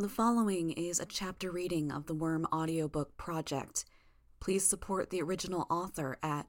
The 0.00 0.08
following 0.08 0.70
is 0.70 1.00
a 1.00 1.06
chapter 1.06 1.50
reading 1.50 1.90
of 1.90 2.06
the 2.06 2.14
Worm 2.14 2.46
audiobook 2.52 3.16
project. 3.16 3.84
Please 4.38 4.64
support 4.64 5.10
the 5.10 5.20
original 5.20 5.66
author 5.68 6.20
at 6.22 6.46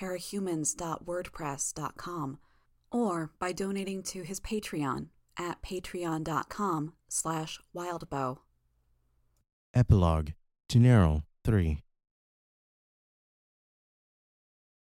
parahumans.wordpress.com 0.00 2.38
or 2.90 3.32
by 3.38 3.52
donating 3.52 4.02
to 4.02 4.22
his 4.22 4.40
Patreon 4.40 5.08
at 5.38 5.60
patreon.com 5.60 6.94
slash 7.06 7.60
wildbow. 7.76 8.38
Epilogue 9.74 10.30
Teneral 10.70 11.24
3 11.44 11.82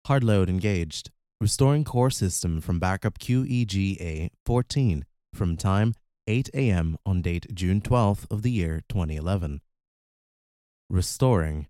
Hard 0.07 0.25
load 0.25 0.49
engaged. 0.49 1.11
Restoring 1.39 1.85
core 1.85 2.09
system 2.09 2.59
from 2.59 2.77
backup 2.77 3.19
QEGA 3.19 4.31
14 4.45 5.05
from 5.33 5.55
time 5.55 5.93
8 6.27 6.49
a.m. 6.53 6.97
on 7.03 7.23
date 7.23 7.47
June 7.51 7.81
12th 7.81 8.25
of 8.29 8.43
the 8.43 8.51
year 8.51 8.81
2011. 8.89 9.59
Restoring. 10.87 11.67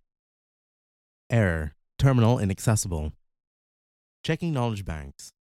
Error. 1.29 1.73
Terminal 1.97 2.37
inaccessible. 2.37 3.13
Checking 4.25 4.51
knowledge 4.51 4.83
banks. 4.83 5.31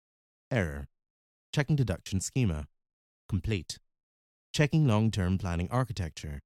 Error. 0.48 0.86
Checking 1.52 1.74
deduction 1.74 2.20
schema. 2.20 2.66
Complete. 3.28 3.80
Checking 4.52 4.86
long 4.86 5.10
term 5.10 5.38
planning 5.38 5.68
architecture. 5.72 6.40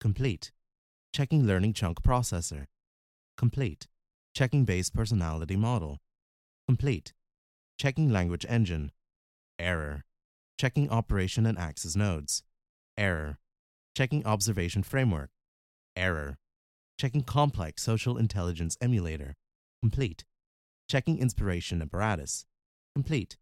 Complete. 0.00 0.50
Checking 1.12 1.46
learning 1.46 1.72
chunk 1.72 2.02
processor. 2.02 2.66
Complete. 3.36 3.86
Checking 4.34 4.64
base 4.64 4.90
personality 4.90 5.56
model. 5.56 5.98
Complete. 6.66 7.12
Checking 7.78 8.10
language 8.10 8.44
engine. 8.48 8.90
Error. 9.58 10.04
Checking 10.58 10.88
operation 10.88 11.44
and 11.44 11.58
access 11.58 11.94
nodes. 11.94 12.42
Error. 12.96 13.36
Checking 13.94 14.24
observation 14.24 14.82
framework. 14.82 15.28
Error. 15.94 16.38
Checking 16.98 17.22
complex 17.22 17.82
social 17.82 18.16
intelligence 18.16 18.78
emulator. 18.80 19.34
Complete. 19.82 20.24
Checking 20.88 21.18
inspiration 21.18 21.82
apparatus. 21.82 22.46
Complete. 22.94 23.36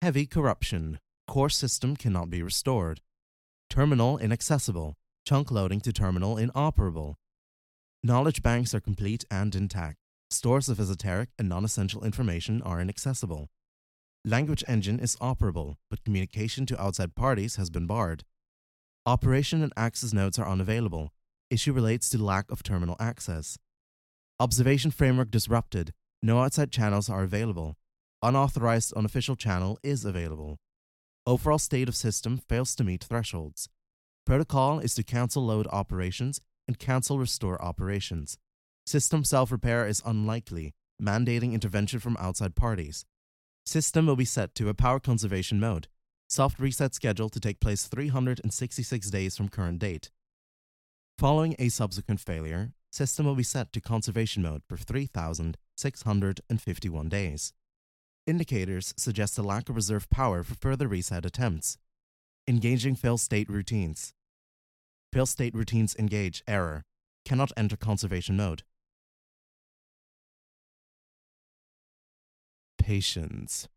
Heavy 0.00 0.24
corruption. 0.24 0.98
Core 1.28 1.50
system 1.50 1.94
cannot 1.94 2.30
be 2.30 2.42
restored. 2.42 3.02
Terminal 3.68 4.16
inaccessible. 4.16 4.94
Chunk 5.26 5.50
loading 5.50 5.82
to 5.82 5.92
terminal 5.92 6.38
inoperable. 6.38 7.18
Knowledge 8.02 8.42
banks 8.42 8.74
are 8.74 8.80
complete 8.80 9.26
and 9.30 9.54
intact. 9.54 9.98
Stores 10.30 10.70
of 10.70 10.80
esoteric 10.80 11.28
and 11.38 11.50
non 11.50 11.66
essential 11.66 12.02
information 12.02 12.62
are 12.62 12.80
inaccessible. 12.80 13.50
Language 14.24 14.62
engine 14.68 15.00
is 15.00 15.16
operable, 15.16 15.74
but 15.90 16.04
communication 16.04 16.64
to 16.66 16.80
outside 16.80 17.16
parties 17.16 17.56
has 17.56 17.70
been 17.70 17.88
barred. 17.88 18.22
Operation 19.04 19.64
and 19.64 19.72
access 19.76 20.12
nodes 20.12 20.38
are 20.38 20.48
unavailable. 20.48 21.12
Issue 21.50 21.72
relates 21.72 22.08
to 22.10 22.22
lack 22.22 22.48
of 22.48 22.62
terminal 22.62 22.94
access. 23.00 23.58
Observation 24.38 24.92
framework 24.92 25.32
disrupted. 25.32 25.92
No 26.22 26.40
outside 26.40 26.70
channels 26.70 27.10
are 27.10 27.24
available. 27.24 27.76
Unauthorized 28.22 28.92
unofficial 28.92 29.34
channel 29.34 29.76
is 29.82 30.04
available. 30.04 30.60
Overall 31.26 31.58
state 31.58 31.88
of 31.88 31.96
system 31.96 32.38
fails 32.48 32.76
to 32.76 32.84
meet 32.84 33.02
thresholds. 33.02 33.68
Protocol 34.24 34.78
is 34.78 34.94
to 34.94 35.02
cancel 35.02 35.44
load 35.44 35.66
operations 35.72 36.40
and 36.68 36.78
cancel 36.78 37.18
restore 37.18 37.60
operations. 37.60 38.38
System 38.86 39.24
self 39.24 39.50
repair 39.50 39.84
is 39.84 40.00
unlikely, 40.06 40.74
mandating 41.02 41.54
intervention 41.54 41.98
from 41.98 42.16
outside 42.20 42.54
parties. 42.54 43.04
System 43.64 44.06
will 44.06 44.16
be 44.16 44.24
set 44.24 44.56
to 44.56 44.68
a 44.68 44.74
power 44.74 44.98
conservation 44.98 45.60
mode. 45.60 45.86
Soft 46.28 46.58
reset 46.58 46.94
scheduled 46.94 47.32
to 47.32 47.40
take 47.40 47.60
place 47.60 47.84
366 47.84 49.10
days 49.10 49.36
from 49.36 49.48
current 49.48 49.78
date. 49.78 50.10
Following 51.18 51.54
a 51.58 51.68
subsequent 51.68 52.20
failure, 52.20 52.72
system 52.90 53.26
will 53.26 53.36
be 53.36 53.42
set 53.42 53.72
to 53.72 53.80
conservation 53.80 54.42
mode 54.42 54.62
for 54.68 54.76
3,651 54.76 57.08
days. 57.08 57.54
Indicators 58.26 58.92
suggest 58.96 59.38
a 59.38 59.42
lack 59.42 59.68
of 59.68 59.76
reserve 59.76 60.10
power 60.10 60.42
for 60.42 60.54
further 60.54 60.88
reset 60.88 61.24
attempts. 61.24 61.78
Engaging 62.48 62.96
fail 62.96 63.18
state 63.18 63.48
routines. 63.48 64.14
Fail 65.12 65.26
state 65.26 65.54
routines 65.54 65.94
engage 65.98 66.42
error. 66.48 66.82
Cannot 67.24 67.52
enter 67.56 67.76
conservation 67.76 68.36
mode. 68.36 68.64
Patience. 72.82 73.68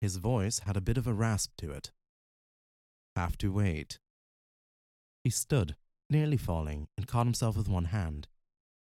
His 0.00 0.16
voice 0.16 0.58
had 0.66 0.76
a 0.76 0.80
bit 0.80 0.98
of 0.98 1.06
a 1.06 1.12
rasp 1.12 1.52
to 1.58 1.70
it. 1.70 1.92
Have 3.14 3.38
to 3.38 3.52
wait. 3.52 4.00
He 5.22 5.30
stood, 5.30 5.76
nearly 6.10 6.36
falling, 6.36 6.88
and 6.96 7.06
caught 7.06 7.26
himself 7.26 7.56
with 7.56 7.68
one 7.68 7.86
hand. 7.86 8.26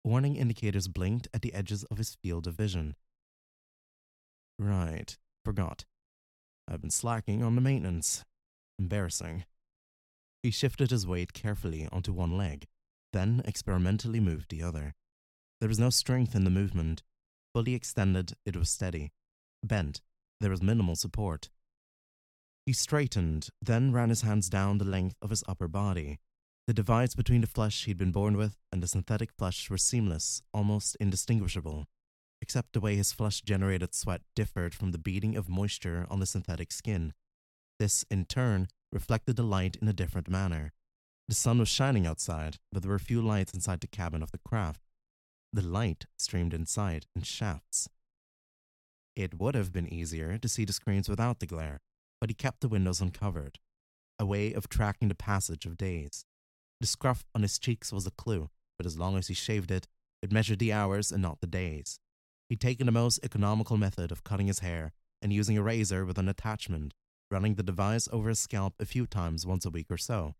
Warning 0.02 0.36
indicators 0.36 0.88
blinked 0.88 1.28
at 1.34 1.42
the 1.42 1.52
edges 1.52 1.84
of 1.84 1.98
his 1.98 2.16
field 2.22 2.46
of 2.46 2.54
vision. 2.54 2.96
Right, 4.58 5.14
forgot. 5.44 5.84
I've 6.66 6.80
been 6.80 6.90
slacking 6.90 7.42
on 7.42 7.54
the 7.54 7.60
maintenance. 7.60 8.24
Embarrassing. 8.78 9.44
He 10.42 10.50
shifted 10.50 10.90
his 10.90 11.06
weight 11.06 11.34
carefully 11.34 11.86
onto 11.92 12.14
one 12.14 12.38
leg, 12.38 12.66
then 13.12 13.42
experimentally 13.44 14.20
moved 14.20 14.50
the 14.50 14.62
other. 14.62 14.94
There 15.60 15.68
was 15.68 15.78
no 15.78 15.90
strength 15.90 16.34
in 16.34 16.44
the 16.44 16.50
movement. 16.50 17.02
Fully 17.56 17.72
extended, 17.72 18.34
it 18.44 18.54
was 18.54 18.68
steady. 18.68 19.12
Bent, 19.64 20.02
there 20.40 20.50
was 20.50 20.62
minimal 20.62 20.94
support. 20.94 21.48
He 22.66 22.74
straightened, 22.74 23.48
then 23.62 23.92
ran 23.92 24.10
his 24.10 24.20
hands 24.20 24.50
down 24.50 24.76
the 24.76 24.84
length 24.84 25.16
of 25.22 25.30
his 25.30 25.42
upper 25.48 25.66
body. 25.66 26.18
The 26.66 26.74
divides 26.74 27.14
between 27.14 27.40
the 27.40 27.46
flesh 27.46 27.86
he'd 27.86 27.96
been 27.96 28.12
born 28.12 28.36
with 28.36 28.58
and 28.70 28.82
the 28.82 28.86
synthetic 28.86 29.32
flesh 29.32 29.70
were 29.70 29.78
seamless, 29.78 30.42
almost 30.52 30.98
indistinguishable, 31.00 31.86
except 32.42 32.74
the 32.74 32.80
way 32.80 32.94
his 32.94 33.14
flesh 33.14 33.40
generated 33.40 33.94
sweat 33.94 34.20
differed 34.34 34.74
from 34.74 34.92
the 34.92 34.98
beading 34.98 35.34
of 35.34 35.48
moisture 35.48 36.06
on 36.10 36.20
the 36.20 36.26
synthetic 36.26 36.70
skin. 36.70 37.14
This, 37.78 38.04
in 38.10 38.26
turn, 38.26 38.68
reflected 38.92 39.36
the 39.36 39.42
light 39.42 39.76
in 39.80 39.88
a 39.88 39.94
different 39.94 40.28
manner. 40.28 40.74
The 41.26 41.34
sun 41.34 41.58
was 41.58 41.70
shining 41.70 42.06
outside, 42.06 42.58
but 42.70 42.82
there 42.82 42.92
were 42.92 42.98
few 42.98 43.22
lights 43.22 43.54
inside 43.54 43.80
the 43.80 43.86
cabin 43.86 44.22
of 44.22 44.30
the 44.30 44.40
craft. 44.46 44.85
The 45.52 45.62
light 45.62 46.06
streamed 46.18 46.52
inside 46.52 47.06
in 47.14 47.22
shafts. 47.22 47.88
It 49.14 49.38
would 49.38 49.54
have 49.54 49.72
been 49.72 49.92
easier 49.92 50.36
to 50.36 50.48
see 50.48 50.64
the 50.64 50.72
screens 50.72 51.08
without 51.08 51.40
the 51.40 51.46
glare, 51.46 51.80
but 52.20 52.28
he 52.28 52.34
kept 52.34 52.60
the 52.60 52.68
windows 52.68 53.00
uncovered, 53.00 53.58
a 54.18 54.26
way 54.26 54.52
of 54.52 54.68
tracking 54.68 55.08
the 55.08 55.14
passage 55.14 55.64
of 55.64 55.78
days. 55.78 56.26
The 56.80 56.86
scruff 56.86 57.24
on 57.34 57.42
his 57.42 57.58
cheeks 57.58 57.92
was 57.92 58.06
a 58.06 58.10
clue, 58.10 58.50
but 58.76 58.86
as 58.86 58.98
long 58.98 59.16
as 59.16 59.28
he 59.28 59.34
shaved 59.34 59.70
it, 59.70 59.88
it 60.22 60.32
measured 60.32 60.58
the 60.58 60.72
hours 60.72 61.10
and 61.10 61.22
not 61.22 61.40
the 61.40 61.46
days. 61.46 61.98
He'd 62.48 62.60
taken 62.60 62.86
the 62.86 62.92
most 62.92 63.20
economical 63.22 63.76
method 63.76 64.12
of 64.12 64.24
cutting 64.24 64.46
his 64.46 64.58
hair 64.60 64.92
and 65.22 65.32
using 65.32 65.56
a 65.56 65.62
razor 65.62 66.04
with 66.04 66.18
an 66.18 66.28
attachment, 66.28 66.92
running 67.30 67.54
the 67.54 67.62
device 67.62 68.08
over 68.12 68.28
his 68.28 68.38
scalp 68.38 68.74
a 68.78 68.84
few 68.84 69.06
times 69.06 69.46
once 69.46 69.64
a 69.64 69.70
week 69.70 69.90
or 69.90 69.98
so. 69.98 70.34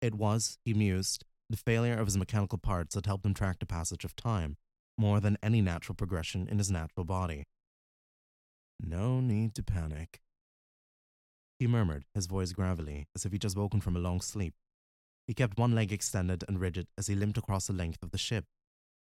It 0.00 0.14
was, 0.14 0.58
he 0.64 0.72
mused, 0.72 1.24
the 1.48 1.56
failure 1.56 1.98
of 1.98 2.06
his 2.06 2.16
mechanical 2.16 2.58
parts 2.58 2.94
that 2.94 3.06
helped 3.06 3.24
him 3.24 3.34
track 3.34 3.58
the 3.58 3.66
passage 3.66 4.04
of 4.04 4.16
time, 4.16 4.56
more 4.98 5.20
than 5.20 5.38
any 5.42 5.60
natural 5.60 5.94
progression 5.94 6.48
in 6.48 6.58
his 6.58 6.70
natural 6.70 7.04
body. 7.04 7.44
No 8.80 9.20
need 9.20 9.54
to 9.54 9.62
panic. 9.62 10.20
He 11.58 11.66
murmured, 11.66 12.04
his 12.14 12.26
voice 12.26 12.52
gravelly, 12.52 13.06
as 13.14 13.24
if 13.24 13.32
he'd 13.32 13.40
just 13.40 13.56
woken 13.56 13.80
from 13.80 13.96
a 13.96 14.00
long 14.00 14.20
sleep. 14.20 14.54
He 15.26 15.34
kept 15.34 15.58
one 15.58 15.74
leg 15.74 15.92
extended 15.92 16.44
and 16.46 16.60
rigid 16.60 16.86
as 16.98 17.06
he 17.06 17.14
limped 17.14 17.38
across 17.38 17.66
the 17.66 17.72
length 17.72 18.02
of 18.02 18.10
the 18.10 18.18
ship. 18.18 18.44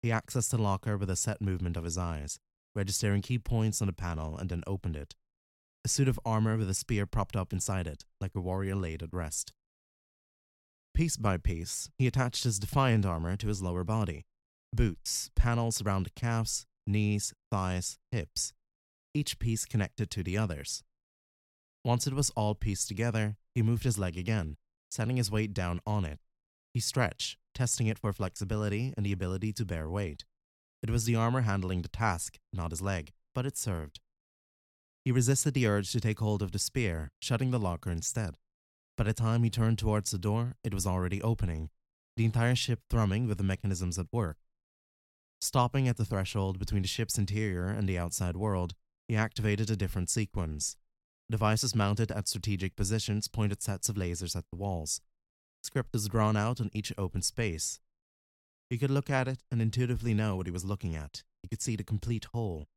He 0.02 0.10
accessed 0.10 0.52
the 0.52 0.62
locker 0.62 0.98
with 0.98 1.10
a 1.10 1.16
set 1.16 1.42
movement 1.42 1.76
of 1.78 1.84
his 1.84 1.98
eyes, 1.98 2.38
registering 2.76 3.22
key 3.22 3.40
points 3.40 3.82
on 3.82 3.88
the 3.88 3.94
panel, 3.94 4.38
and 4.38 4.50
then 4.50 4.64
opened 4.68 4.96
it. 4.96 5.16
A 5.84 5.88
suit 5.88 6.08
of 6.08 6.20
armor 6.26 6.58
with 6.58 6.70
a 6.70 6.74
spear 6.74 7.06
propped 7.06 7.36
up 7.36 7.52
inside 7.52 7.88
it, 7.88 8.06
like 8.22 8.36
a 8.36 8.42
warrior 8.42 8.76
laid 8.76 9.02
at 9.02 9.14
rest. 9.14 9.52
Piece 10.96 11.18
by 11.18 11.36
piece, 11.36 11.90
he 11.98 12.08
attached 12.08 12.46
his 12.46 12.58
defiant 12.58 13.06
armor 13.06 13.36
to 13.36 13.50
his 13.50 13.62
lower 13.62 13.84
body 13.84 14.24
boots, 14.74 15.30
panels 15.36 15.82
around 15.82 16.04
the 16.04 16.10
calves, 16.12 16.66
knees, 16.88 17.34
thighs, 17.52 17.98
hips, 18.12 18.54
each 19.14 19.38
piece 19.38 19.66
connected 19.66 20.10
to 20.10 20.24
the 20.24 20.38
others. 20.38 20.84
Once 21.84 22.08
it 22.08 22.14
was 22.14 22.30
all 22.32 22.56
pieced 22.56 22.88
together, 22.88 23.36
he 23.54 23.62
moved 23.62 23.84
his 23.84 23.98
leg 23.98 24.18
again, 24.18 24.56
setting 24.90 25.18
his 25.18 25.30
weight 25.30 25.54
down 25.54 25.82
on 25.86 26.06
it. 26.06 26.20
He 26.74 26.80
stretched, 26.80 27.38
testing 27.54 27.88
it 27.88 28.00
for 28.00 28.14
flexibility 28.14 28.94
and 28.96 29.06
the 29.06 29.12
ability 29.12 29.52
to 29.54 29.66
bear 29.66 29.90
weight. 29.90 30.24
It 30.82 30.90
was 30.90 31.04
the 31.04 31.16
armor 31.16 31.42
handling 31.42 31.82
the 31.82 31.90
task, 31.90 32.38
not 32.54 32.72
his 32.72 32.82
leg, 32.82 33.12
but 33.34 33.46
it 33.46 33.58
served. 33.58 34.00
He 35.04 35.12
resisted 35.12 35.54
the 35.54 35.68
urge 35.68 35.92
to 35.92 36.00
take 36.00 36.20
hold 36.20 36.42
of 36.42 36.54
the 36.54 36.60
spear, 36.60 37.12
shutting 37.22 37.52
the 37.52 37.60
locker 37.60 37.92
instead. 37.92 38.38
By 38.98 39.04
the 39.04 39.14
time 39.14 39.44
he 39.44 39.50
turned 39.50 39.78
towards 39.78 40.12
the 40.12 40.18
door, 40.18 40.56
it 40.64 40.74
was 40.74 40.88
already 40.88 41.22
opening, 41.22 41.70
the 42.16 42.26
entire 42.26 42.56
ship 42.56 42.80
thrumming 42.90 43.28
with 43.28 43.38
the 43.38 43.44
mechanisms 43.44 44.00
at 44.00 44.12
work. 44.12 44.38
Stopping 45.42 45.88
at 45.88 45.98
the 45.98 46.06
threshold 46.06 46.60
between 46.60 46.82
the 46.82 46.88
ship's 46.88 47.18
interior 47.18 47.68
and 47.68 47.90
the 47.90 47.98
outside 47.98 48.38
world, 48.38 48.74
he 49.08 49.16
activated 49.16 49.70
a 49.70 49.76
different 49.76 50.10
sequence. 50.10 50.78
Devices 51.30 51.76
mounted 51.76 52.12
at 52.12 52.28
strategic 52.28 52.76
positions 52.76 53.28
pointed 53.28 53.62
sets 53.62 53.90
of 53.90 53.96
lasers 53.96 54.36
at 54.36 54.46
the 54.50 54.56
walls. 54.56 55.02
Script 55.62 55.90
was 55.94 56.08
drawn 56.08 56.38
out 56.38 56.62
on 56.62 56.70
each 56.74 56.94
open 56.98 57.22
space. 57.22 57.80
He 58.70 58.78
could 58.78 58.92
look 58.92 59.10
at 59.10 59.28
it 59.28 59.44
and 59.52 59.62
intuitively 59.62 60.14
know 60.14 60.36
what 60.36 60.48
he 60.48 60.52
was 60.52 60.66
looking 60.66 60.96
at. 60.96 61.24
He 61.42 61.50
could 61.50 61.62
see 61.62 61.76
the 61.76 61.84
complete 61.84 62.26
whole. 62.34 62.68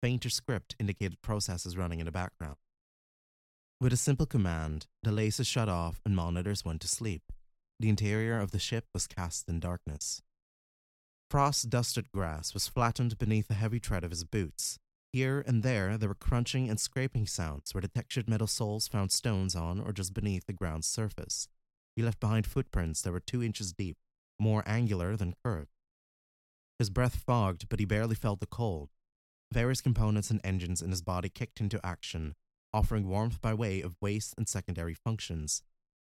Fainter 0.00 0.30
script 0.30 0.76
indicated 0.78 1.20
processes 1.22 1.76
running 1.76 1.98
in 1.98 2.06
the 2.06 2.12
background. 2.12 2.56
With 3.80 3.92
a 3.92 3.96
simple 3.96 4.26
command, 4.26 4.86
the 5.02 5.10
lasers 5.10 5.46
shut 5.46 5.68
off 5.68 6.00
and 6.04 6.14
monitors 6.14 6.64
went 6.64 6.80
to 6.82 6.88
sleep. 6.88 7.32
The 7.80 7.88
interior 7.88 8.38
of 8.38 8.50
the 8.50 8.58
ship 8.58 8.86
was 8.94 9.06
cast 9.06 9.48
in 9.48 9.60
darkness. 9.60 10.22
Frost 11.28 11.68
dusted 11.68 12.10
grass 12.12 12.54
was 12.54 12.68
flattened 12.68 13.18
beneath 13.18 13.48
the 13.48 13.54
heavy 13.54 13.80
tread 13.80 14.04
of 14.04 14.10
his 14.10 14.24
boots. 14.24 14.78
Here 15.12 15.42
and 15.46 15.62
there, 15.62 15.98
there 15.98 16.08
were 16.08 16.14
crunching 16.14 16.68
and 16.68 16.78
scraping 16.78 17.26
sounds 17.26 17.74
where 17.74 17.82
the 17.82 17.88
textured 17.88 18.28
metal 18.28 18.46
soles 18.46 18.88
found 18.88 19.12
stones 19.12 19.54
on 19.54 19.80
or 19.80 19.92
just 19.92 20.14
beneath 20.14 20.46
the 20.46 20.52
ground's 20.52 20.86
surface. 20.86 21.48
He 21.96 22.02
left 22.02 22.20
behind 22.20 22.46
footprints 22.46 23.02
that 23.02 23.12
were 23.12 23.20
two 23.20 23.42
inches 23.42 23.72
deep, 23.72 23.96
more 24.38 24.62
angular 24.66 25.16
than 25.16 25.34
curved. 25.44 25.70
His 26.78 26.90
breath 26.90 27.16
fogged, 27.16 27.68
but 27.68 27.78
he 27.78 27.84
barely 27.84 28.14
felt 28.14 28.40
the 28.40 28.46
cold. 28.46 28.90
Various 29.52 29.80
components 29.80 30.30
and 30.30 30.40
engines 30.42 30.82
in 30.82 30.90
his 30.90 31.02
body 31.02 31.28
kicked 31.28 31.60
into 31.60 31.84
action, 31.84 32.34
offering 32.74 33.08
warmth 33.08 33.40
by 33.40 33.54
way 33.54 33.80
of 33.80 33.96
waste 34.00 34.34
and 34.36 34.48
secondary 34.48 34.94
functions. 34.94 35.62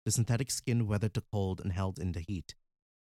The 0.05 0.11
synthetic 0.11 0.50
skin 0.50 0.88
weathered 0.88 1.14
the 1.14 1.22
cold 1.32 1.61
and 1.61 1.72
held 1.72 1.99
in 1.99 2.12
the 2.12 2.25
heat. 2.26 2.55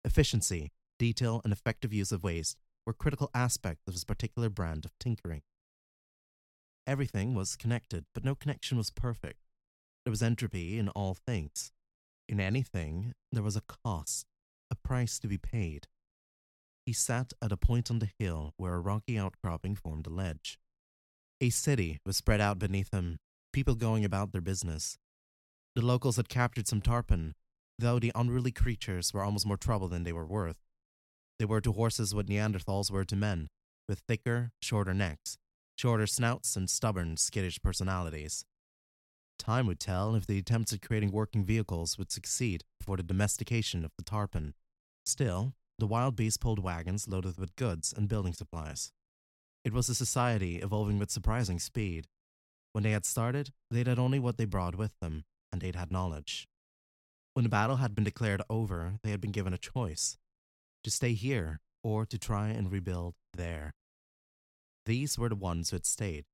Efficiency, 0.03 0.71
detail, 1.00 1.39
and 1.44 1.53
effective 1.53 1.94
use 1.94 2.11
of 2.11 2.23
waste 2.23 2.57
were 2.85 2.94
critical 2.94 3.29
aspects 3.33 3.83
of 3.88 3.94
his 3.94 4.03
particular 4.03 4.50
brand 4.50 4.85
of 4.85 4.97
tinkering. 5.00 5.44
Everything 6.85 7.33
was 7.33 7.55
connected, 7.55 8.05
but 8.13 8.25
no 8.25 8.35
connection 8.35 8.77
was 8.77 8.89
perfect. 8.89 9.39
There 10.03 10.11
was 10.11 10.23
entropy 10.23 10.77
in 10.77 10.89
all 10.89 11.13
things. 11.13 11.71
In 12.27 12.39
anything, 12.39 13.13
there 13.31 13.44
was 13.44 13.55
a 13.55 13.61
cost, 13.85 14.25
a 14.69 14.75
price 14.75 15.19
to 15.19 15.27
be 15.27 15.38
paid. 15.38 15.88
He 16.85 16.91
sat 16.91 17.31
at 17.41 17.51
a 17.51 17.57
point 17.57 17.89
on 17.89 18.00
the 18.00 18.09
hill 18.19 18.53
where 18.57 18.73
a 18.73 18.79
rocky 18.81 19.17
outcropping 19.17 19.75
formed 19.75 20.07
a 20.07 20.09
ledge. 20.09 20.59
A 21.39 21.50
city 21.50 22.00
was 22.05 22.17
spread 22.17 22.41
out 22.41 22.59
beneath 22.59 22.94
him, 22.94 23.19
people 23.53 23.75
going 23.75 24.03
about 24.03 24.31
their 24.31 24.41
business. 24.41 24.97
The 25.75 25.85
locals 25.85 26.17
had 26.17 26.27
captured 26.27 26.67
some 26.67 26.81
tarpan, 26.81 27.33
though 27.79 28.00
the 28.00 28.11
unruly 28.13 28.51
creatures 28.51 29.13
were 29.13 29.23
almost 29.23 29.45
more 29.45 29.57
trouble 29.57 29.88
than 29.88 30.03
they 30.03 30.11
were 30.11 30.25
worth. 30.25 30.57
They 31.39 31.45
were 31.45 31.61
to 31.61 31.71
horses 31.71 32.13
what 32.13 32.27
Neanderthals 32.27 32.91
were 32.91 33.05
to 33.05 33.15
men, 33.15 33.47
with 33.88 34.00
thicker, 34.07 34.51
shorter 34.61 34.94
necks, 34.94 35.38
shorter 35.77 36.07
snouts, 36.07 36.55
and 36.55 36.69
stubborn, 36.69 37.17
skittish 37.17 37.61
personalities. 37.61 38.45
Time 39.39 39.67
would 39.67 39.79
tell 39.79 40.15
if 40.15 40.27
the 40.27 40.38
attempts 40.38 40.73
at 40.73 40.81
creating 40.81 41.11
working 41.11 41.44
vehicles 41.44 41.97
would 41.97 42.11
succeed 42.11 42.63
before 42.79 42.97
the 42.97 43.03
domestication 43.03 43.83
of 43.83 43.91
the 43.97 44.03
tarpan. 44.03 44.53
Still, 45.05 45.53
the 45.79 45.88
wild 45.88 46.15
beasts 46.15 46.38
pulled 46.38 46.59
wagons 46.59 47.07
loaded 47.07 47.38
with 47.39 47.55
goods 47.55 47.94
and 47.95 48.07
building 48.07 48.33
supplies. 48.33 48.91
It 49.65 49.73
was 49.73 49.89
a 49.89 49.95
society 49.95 50.57
evolving 50.57 51.00
with 51.00 51.11
surprising 51.11 51.59
speed, 51.59 52.07
when 52.73 52.83
they 52.83 52.91
had 52.91 53.05
started, 53.05 53.51
they'd 53.71 53.87
had 53.87 53.99
only 53.99 54.19
what 54.19 54.37
they 54.37 54.45
brought 54.45 54.75
with 54.75 54.91
them, 54.99 55.23
and 55.51 55.61
they'd 55.61 55.75
had 55.75 55.91
knowledge. 55.91 56.47
When 57.33 57.43
the 57.43 57.49
battle 57.49 57.77
had 57.77 57.95
been 57.95 58.03
declared 58.03 58.41
over, 58.49 58.95
they 59.03 59.11
had 59.11 59.21
been 59.21 59.31
given 59.31 59.53
a 59.53 59.57
choice 59.57 60.17
to 60.83 60.91
stay 60.91 61.13
here 61.13 61.61
or 61.83 62.05
to 62.05 62.17
try 62.17 62.49
and 62.49 62.71
rebuild 62.71 63.15
there. 63.33 63.73
These 64.85 65.17
were 65.17 65.29
the 65.29 65.35
ones 65.35 65.69
who 65.69 65.75
had 65.75 65.85
stayed. 65.85 66.25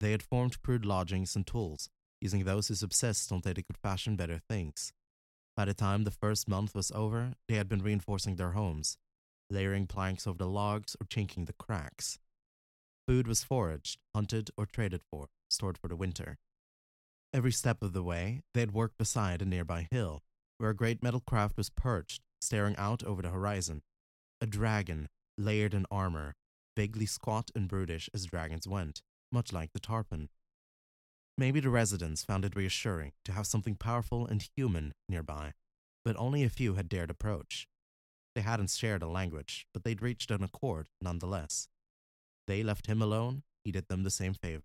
They 0.00 0.10
had 0.10 0.22
formed 0.22 0.60
crude 0.60 0.84
lodgings 0.84 1.34
and 1.34 1.46
tools, 1.46 1.88
using 2.20 2.44
those 2.44 2.68
who 2.68 2.74
subsist 2.74 3.30
until 3.30 3.54
they 3.54 3.62
could 3.62 3.78
fashion 3.78 4.16
better 4.16 4.38
things. 4.38 4.92
By 5.56 5.64
the 5.64 5.74
time 5.74 6.04
the 6.04 6.10
first 6.10 6.48
month 6.48 6.74
was 6.74 6.90
over, 6.92 7.34
they 7.48 7.54
had 7.54 7.68
been 7.68 7.82
reinforcing 7.82 8.36
their 8.36 8.52
homes, 8.52 8.98
layering 9.48 9.86
planks 9.86 10.26
over 10.26 10.38
the 10.38 10.48
logs 10.48 10.96
or 11.00 11.06
chinking 11.06 11.44
the 11.44 11.52
cracks. 11.52 12.18
Food 13.06 13.26
was 13.26 13.44
foraged, 13.44 13.98
hunted, 14.14 14.50
or 14.56 14.66
traded 14.66 15.02
for, 15.10 15.28
stored 15.48 15.76
for 15.76 15.88
the 15.88 15.96
winter. 15.96 16.38
Every 17.32 17.52
step 17.52 17.82
of 17.82 17.92
the 17.92 18.02
way, 18.02 18.42
they 18.54 18.60
had 18.60 18.72
worked 18.72 18.96
beside 18.96 19.42
a 19.42 19.44
nearby 19.44 19.88
hill, 19.90 20.22
where 20.58 20.70
a 20.70 20.76
great 20.76 21.02
metal 21.02 21.20
craft 21.20 21.56
was 21.56 21.68
perched, 21.68 22.22
staring 22.40 22.76
out 22.76 23.02
over 23.02 23.22
the 23.22 23.30
horizon. 23.30 23.82
A 24.40 24.46
dragon, 24.46 25.08
layered 25.36 25.74
in 25.74 25.84
armor, 25.90 26.34
vaguely 26.76 27.06
squat 27.06 27.50
and 27.54 27.68
brutish 27.68 28.08
as 28.14 28.26
dragons 28.26 28.66
went, 28.66 29.02
much 29.30 29.52
like 29.52 29.72
the 29.72 29.80
tarpan. 29.80 30.28
Maybe 31.36 31.60
the 31.60 31.70
residents 31.70 32.24
found 32.24 32.44
it 32.44 32.56
reassuring 32.56 33.12
to 33.24 33.32
have 33.32 33.46
something 33.46 33.74
powerful 33.74 34.26
and 34.26 34.48
human 34.56 34.92
nearby, 35.08 35.52
but 36.04 36.16
only 36.16 36.44
a 36.44 36.48
few 36.48 36.74
had 36.74 36.88
dared 36.88 37.10
approach. 37.10 37.66
They 38.34 38.42
hadn't 38.42 38.70
shared 38.70 39.02
a 39.02 39.08
language, 39.08 39.66
but 39.74 39.84
they'd 39.84 40.02
reached 40.02 40.30
an 40.30 40.44
accord 40.44 40.88
nonetheless. 41.00 41.68
They 42.46 42.62
left 42.62 42.86
him 42.86 43.00
alone, 43.00 43.42
he 43.64 43.72
did 43.72 43.88
them 43.88 44.02
the 44.02 44.10
same 44.10 44.34
favor. 44.34 44.64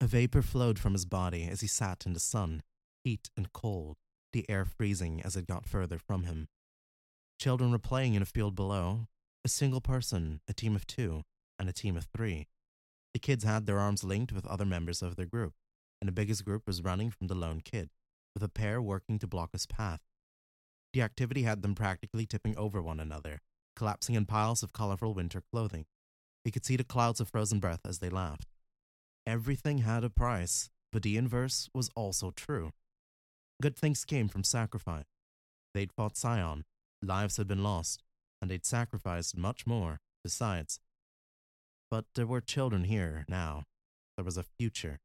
A 0.00 0.06
vapor 0.06 0.42
flowed 0.42 0.78
from 0.78 0.94
his 0.94 1.04
body 1.04 1.48
as 1.48 1.60
he 1.60 1.68
sat 1.68 2.04
in 2.06 2.12
the 2.12 2.20
sun, 2.20 2.62
heat 3.04 3.30
and 3.36 3.52
cold, 3.52 3.96
the 4.32 4.48
air 4.50 4.64
freezing 4.64 5.22
as 5.22 5.36
it 5.36 5.46
got 5.46 5.68
further 5.68 5.98
from 5.98 6.24
him. 6.24 6.48
Children 7.38 7.70
were 7.70 7.78
playing 7.78 8.14
in 8.14 8.22
a 8.22 8.26
field 8.26 8.54
below, 8.54 9.06
a 9.44 9.48
single 9.48 9.80
person, 9.80 10.40
a 10.48 10.52
team 10.52 10.74
of 10.74 10.86
two, 10.86 11.22
and 11.58 11.68
a 11.68 11.72
team 11.72 11.96
of 11.96 12.06
three. 12.14 12.48
The 13.14 13.20
kids 13.20 13.44
had 13.44 13.66
their 13.66 13.78
arms 13.78 14.02
linked 14.02 14.32
with 14.32 14.46
other 14.46 14.64
members 14.64 15.02
of 15.02 15.16
their 15.16 15.26
group, 15.26 15.54
and 16.00 16.08
the 16.08 16.12
biggest 16.12 16.44
group 16.44 16.66
was 16.66 16.82
running 16.82 17.10
from 17.10 17.26
the 17.28 17.34
lone 17.34 17.60
kid, 17.60 17.90
with 18.34 18.42
a 18.42 18.48
pair 18.48 18.80
working 18.80 19.18
to 19.20 19.26
block 19.26 19.52
his 19.52 19.66
path. 19.66 20.00
The 20.92 21.02
activity 21.02 21.42
had 21.42 21.62
them 21.62 21.74
practically 21.74 22.26
tipping 22.26 22.56
over 22.56 22.82
one 22.82 23.00
another, 23.00 23.40
collapsing 23.76 24.14
in 24.14 24.26
piles 24.26 24.62
of 24.62 24.72
colorful 24.72 25.14
winter 25.14 25.42
clothing. 25.52 25.86
He 26.44 26.50
could 26.50 26.64
see 26.64 26.76
the 26.76 26.84
clouds 26.84 27.20
of 27.20 27.28
frozen 27.28 27.60
breath 27.60 27.80
as 27.84 27.98
they 27.98 28.08
laughed. 28.08 28.46
Everything 29.26 29.78
had 29.78 30.04
a 30.04 30.10
price, 30.10 30.70
but 30.92 31.02
the 31.02 31.16
inverse 31.16 31.68
was 31.72 31.90
also 31.94 32.30
true. 32.30 32.72
Good 33.60 33.76
things 33.76 34.04
came 34.04 34.28
from 34.28 34.42
sacrifice. 34.42 35.04
They'd 35.74 35.92
fought 35.92 36.16
Scion, 36.16 36.64
lives 37.00 37.36
had 37.36 37.46
been 37.46 37.62
lost, 37.62 38.02
and 38.40 38.50
they'd 38.50 38.66
sacrificed 38.66 39.36
much 39.36 39.66
more 39.66 40.00
besides. 40.24 40.80
But 41.90 42.06
there 42.14 42.26
were 42.26 42.40
children 42.40 42.84
here 42.84 43.24
now. 43.28 43.64
There 44.16 44.24
was 44.24 44.36
a 44.36 44.42
future. 44.42 45.00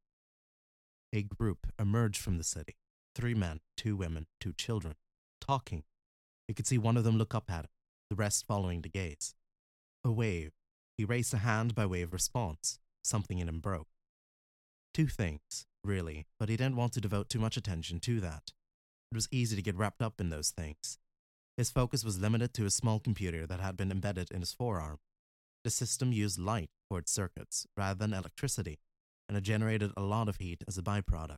A 1.14 1.22
group 1.22 1.68
emerged 1.80 2.22
from 2.22 2.38
the 2.38 2.44
city 2.44 2.76
three 3.16 3.34
men, 3.34 3.60
two 3.76 3.96
women, 3.96 4.28
two 4.40 4.54
children, 4.54 4.94
talking. 5.42 5.84
He 6.48 6.54
could 6.54 6.68
see 6.68 6.78
one 6.78 6.98
of 6.98 7.04
them 7.04 7.18
look 7.18 7.34
up 7.34 7.50
at 7.50 7.66
him, 7.66 7.70
the 8.10 8.16
rest 8.16 8.46
following 8.46 8.82
the 8.82 8.90
gaze. 8.90 9.34
A 10.04 10.12
wave. 10.12 10.52
He 10.98 11.06
raised 11.06 11.34
a 11.34 11.38
hand 11.38 11.76
by 11.76 11.86
way 11.86 12.02
of 12.02 12.12
response. 12.12 12.80
Something 13.04 13.38
in 13.38 13.48
him 13.48 13.60
broke. 13.60 13.88
Two 14.94 15.08
things, 15.08 15.68
really, 15.84 16.26
but 16.40 16.50
he 16.50 16.58
didn't 16.58 16.76
want 16.76 16.94
to 16.94 17.02
devote 17.02 17.30
too 17.30 17.40
much 17.40 17.56
attention 17.56 18.00
to 18.02 18.20
that. 18.20 18.52
It 19.12 19.16
was 19.16 19.30
easy 19.32 19.56
to 19.56 19.62
get 19.62 19.78
wrapped 19.78 20.02
up 20.02 20.20
in 20.20 20.30
those 20.30 20.50
things. 20.50 20.98
His 21.56 21.70
focus 21.70 22.04
was 22.04 22.20
limited 22.20 22.54
to 22.56 22.66
a 22.66 22.72
small 22.72 23.00
computer 23.00 23.46
that 23.46 23.60
had 23.60 23.78
been 23.78 23.92
embedded 23.92 24.32
in 24.32 24.42
his 24.42 24.54
forearm. 24.54 24.98
The 25.64 25.70
system 25.70 26.12
used 26.12 26.40
light 26.40 26.70
for 26.90 27.00
its 27.00 27.12
circuits 27.12 27.68
rather 27.78 27.98
than 27.98 28.14
electricity, 28.14 28.80
and 29.30 29.38
it 29.38 29.42
generated 29.42 29.92
a 29.96 30.02
lot 30.02 30.28
of 30.28 30.38
heat 30.38 30.64
as 30.68 30.78
a 30.78 30.84
byproduct. 30.84 31.38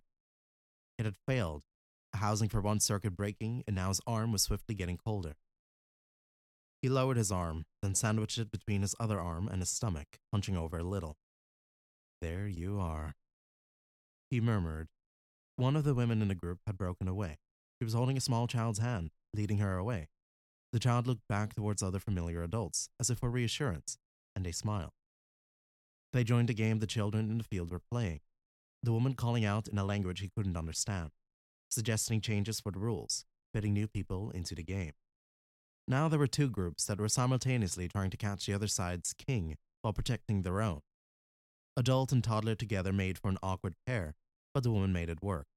It 0.97 1.05
had 1.05 1.15
failed, 1.27 1.63
a 2.13 2.17
housing 2.17 2.49
for 2.49 2.61
one 2.61 2.79
circuit 2.79 3.15
breaking, 3.15 3.63
and 3.67 3.75
now 3.75 3.89
his 3.89 4.01
arm 4.07 4.31
was 4.31 4.43
swiftly 4.43 4.75
getting 4.75 4.97
colder. 4.97 5.35
He 6.81 6.89
lowered 6.89 7.17
his 7.17 7.31
arm, 7.31 7.65
then 7.81 7.95
sandwiched 7.95 8.38
it 8.38 8.51
between 8.51 8.81
his 8.81 8.95
other 9.00 9.19
arm 9.19 9.48
and 9.48 9.62
his 9.62 9.69
stomach, 9.69 10.19
hunching 10.31 10.55
over 10.55 10.77
a 10.77 10.83
little. 10.83 11.17
There 12.21 12.48
you 12.48 12.79
are, 12.79 13.15
he 14.29 14.39
murmured. 14.39 14.88
One 15.55 15.75
of 15.75 15.83
the 15.83 15.95
women 15.95 16.21
in 16.21 16.27
the 16.27 16.36
group 16.36 16.59
had 16.67 16.77
broken 16.77 17.07
away. 17.07 17.38
She 17.79 17.86
was 17.86 17.93
holding 17.93 18.17
a 18.17 18.21
small 18.21 18.48
child's 18.48 18.79
hand, 18.79 19.09
leading 19.33 19.57
her 19.57 19.77
away. 19.77 20.07
The 20.71 20.79
child 20.79 21.07
looked 21.07 21.27
back 21.27 21.55
towards 21.55 21.81
other 21.81 22.00
familiar 22.00 22.43
adults, 22.43 22.89
as 23.00 23.09
if 23.09 23.17
for 23.17 23.29
reassurance, 23.29 23.98
and 24.36 24.45
they 24.45 24.51
smiled. 24.51 24.91
They 26.13 26.24
joined 26.24 26.50
a 26.50 26.53
game 26.53 26.79
the 26.79 26.88
children 26.88 27.29
in 27.29 27.38
the 27.39 27.43
field 27.43 27.71
were 27.71 27.81
playing, 27.91 28.21
the 28.83 28.93
woman 28.93 29.13
calling 29.13 29.45
out 29.45 29.67
in 29.67 29.77
a 29.77 29.83
language 29.83 30.19
he 30.19 30.31
couldn't 30.36 30.57
understand, 30.57 31.09
suggesting 31.69 32.21
changes 32.21 32.59
for 32.59 32.71
the 32.71 32.79
rules, 32.79 33.25
fitting 33.53 33.74
new 33.74 33.88
people 33.88 34.31
into 34.31 34.55
the 34.55 34.63
game. 34.63 34.93
Now 35.89 36.08
there 36.08 36.19
were 36.19 36.27
two 36.27 36.51
groups 36.51 36.86
that 36.86 37.00
were 37.00 37.10
simultaneously 37.10 37.88
trying 37.88 38.12
to 38.12 38.17
catch 38.17 38.46
the 38.46 38.53
other 38.53 38.67
side's 38.67 39.12
king 39.13 39.58
while 39.81 39.91
protecting 39.91 40.43
their 40.43 40.62
own. 40.62 40.81
Adult 41.75 42.12
and 42.12 42.24
toddler 42.24 42.53
together 42.53 42.93
made 42.93 43.17
for 43.17 43.29
an 43.29 43.39
awkward 43.41 43.74
pair, 43.88 44.13
but 44.53 44.62
the 44.62 44.69
woman 44.69 44.93
made 44.93 45.10
it 45.10 45.24
work, 45.24 45.48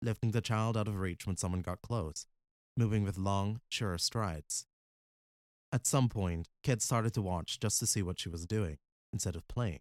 lifting 0.00 0.30
the 0.30 0.40
child 0.40 0.78
out 0.78 0.88
of 0.88 0.98
reach 0.98 1.26
when 1.26 1.36
someone 1.36 1.60
got 1.60 1.82
close, 1.82 2.26
moving 2.74 3.04
with 3.04 3.18
long, 3.18 3.60
sure 3.68 3.98
strides. 3.98 4.64
At 5.70 5.86
some 5.86 6.08
point, 6.08 6.48
kids 6.62 6.86
started 6.86 7.12
to 7.12 7.22
watch 7.22 7.60
just 7.60 7.78
to 7.80 7.86
see 7.86 8.02
what 8.02 8.18
she 8.18 8.30
was 8.30 8.46
doing, 8.46 8.78
instead 9.12 9.36
of 9.36 9.46
playing. 9.46 9.80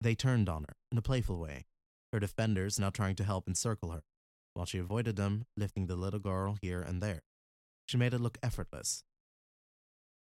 They 0.00 0.14
turned 0.14 0.48
on 0.48 0.62
her 0.62 0.76
in 0.90 0.96
a 0.96 1.02
playful 1.02 1.38
way. 1.38 1.66
her 2.10 2.20
defenders 2.20 2.78
now 2.78 2.88
trying 2.88 3.16
to 3.16 3.24
help 3.24 3.46
encircle 3.46 3.90
her, 3.90 4.02
while 4.54 4.64
she 4.64 4.78
avoided 4.78 5.16
them, 5.16 5.44
lifting 5.58 5.88
the 5.88 5.96
little 5.96 6.20
girl 6.20 6.56
here 6.62 6.80
and 6.80 7.02
there. 7.02 7.20
She 7.84 7.98
made 7.98 8.14
it 8.14 8.20
look 8.22 8.38
effortless. 8.42 9.04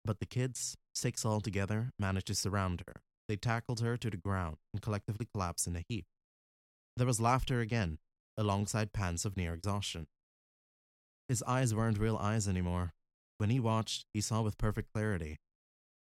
But 0.05 0.21
the 0.21 0.27
kids, 0.27 0.77
six 0.95 1.25
altogether, 1.27 1.91
managed 1.99 2.29
to 2.29 2.35
surround 2.35 2.83
her. 2.87 3.03
They 3.29 3.37
tackled 3.37 3.81
her 3.81 3.97
to 3.97 4.11
the 4.11 4.17
ground 4.17 4.57
and 4.73 4.81
collectively 4.81 5.27
collapsed 5.33 5.67
in 5.67 5.77
a 5.77 5.85
heap. 5.89 6.07
There 6.97 7.07
was 7.07 7.21
laughter 7.21 7.61
again, 7.61 7.99
alongside 8.37 8.93
pants 8.93 9.25
of 9.25 9.37
near 9.37 9.55
exhaustion. 9.55 10.07
His 11.29 11.43
eyes 11.43 11.75
weren't 11.75 11.99
real 11.99 12.17
eyes 12.17 12.49
anymore. 12.49 12.95
When 13.37 13.51
he 13.51 13.61
watched, 13.61 14.07
he 14.15 14.21
saw 14.21 14.43
with 14.43 14.59
perfect 14.59 14.93
clarity. 14.93 15.39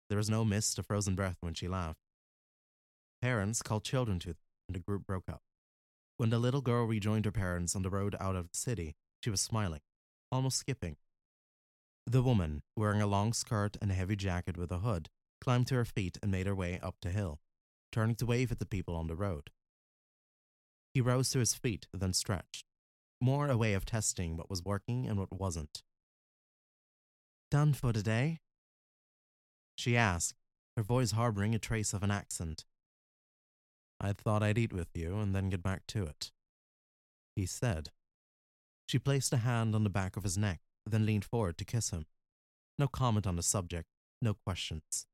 There 0.08 0.18
was 0.18 0.30
no 0.30 0.44
mist 0.44 0.78
or 0.78 0.84
frozen 0.84 1.16
breath 1.16 1.36
when 1.40 1.54
she 1.54 1.66
laughed. 1.66 1.98
Parents 3.20 3.60
called 3.60 3.84
children 3.84 4.18
to 4.20 4.28
them, 4.28 4.36
and 4.68 4.76
the 4.76 4.80
group 4.80 5.04
broke 5.06 5.28
up. 5.28 5.42
When 6.16 6.30
the 6.30 6.38
little 6.38 6.60
girl 6.62 6.86
rejoined 6.86 7.24
her 7.24 7.32
parents 7.32 7.74
on 7.74 7.82
the 7.82 7.90
road 7.90 8.14
out 8.20 8.36
of 8.36 8.50
the 8.50 8.56
city, 8.56 8.94
she 9.22 9.30
was 9.30 9.40
smiling, 9.40 9.80
almost 10.30 10.58
skipping. 10.58 10.96
The 12.06 12.22
woman, 12.22 12.62
wearing 12.76 13.02
a 13.02 13.06
long 13.06 13.32
skirt 13.32 13.76
and 13.82 13.90
a 13.90 13.94
heavy 13.94 14.14
jacket 14.14 14.56
with 14.56 14.70
a 14.70 14.78
hood, 14.78 15.08
climbed 15.40 15.66
to 15.68 15.74
her 15.74 15.84
feet 15.84 16.18
and 16.22 16.30
made 16.30 16.46
her 16.46 16.54
way 16.54 16.78
up 16.80 16.96
the 17.02 17.10
hill, 17.10 17.40
turning 17.90 18.14
to 18.16 18.26
wave 18.26 18.52
at 18.52 18.60
the 18.60 18.66
people 18.66 18.94
on 18.94 19.08
the 19.08 19.16
road. 19.16 19.50
He 20.94 21.00
rose 21.00 21.30
to 21.30 21.40
his 21.40 21.54
feet, 21.54 21.88
then 21.92 22.12
stretched, 22.12 22.64
more 23.20 23.48
a 23.48 23.56
way 23.56 23.74
of 23.74 23.84
testing 23.84 24.36
what 24.36 24.48
was 24.48 24.64
working 24.64 25.06
and 25.06 25.18
what 25.18 25.32
wasn't. 25.32 25.82
Done 27.50 27.74
for 27.74 27.92
the 27.92 28.02
day? 28.02 28.40
She 29.76 29.96
asked, 29.96 30.34
her 30.76 30.82
voice 30.82 31.10
harboring 31.10 31.54
a 31.54 31.58
trace 31.58 31.92
of 31.92 32.02
an 32.02 32.10
accent. 32.10 32.64
I 34.00 34.12
thought 34.12 34.42
I'd 34.42 34.58
eat 34.58 34.72
with 34.72 34.88
you 34.94 35.18
and 35.18 35.34
then 35.34 35.48
get 35.48 35.62
back 35.62 35.86
to 35.88 36.04
it. 36.04 36.30
He 37.34 37.46
said. 37.46 37.90
She 38.86 38.98
placed 38.98 39.32
a 39.32 39.38
hand 39.38 39.74
on 39.74 39.84
the 39.84 39.90
back 39.90 40.16
of 40.16 40.22
his 40.22 40.38
neck, 40.38 40.60
then 40.86 41.06
leaned 41.06 41.24
forward 41.24 41.58
to 41.58 41.64
kiss 41.64 41.90
him. 41.90 42.06
No 42.78 42.86
comment 42.86 43.26
on 43.26 43.36
the 43.36 43.42
subject, 43.42 43.88
no 44.22 44.34
questions. 44.34 45.06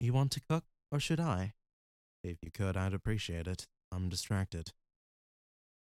You 0.00 0.12
want 0.12 0.32
to 0.32 0.40
cook, 0.40 0.64
or 0.90 1.00
should 1.00 1.20
I? 1.20 1.54
If 2.24 2.38
you 2.42 2.50
could, 2.52 2.76
I'd 2.76 2.94
appreciate 2.94 3.46
it. 3.46 3.66
I'm 3.92 4.08
distracted. 4.08 4.72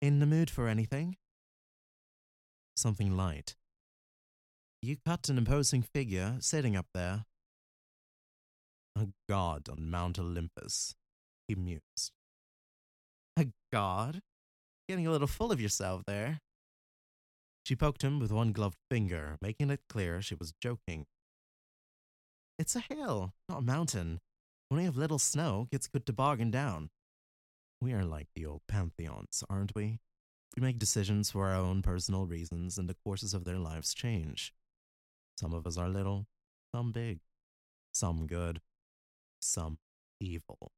In 0.02 0.18
the 0.18 0.26
mood 0.26 0.50
for 0.50 0.68
anything? 0.68 1.16
Something 2.76 3.16
light. 3.16 3.56
You 4.82 4.96
cut 5.04 5.28
an 5.28 5.38
imposing 5.38 5.82
figure 5.82 6.36
sitting 6.40 6.76
up 6.76 6.86
there. 6.92 7.24
A 8.96 9.08
god 9.28 9.68
on 9.68 9.90
Mount 9.90 10.18
Olympus, 10.18 10.94
he 11.48 11.54
mused. 11.54 12.12
A 13.36 13.48
god? 13.72 14.22
Getting 14.88 15.06
a 15.06 15.10
little 15.10 15.26
full 15.26 15.52
of 15.52 15.60
yourself 15.60 16.02
there. 16.06 16.40
She 17.66 17.74
poked 17.74 18.02
him 18.02 18.20
with 18.20 18.30
one 18.30 18.52
gloved 18.52 18.78
finger, 18.88 19.38
making 19.42 19.70
it 19.70 19.80
clear 19.88 20.22
she 20.22 20.36
was 20.36 20.52
joking. 20.62 21.04
It's 22.60 22.76
a 22.76 22.84
hill, 22.88 23.32
not 23.48 23.58
a 23.58 23.62
mountain. 23.62 24.20
When 24.68 24.78
we 24.78 24.84
have 24.84 24.96
little 24.96 25.18
snow, 25.18 25.66
it's 25.72 25.88
good 25.88 26.06
to 26.06 26.12
bargain 26.12 26.52
down. 26.52 26.90
We 27.80 27.92
are 27.92 28.04
like 28.04 28.28
the 28.36 28.46
old 28.46 28.60
pantheons, 28.68 29.42
aren't 29.50 29.74
we? 29.74 29.98
We 30.56 30.62
make 30.62 30.78
decisions 30.78 31.32
for 31.32 31.48
our 31.48 31.56
own 31.56 31.82
personal 31.82 32.24
reasons, 32.24 32.78
and 32.78 32.88
the 32.88 32.94
courses 33.04 33.34
of 33.34 33.42
their 33.42 33.58
lives 33.58 33.94
change. 33.94 34.54
Some 35.36 35.52
of 35.52 35.66
us 35.66 35.76
are 35.76 35.88
little, 35.88 36.28
some 36.72 36.92
big, 36.92 37.18
some 37.92 38.28
good, 38.28 38.60
some 39.40 39.78
evil. 40.20 40.70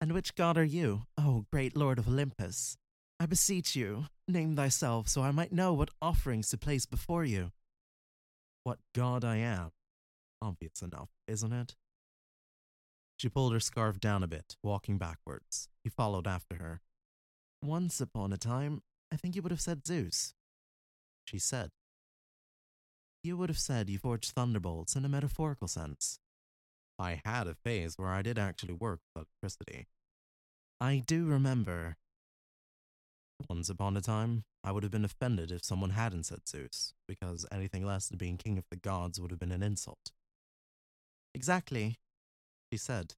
And 0.00 0.10
which 0.10 0.34
god 0.34 0.58
are 0.58 0.64
you, 0.64 1.02
O 1.16 1.46
great 1.52 1.76
lord 1.76 2.00
of 2.00 2.08
Olympus? 2.08 2.76
I 3.20 3.26
beseech 3.26 3.76
you, 3.76 4.06
name 4.30 4.56
thyself 4.56 5.08
so 5.08 5.22
I 5.22 5.30
might 5.30 5.52
know 5.52 5.72
what 5.72 5.90
offerings 6.00 6.50
to 6.50 6.58
place 6.58 6.86
before 6.86 7.24
you. 7.24 7.52
What 8.64 8.78
god 8.94 9.24
I 9.24 9.36
am? 9.36 9.72
Obvious 10.42 10.82
enough, 10.82 11.10
isn't 11.26 11.52
it? 11.52 11.76
She 13.16 13.28
pulled 13.28 13.52
her 13.52 13.60
scarf 13.60 14.00
down 14.00 14.22
a 14.22 14.26
bit, 14.26 14.56
walking 14.62 14.96
backwards. 14.96 15.68
He 15.84 15.90
followed 15.90 16.26
after 16.26 16.56
her. 16.56 16.80
Once 17.62 18.00
upon 18.00 18.32
a 18.32 18.38
time, 18.38 18.82
I 19.12 19.16
think 19.16 19.36
you 19.36 19.42
would 19.42 19.52
have 19.52 19.60
said 19.60 19.86
Zeus. 19.86 20.32
She 21.26 21.38
said. 21.38 21.70
You 23.22 23.36
would 23.36 23.50
have 23.50 23.58
said 23.58 23.90
you 23.90 23.98
forged 23.98 24.32
thunderbolts 24.32 24.96
in 24.96 25.04
a 25.04 25.08
metaphorical 25.08 25.68
sense. 25.68 26.18
I 26.98 27.20
had 27.24 27.46
a 27.46 27.54
phase 27.54 27.98
where 27.98 28.08
I 28.08 28.22
did 28.22 28.38
actually 28.38 28.74
work 28.74 29.00
with 29.14 29.26
electricity. 29.42 29.86
I 30.80 31.02
do 31.06 31.26
remember. 31.26 31.96
Once 33.48 33.68
upon 33.68 33.96
a 33.96 34.00
time, 34.00 34.44
I 34.62 34.72
would 34.72 34.82
have 34.82 34.92
been 34.92 35.04
offended 35.04 35.50
if 35.50 35.64
someone 35.64 35.90
hadn't 35.90 36.24
said 36.24 36.48
Zeus, 36.48 36.92
because 37.08 37.46
anything 37.50 37.84
less 37.84 38.08
than 38.08 38.18
being 38.18 38.36
king 38.36 38.58
of 38.58 38.64
the 38.70 38.76
gods 38.76 39.20
would 39.20 39.30
have 39.30 39.40
been 39.40 39.52
an 39.52 39.62
insult. 39.62 40.12
Exactly, 41.34 41.96
she 42.72 42.78
said. 42.78 43.14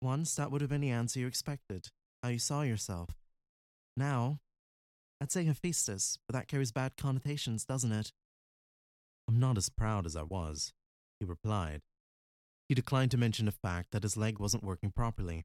Once 0.00 0.34
that 0.34 0.50
would 0.50 0.60
have 0.60 0.70
been 0.70 0.80
the 0.80 0.90
answer 0.90 1.20
you 1.20 1.26
expected, 1.26 1.88
how 2.22 2.30
you 2.30 2.38
saw 2.38 2.62
yourself. 2.62 3.10
Now, 3.96 4.40
I'd 5.20 5.30
say 5.30 5.44
Hephaestus, 5.44 6.18
but 6.26 6.34
that 6.34 6.48
carries 6.48 6.72
bad 6.72 6.96
connotations, 6.96 7.64
doesn't 7.64 7.92
it? 7.92 8.12
I'm 9.28 9.38
not 9.38 9.56
as 9.56 9.68
proud 9.68 10.06
as 10.06 10.16
I 10.16 10.22
was, 10.22 10.72
he 11.20 11.26
replied. 11.26 11.82
He 12.68 12.74
declined 12.74 13.10
to 13.12 13.18
mention 13.18 13.46
the 13.46 13.52
fact 13.52 13.92
that 13.92 14.02
his 14.02 14.16
leg 14.16 14.38
wasn't 14.38 14.64
working 14.64 14.90
properly. 14.90 15.44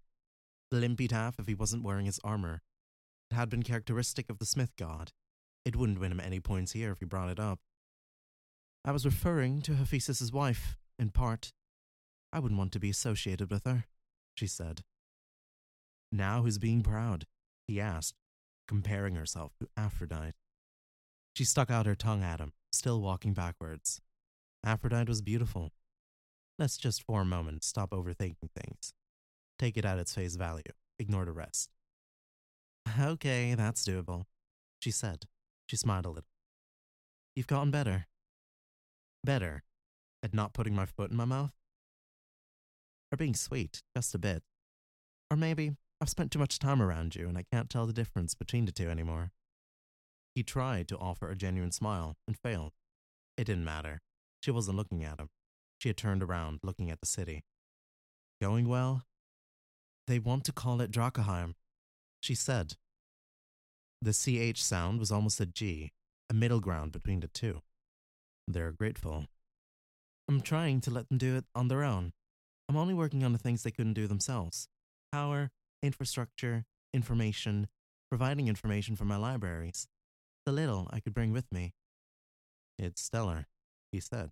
The 0.71 0.77
limp 0.77 0.99
he'd 0.99 1.11
have 1.11 1.35
if 1.37 1.47
he 1.47 1.53
wasn't 1.53 1.83
wearing 1.83 2.05
his 2.05 2.19
armor. 2.23 2.61
Had 3.31 3.49
been 3.49 3.63
characteristic 3.63 4.29
of 4.29 4.39
the 4.39 4.45
Smith 4.45 4.71
god. 4.77 5.11
It 5.65 5.75
wouldn't 5.75 5.99
win 5.99 6.11
him 6.11 6.19
any 6.19 6.39
points 6.39 6.71
here 6.71 6.91
if 6.91 6.99
he 6.99 7.05
brought 7.05 7.29
it 7.29 7.39
up. 7.39 7.59
I 8.85 8.91
was 8.91 9.05
referring 9.05 9.61
to 9.63 9.75
Hephaestus's 9.75 10.31
wife, 10.31 10.77
in 10.97 11.09
part. 11.09 11.51
I 12.31 12.39
wouldn't 12.39 12.57
want 12.57 12.71
to 12.73 12.79
be 12.79 12.89
associated 12.89 13.51
with 13.51 13.65
her, 13.65 13.85
she 14.35 14.47
said. 14.47 14.83
Now 16.11 16.41
who's 16.41 16.57
being 16.57 16.83
proud? 16.83 17.25
he 17.67 17.81
asked, 17.81 18.15
comparing 18.67 19.15
herself 19.15 19.51
to 19.59 19.67
Aphrodite. 19.75 20.37
She 21.35 21.43
stuck 21.43 21.69
out 21.69 21.85
her 21.85 21.95
tongue 21.95 22.23
at 22.23 22.39
him, 22.39 22.53
still 22.71 23.01
walking 23.01 23.33
backwards. 23.33 23.99
Aphrodite 24.63 25.09
was 25.09 25.21
beautiful. 25.21 25.71
Let's 26.57 26.77
just 26.77 27.03
for 27.03 27.21
a 27.21 27.25
moment 27.25 27.63
stop 27.63 27.91
overthinking 27.91 28.51
things. 28.55 28.93
Take 29.59 29.77
it 29.77 29.85
at 29.85 29.99
its 29.99 30.15
face 30.15 30.35
value, 30.35 30.63
ignore 30.97 31.25
the 31.25 31.33
rest. 31.33 31.69
Okay, 32.99 33.53
that's 33.53 33.85
doable, 33.85 34.23
she 34.79 34.91
said. 34.91 35.25
She 35.67 35.75
smiled 35.75 36.05
a 36.05 36.09
little. 36.09 36.29
You've 37.35 37.47
gotten 37.47 37.69
better. 37.69 38.07
Better 39.23 39.63
at 40.23 40.33
not 40.33 40.53
putting 40.53 40.73
my 40.73 40.85
foot 40.85 41.11
in 41.11 41.17
my 41.17 41.25
mouth? 41.25 41.53
Or 43.11 43.17
being 43.17 43.35
sweet, 43.35 43.83
just 43.95 44.15
a 44.15 44.17
bit. 44.17 44.43
Or 45.29 45.37
maybe 45.37 45.75
I've 46.01 46.09
spent 46.09 46.31
too 46.31 46.39
much 46.39 46.59
time 46.59 46.81
around 46.81 47.15
you 47.15 47.27
and 47.27 47.37
I 47.37 47.45
can't 47.51 47.69
tell 47.69 47.85
the 47.85 47.93
difference 47.93 48.33
between 48.33 48.65
the 48.65 48.71
two 48.71 48.89
anymore. 48.89 49.31
He 50.33 50.43
tried 50.43 50.87
to 50.89 50.97
offer 50.97 51.29
a 51.29 51.35
genuine 51.35 51.71
smile 51.71 52.15
and 52.27 52.37
failed. 52.37 52.73
It 53.37 53.45
didn't 53.45 53.65
matter. 53.65 54.01
She 54.41 54.51
wasn't 54.51 54.77
looking 54.77 55.03
at 55.03 55.19
him. 55.19 55.29
She 55.79 55.89
had 55.89 55.97
turned 55.97 56.23
around, 56.23 56.59
looking 56.63 56.89
at 56.91 56.99
the 56.99 57.05
city. 57.07 57.43
Going 58.41 58.67
well? 58.67 59.03
They 60.07 60.19
want 60.19 60.43
to 60.45 60.51
call 60.51 60.81
it 60.81 60.91
Dracaheim, 60.91 61.53
she 62.19 62.35
said. 62.35 62.75
The 64.01 64.13
CH 64.13 64.61
sound 64.61 64.99
was 64.99 65.11
almost 65.11 65.39
a 65.39 65.45
G, 65.45 65.91
a 66.29 66.33
middle 66.33 66.59
ground 66.59 66.91
between 66.91 67.19
the 67.19 67.27
two. 67.27 67.61
They're 68.47 68.71
grateful. 68.71 69.25
I'm 70.29 70.41
trying 70.41 70.81
to 70.81 70.91
let 70.91 71.09
them 71.09 71.17
do 71.17 71.35
it 71.35 71.45
on 71.55 71.67
their 71.67 71.83
own. 71.83 72.13
I'm 72.69 72.77
only 72.77 72.93
working 72.93 73.23
on 73.23 73.31
the 73.31 73.39
things 73.39 73.63
they 73.63 73.71
couldn't 73.71 73.93
do 73.93 74.07
themselves 74.07 74.67
power, 75.11 75.51
infrastructure, 75.81 76.65
information, 76.93 77.67
providing 78.09 78.47
information 78.47 78.95
for 78.95 79.05
my 79.05 79.17
libraries. 79.17 79.87
The 80.45 80.51
little 80.51 80.87
I 80.91 80.99
could 80.99 81.13
bring 81.13 81.31
with 81.31 81.51
me. 81.51 81.73
It's 82.77 83.01
stellar, 83.01 83.47
he 83.91 83.99
said. 83.99 84.31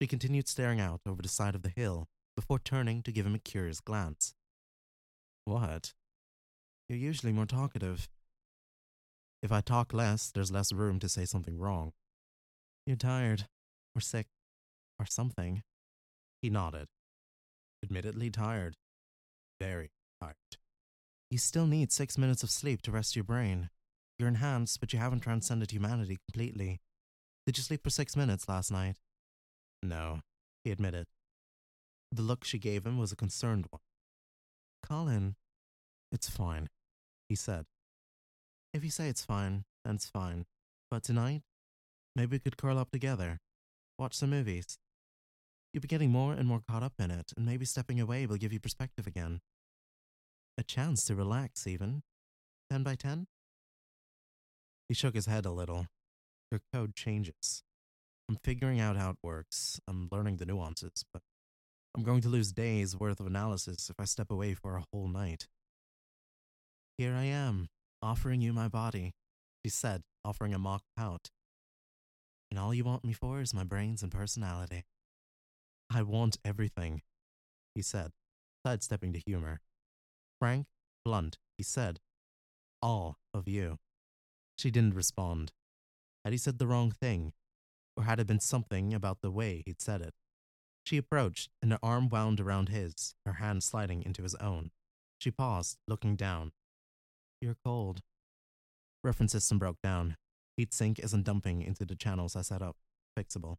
She 0.00 0.06
continued 0.06 0.48
staring 0.48 0.80
out 0.80 1.00
over 1.06 1.22
the 1.22 1.28
side 1.28 1.54
of 1.54 1.62
the 1.62 1.72
hill 1.74 2.08
before 2.36 2.58
turning 2.58 3.02
to 3.02 3.12
give 3.12 3.26
him 3.26 3.34
a 3.34 3.40
curious 3.40 3.80
glance. 3.80 4.34
What? 5.44 5.94
You're 6.88 6.98
usually 6.98 7.32
more 7.32 7.46
talkative. 7.46 8.08
If 9.42 9.52
I 9.52 9.60
talk 9.60 9.92
less, 9.92 10.30
there's 10.30 10.50
less 10.50 10.72
room 10.72 10.98
to 11.00 11.08
say 11.08 11.24
something 11.24 11.58
wrong. 11.58 11.92
You're 12.86 12.96
tired, 12.96 13.46
or 13.94 14.00
sick, 14.00 14.26
or 14.98 15.06
something. 15.06 15.62
He 16.42 16.50
nodded. 16.50 16.88
Admittedly 17.82 18.30
tired. 18.30 18.76
Very 19.60 19.90
tired. 20.20 20.34
You 21.30 21.38
still 21.38 21.66
need 21.66 21.92
six 21.92 22.16
minutes 22.16 22.42
of 22.42 22.50
sleep 22.50 22.82
to 22.82 22.90
rest 22.90 23.14
your 23.14 23.24
brain. 23.24 23.70
You're 24.18 24.28
enhanced, 24.28 24.80
but 24.80 24.92
you 24.92 24.98
haven't 24.98 25.20
transcended 25.20 25.70
humanity 25.70 26.18
completely. 26.26 26.80
Did 27.46 27.56
you 27.56 27.62
sleep 27.62 27.84
for 27.84 27.90
six 27.90 28.16
minutes 28.16 28.48
last 28.48 28.72
night? 28.72 28.96
No, 29.82 30.20
he 30.64 30.70
admitted. 30.70 31.06
The 32.10 32.22
look 32.22 32.44
she 32.44 32.58
gave 32.58 32.86
him 32.86 32.98
was 32.98 33.12
a 33.12 33.16
concerned 33.16 33.66
one. 33.70 33.82
Colin, 34.82 35.36
It's 36.10 36.28
fine, 36.28 36.68
he 37.28 37.34
said. 37.34 37.66
If 38.72 38.84
you 38.84 38.90
say 38.90 39.08
it's 39.08 39.24
fine, 39.24 39.64
then 39.84 39.96
it's 39.96 40.08
fine. 40.08 40.44
But 40.90 41.02
tonight, 41.02 41.42
maybe 42.14 42.36
we 42.36 42.38
could 42.38 42.56
curl 42.56 42.78
up 42.78 42.90
together, 42.90 43.38
watch 43.98 44.14
some 44.14 44.30
movies. 44.30 44.78
You'll 45.72 45.82
be 45.82 45.88
getting 45.88 46.10
more 46.10 46.32
and 46.32 46.48
more 46.48 46.62
caught 46.68 46.82
up 46.82 46.94
in 46.98 47.10
it, 47.10 47.32
and 47.36 47.46
maybe 47.46 47.64
stepping 47.64 48.00
away 48.00 48.26
will 48.26 48.36
give 48.36 48.52
you 48.52 48.60
perspective 48.60 49.06
again. 49.06 49.40
A 50.56 50.62
chance 50.62 51.04
to 51.04 51.14
relax, 51.14 51.66
even. 51.66 52.02
10 52.70 52.82
by 52.82 52.94
10? 52.94 53.26
He 54.88 54.94
shook 54.94 55.14
his 55.14 55.26
head 55.26 55.46
a 55.46 55.50
little. 55.50 55.86
Your 56.50 56.60
code 56.72 56.94
changes. 56.94 57.62
I'm 58.28 58.38
figuring 58.42 58.80
out 58.80 58.96
how 58.96 59.10
it 59.10 59.16
works. 59.22 59.80
I'm 59.86 60.08
learning 60.10 60.36
the 60.36 60.46
nuances, 60.46 61.04
but 61.12 61.22
I'm 61.96 62.02
going 62.02 62.20
to 62.22 62.28
lose 62.28 62.52
days 62.52 62.96
worth 62.96 63.20
of 63.20 63.26
analysis 63.26 63.88
if 63.90 63.96
I 63.98 64.04
step 64.04 64.30
away 64.30 64.54
for 64.54 64.76
a 64.76 64.84
whole 64.92 65.08
night. 65.08 65.46
Here 66.96 67.14
I 67.14 67.24
am, 67.24 67.68
offering 68.02 68.40
you 68.40 68.52
my 68.52 68.68
body, 68.68 69.14
she 69.64 69.70
said, 69.70 70.02
offering 70.24 70.54
a 70.54 70.58
mock 70.58 70.82
pout. 70.96 71.30
And 72.50 72.58
all 72.58 72.72
you 72.72 72.84
want 72.84 73.04
me 73.04 73.12
for 73.12 73.40
is 73.40 73.52
my 73.52 73.64
brains 73.64 74.02
and 74.02 74.12
personality. 74.12 74.84
I 75.90 76.02
want 76.02 76.38
everything, 76.44 77.02
he 77.74 77.82
said, 77.82 78.12
sidestepping 78.64 79.12
the 79.12 79.22
humor. 79.26 79.60
Frank, 80.38 80.66
blunt, 81.04 81.38
he 81.56 81.64
said, 81.64 82.00
all 82.80 83.18
of 83.34 83.48
you. 83.48 83.78
She 84.56 84.70
didn't 84.70 84.94
respond. 84.94 85.52
Had 86.24 86.32
he 86.32 86.38
said 86.38 86.58
the 86.58 86.66
wrong 86.66 86.90
thing? 86.90 87.32
Or 87.96 88.04
had 88.04 88.20
it 88.20 88.26
been 88.26 88.40
something 88.40 88.94
about 88.94 89.22
the 89.22 89.30
way 89.30 89.62
he'd 89.66 89.80
said 89.80 90.00
it? 90.00 90.14
She 90.84 90.96
approached, 90.96 91.50
and 91.60 91.72
her 91.72 91.78
arm 91.82 92.08
wound 92.08 92.40
around 92.40 92.68
his, 92.68 93.14
her 93.26 93.34
hand 93.34 93.62
sliding 93.62 94.02
into 94.02 94.22
his 94.22 94.34
own. 94.36 94.70
She 95.18 95.30
paused, 95.30 95.78
looking 95.86 96.16
down. 96.16 96.52
You're 97.40 97.56
cold. 97.64 98.00
Reference 99.04 99.32
system 99.32 99.58
broke 99.58 99.80
down. 99.82 100.16
Heat 100.56 100.74
sink 100.74 100.98
isn't 100.98 101.24
dumping 101.24 101.62
into 101.62 101.84
the 101.84 101.94
channels 101.94 102.34
I 102.34 102.42
set 102.42 102.62
up. 102.62 102.76
Fixable. 103.16 103.56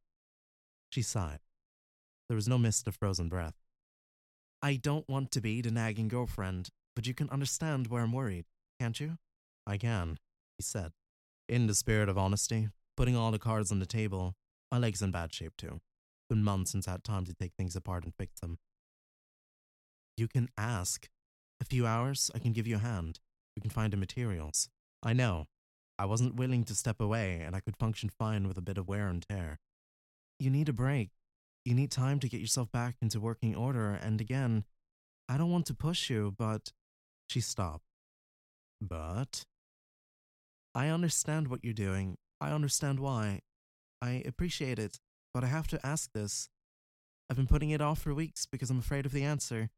She 0.91 1.01
sighed. 1.01 1.39
There 2.27 2.35
was 2.35 2.47
no 2.47 2.57
mist 2.57 2.87
of 2.87 2.95
frozen 2.95 3.29
breath. 3.29 3.55
I 4.61 4.75
don't 4.75 5.07
want 5.07 5.31
to 5.31 5.41
be 5.41 5.61
the 5.61 5.71
nagging 5.71 6.09
girlfriend, 6.09 6.69
but 6.95 7.07
you 7.07 7.13
can 7.13 7.29
understand 7.29 7.87
where 7.87 8.03
I'm 8.03 8.11
worried, 8.11 8.45
can't 8.79 8.99
you? 8.99 9.17
I 9.65 9.77
can, 9.77 10.17
he 10.57 10.63
said. 10.63 10.91
In 11.47 11.67
the 11.67 11.73
spirit 11.73 12.09
of 12.09 12.17
honesty, 12.17 12.69
putting 12.97 13.15
all 13.15 13.31
the 13.31 13.39
cards 13.39 13.71
on 13.71 13.79
the 13.79 13.85
table, 13.85 14.35
my 14.71 14.77
leg's 14.77 15.01
in 15.01 15.11
bad 15.11 15.33
shape 15.33 15.55
too. 15.57 15.79
Been 16.29 16.43
months 16.43 16.71
since 16.71 16.87
I 16.87 16.91
had 16.91 17.03
time 17.03 17.25
to 17.25 17.33
take 17.33 17.53
things 17.57 17.75
apart 17.75 18.03
and 18.03 18.13
fix 18.13 18.39
them. 18.41 18.59
You 20.17 20.27
can 20.27 20.49
ask. 20.57 21.07
A 21.61 21.65
few 21.65 21.87
hours, 21.87 22.29
I 22.35 22.39
can 22.39 22.53
give 22.53 22.67
you 22.67 22.75
a 22.75 22.79
hand. 22.79 23.19
We 23.59 23.63
can 23.63 23.71
find 23.71 23.91
the 23.91 23.97
materials. 23.97 24.69
I 25.03 25.11
know. 25.11 25.47
I 25.97 26.05
wasn't 26.05 26.37
willing 26.37 26.63
to 26.63 26.73
step 26.73 27.01
away, 27.01 27.41
and 27.45 27.57
I 27.57 27.59
could 27.59 27.75
function 27.75 28.07
fine 28.07 28.47
with 28.47 28.57
a 28.57 28.61
bit 28.61 28.77
of 28.77 28.87
wear 28.87 29.09
and 29.09 29.21
tear. 29.29 29.59
You 30.39 30.49
need 30.49 30.69
a 30.69 30.73
break. 30.73 31.09
You 31.65 31.75
need 31.75 31.91
time 31.91 32.21
to 32.21 32.29
get 32.29 32.39
yourself 32.39 32.71
back 32.71 32.95
into 33.01 33.19
working 33.19 33.57
order, 33.57 33.89
and 33.89 34.21
again, 34.21 34.63
I 35.27 35.35
don't 35.35 35.51
want 35.51 35.65
to 35.65 35.73
push 35.73 36.09
you, 36.09 36.33
but. 36.37 36.71
She 37.27 37.41
stopped. 37.41 37.83
But. 38.79 39.43
I 40.73 40.87
understand 40.87 41.49
what 41.49 41.61
you're 41.61 41.73
doing. 41.73 42.15
I 42.39 42.51
understand 42.51 43.01
why. 43.01 43.41
I 44.01 44.23
appreciate 44.25 44.79
it, 44.79 45.01
but 45.33 45.43
I 45.43 45.47
have 45.47 45.67
to 45.67 45.85
ask 45.85 46.13
this. 46.13 46.47
I've 47.29 47.35
been 47.35 47.45
putting 47.45 47.71
it 47.71 47.81
off 47.81 47.99
for 47.99 48.13
weeks 48.13 48.45
because 48.45 48.69
I'm 48.69 48.79
afraid 48.79 49.05
of 49.05 49.11
the 49.11 49.25
answer, 49.25 49.69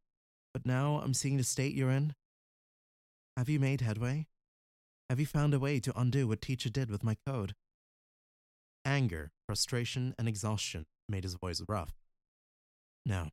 but 0.54 0.68
now 0.68 1.02
I'm 1.04 1.16
seeing 1.16 1.38
the 1.38 1.44
state 1.44 1.74
you're 1.74 1.90
in. 1.90 2.14
Have 3.38 3.50
you 3.50 3.60
made 3.60 3.82
headway? 3.82 4.28
Have 5.10 5.20
you 5.20 5.26
found 5.26 5.54
a 5.54 5.60
way 5.60 5.80
to 5.80 6.00
undo 6.00 6.28
what 6.28 6.42
teacher 6.42 6.70
did 6.70 6.90
with 6.90 7.04
my 7.04 7.16
code? 7.26 7.56
Anger, 8.86 9.32
frustration, 9.46 10.14
and 10.18 10.28
exhaustion 10.28 10.86
made 11.08 11.24
his 11.24 11.36
voice 11.36 11.62
rough. 11.68 11.94
No, 13.06 13.30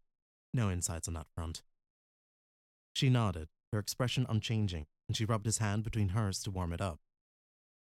no 0.54 0.70
insights 0.70 1.08
on 1.08 1.14
that 1.14 1.26
front. 1.34 1.62
She 2.94 3.10
nodded, 3.10 3.48
her 3.72 3.78
expression 3.78 4.26
unchanging, 4.28 4.86
and 5.08 5.16
she 5.16 5.24
rubbed 5.24 5.46
his 5.46 5.58
hand 5.58 5.84
between 5.84 6.10
hers 6.10 6.42
to 6.42 6.50
warm 6.50 6.72
it 6.72 6.80
up. 6.80 7.00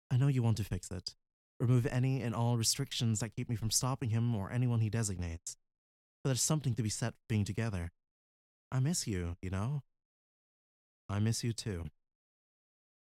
I 0.09 0.17
know 0.17 0.27
you 0.27 0.43
want 0.43 0.57
to 0.57 0.63
fix 0.63 0.89
it. 0.91 1.15
Remove 1.59 1.87
any 1.87 2.21
and 2.21 2.35
all 2.35 2.57
restrictions 2.57 3.19
that 3.19 3.35
keep 3.35 3.49
me 3.49 3.55
from 3.55 3.71
stopping 3.71 4.09
him 4.09 4.35
or 4.35 4.51
anyone 4.51 4.79
he 4.79 4.89
designates. 4.89 5.57
But 6.23 6.29
there's 6.29 6.41
something 6.41 6.75
to 6.75 6.83
be 6.83 6.89
said 6.89 7.13
for 7.13 7.25
being 7.27 7.45
together. 7.45 7.91
I 8.71 8.79
miss 8.79 9.07
you, 9.07 9.37
you 9.41 9.49
know? 9.49 9.83
I 11.09 11.19
miss 11.19 11.43
you 11.43 11.53
too. 11.53 11.85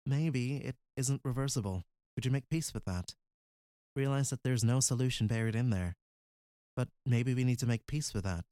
Maybe 0.06 0.58
it 0.58 0.76
isn't 0.98 1.22
reversible. 1.24 1.84
Could 2.16 2.26
you 2.26 2.32
make 2.32 2.50
peace 2.50 2.74
with 2.74 2.86
that? 2.86 3.16
Realize 3.96 4.30
that 4.30 4.44
there's 4.44 4.64
no 4.64 4.80
solution 4.80 5.28
buried 5.28 5.56
in 5.56 5.70
there. 5.70 5.96
But 6.76 6.90
maybe 7.06 7.34
we 7.34 7.44
need 7.44 7.60
to 7.60 7.68
make 7.68 7.88
peace 7.88 8.14
with 8.14 8.24
that. 8.24 8.46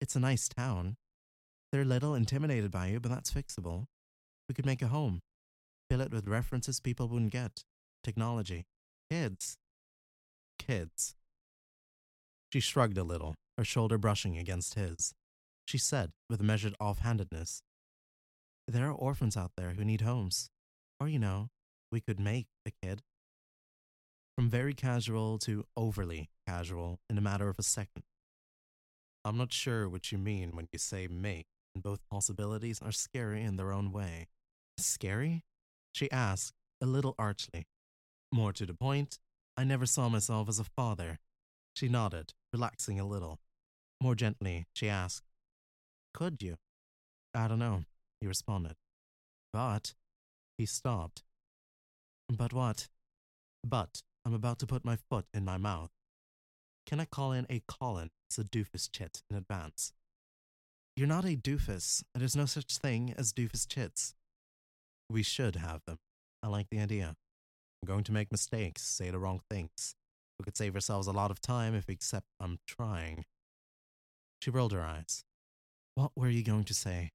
It's 0.00 0.16
a 0.16 0.20
nice 0.20 0.48
town. 0.48 0.96
They're 1.70 1.82
a 1.82 1.86
little 1.86 2.14
intimidated 2.14 2.70
by 2.70 2.88
you, 2.88 3.00
but 3.00 3.10
that's 3.10 3.32
fixable. 3.32 3.86
We 4.48 4.54
could 4.54 4.66
make 4.66 4.82
a 4.82 4.88
home. 4.88 5.22
Fill 5.88 6.02
it 6.02 6.12
with 6.12 6.28
references 6.28 6.80
people 6.80 7.08
wouldn't 7.08 7.32
get. 7.32 7.64
Technology. 8.04 8.66
Kids. 9.10 9.56
Kids. 10.58 11.14
She 12.52 12.60
shrugged 12.60 12.98
a 12.98 13.04
little, 13.04 13.34
her 13.56 13.64
shoulder 13.64 13.96
brushing 13.96 14.36
against 14.36 14.74
his. 14.74 15.14
She 15.64 15.78
said, 15.78 16.12
with 16.28 16.42
measured 16.42 16.74
offhandedness, 16.80 17.62
There 18.68 18.86
are 18.88 18.92
orphans 18.92 19.36
out 19.36 19.52
there 19.56 19.70
who 19.70 19.84
need 19.84 20.02
homes. 20.02 20.50
Or, 21.02 21.08
you 21.08 21.18
know, 21.18 21.48
we 21.90 22.00
could 22.00 22.20
make 22.20 22.46
a 22.64 22.70
kid. 22.70 23.02
From 24.36 24.48
very 24.48 24.72
casual 24.72 25.36
to 25.40 25.64
overly 25.76 26.30
casual 26.46 27.00
in 27.10 27.18
a 27.18 27.20
matter 27.20 27.48
of 27.48 27.58
a 27.58 27.64
second. 27.64 28.04
I'm 29.24 29.36
not 29.36 29.52
sure 29.52 29.88
what 29.88 30.12
you 30.12 30.18
mean 30.18 30.54
when 30.54 30.68
you 30.70 30.78
say 30.78 31.08
make, 31.08 31.48
and 31.74 31.82
both 31.82 31.98
possibilities 32.08 32.80
are 32.80 32.92
scary 32.92 33.42
in 33.42 33.56
their 33.56 33.72
own 33.72 33.90
way. 33.90 34.28
Scary? 34.78 35.42
She 35.92 36.08
asked, 36.12 36.52
a 36.80 36.86
little 36.86 37.16
archly. 37.18 37.66
More 38.32 38.52
to 38.52 38.64
the 38.64 38.72
point, 38.72 39.18
I 39.56 39.64
never 39.64 39.86
saw 39.86 40.08
myself 40.08 40.48
as 40.48 40.60
a 40.60 40.64
father. 40.64 41.18
She 41.74 41.88
nodded, 41.88 42.32
relaxing 42.52 43.00
a 43.00 43.08
little. 43.08 43.40
More 44.00 44.14
gently, 44.14 44.66
she 44.72 44.88
asked, 44.88 45.24
Could 46.14 46.42
you? 46.42 46.58
I 47.34 47.48
don't 47.48 47.58
know, 47.58 47.86
he 48.20 48.28
responded. 48.28 48.76
But 49.52 49.94
he 50.62 50.66
stopped. 50.66 51.24
But 52.28 52.52
what? 52.52 52.86
But 53.66 54.02
I'm 54.24 54.32
about 54.32 54.60
to 54.60 54.66
put 54.66 54.84
my 54.84 54.96
foot 55.10 55.26
in 55.34 55.44
my 55.44 55.56
mouth. 55.56 55.90
Can 56.86 57.00
I 57.00 57.04
call 57.04 57.32
in 57.32 57.46
a 57.50 57.62
Colin 57.66 58.10
as 58.30 58.38
a 58.38 58.44
doofus 58.44 58.88
chit 58.90 59.22
in 59.28 59.36
advance? 59.36 59.92
You're 60.96 61.08
not 61.08 61.24
a 61.24 61.36
doofus, 61.36 62.04
and 62.14 62.20
there's 62.20 62.36
no 62.36 62.46
such 62.46 62.78
thing 62.78 63.12
as 63.18 63.32
doofus 63.32 63.66
chits. 63.68 64.14
We 65.10 65.24
should 65.24 65.56
have 65.56 65.80
them. 65.84 65.98
I 66.44 66.46
like 66.46 66.68
the 66.70 66.78
idea. 66.78 67.16
I'm 67.82 67.86
going 67.86 68.04
to 68.04 68.12
make 68.12 68.30
mistakes, 68.30 68.82
say 68.82 69.10
the 69.10 69.18
wrong 69.18 69.40
things. 69.50 69.96
We 70.38 70.44
could 70.44 70.56
save 70.56 70.76
ourselves 70.76 71.08
a 71.08 71.12
lot 71.12 71.32
of 71.32 71.40
time 71.40 71.74
if 71.74 71.88
we 71.88 71.94
accept 71.94 72.26
I'm 72.38 72.58
trying. 72.68 73.24
She 74.40 74.50
rolled 74.50 74.72
her 74.72 74.82
eyes. 74.82 75.24
What 75.96 76.12
were 76.14 76.30
you 76.30 76.44
going 76.44 76.64
to 76.64 76.74
say? 76.74 77.10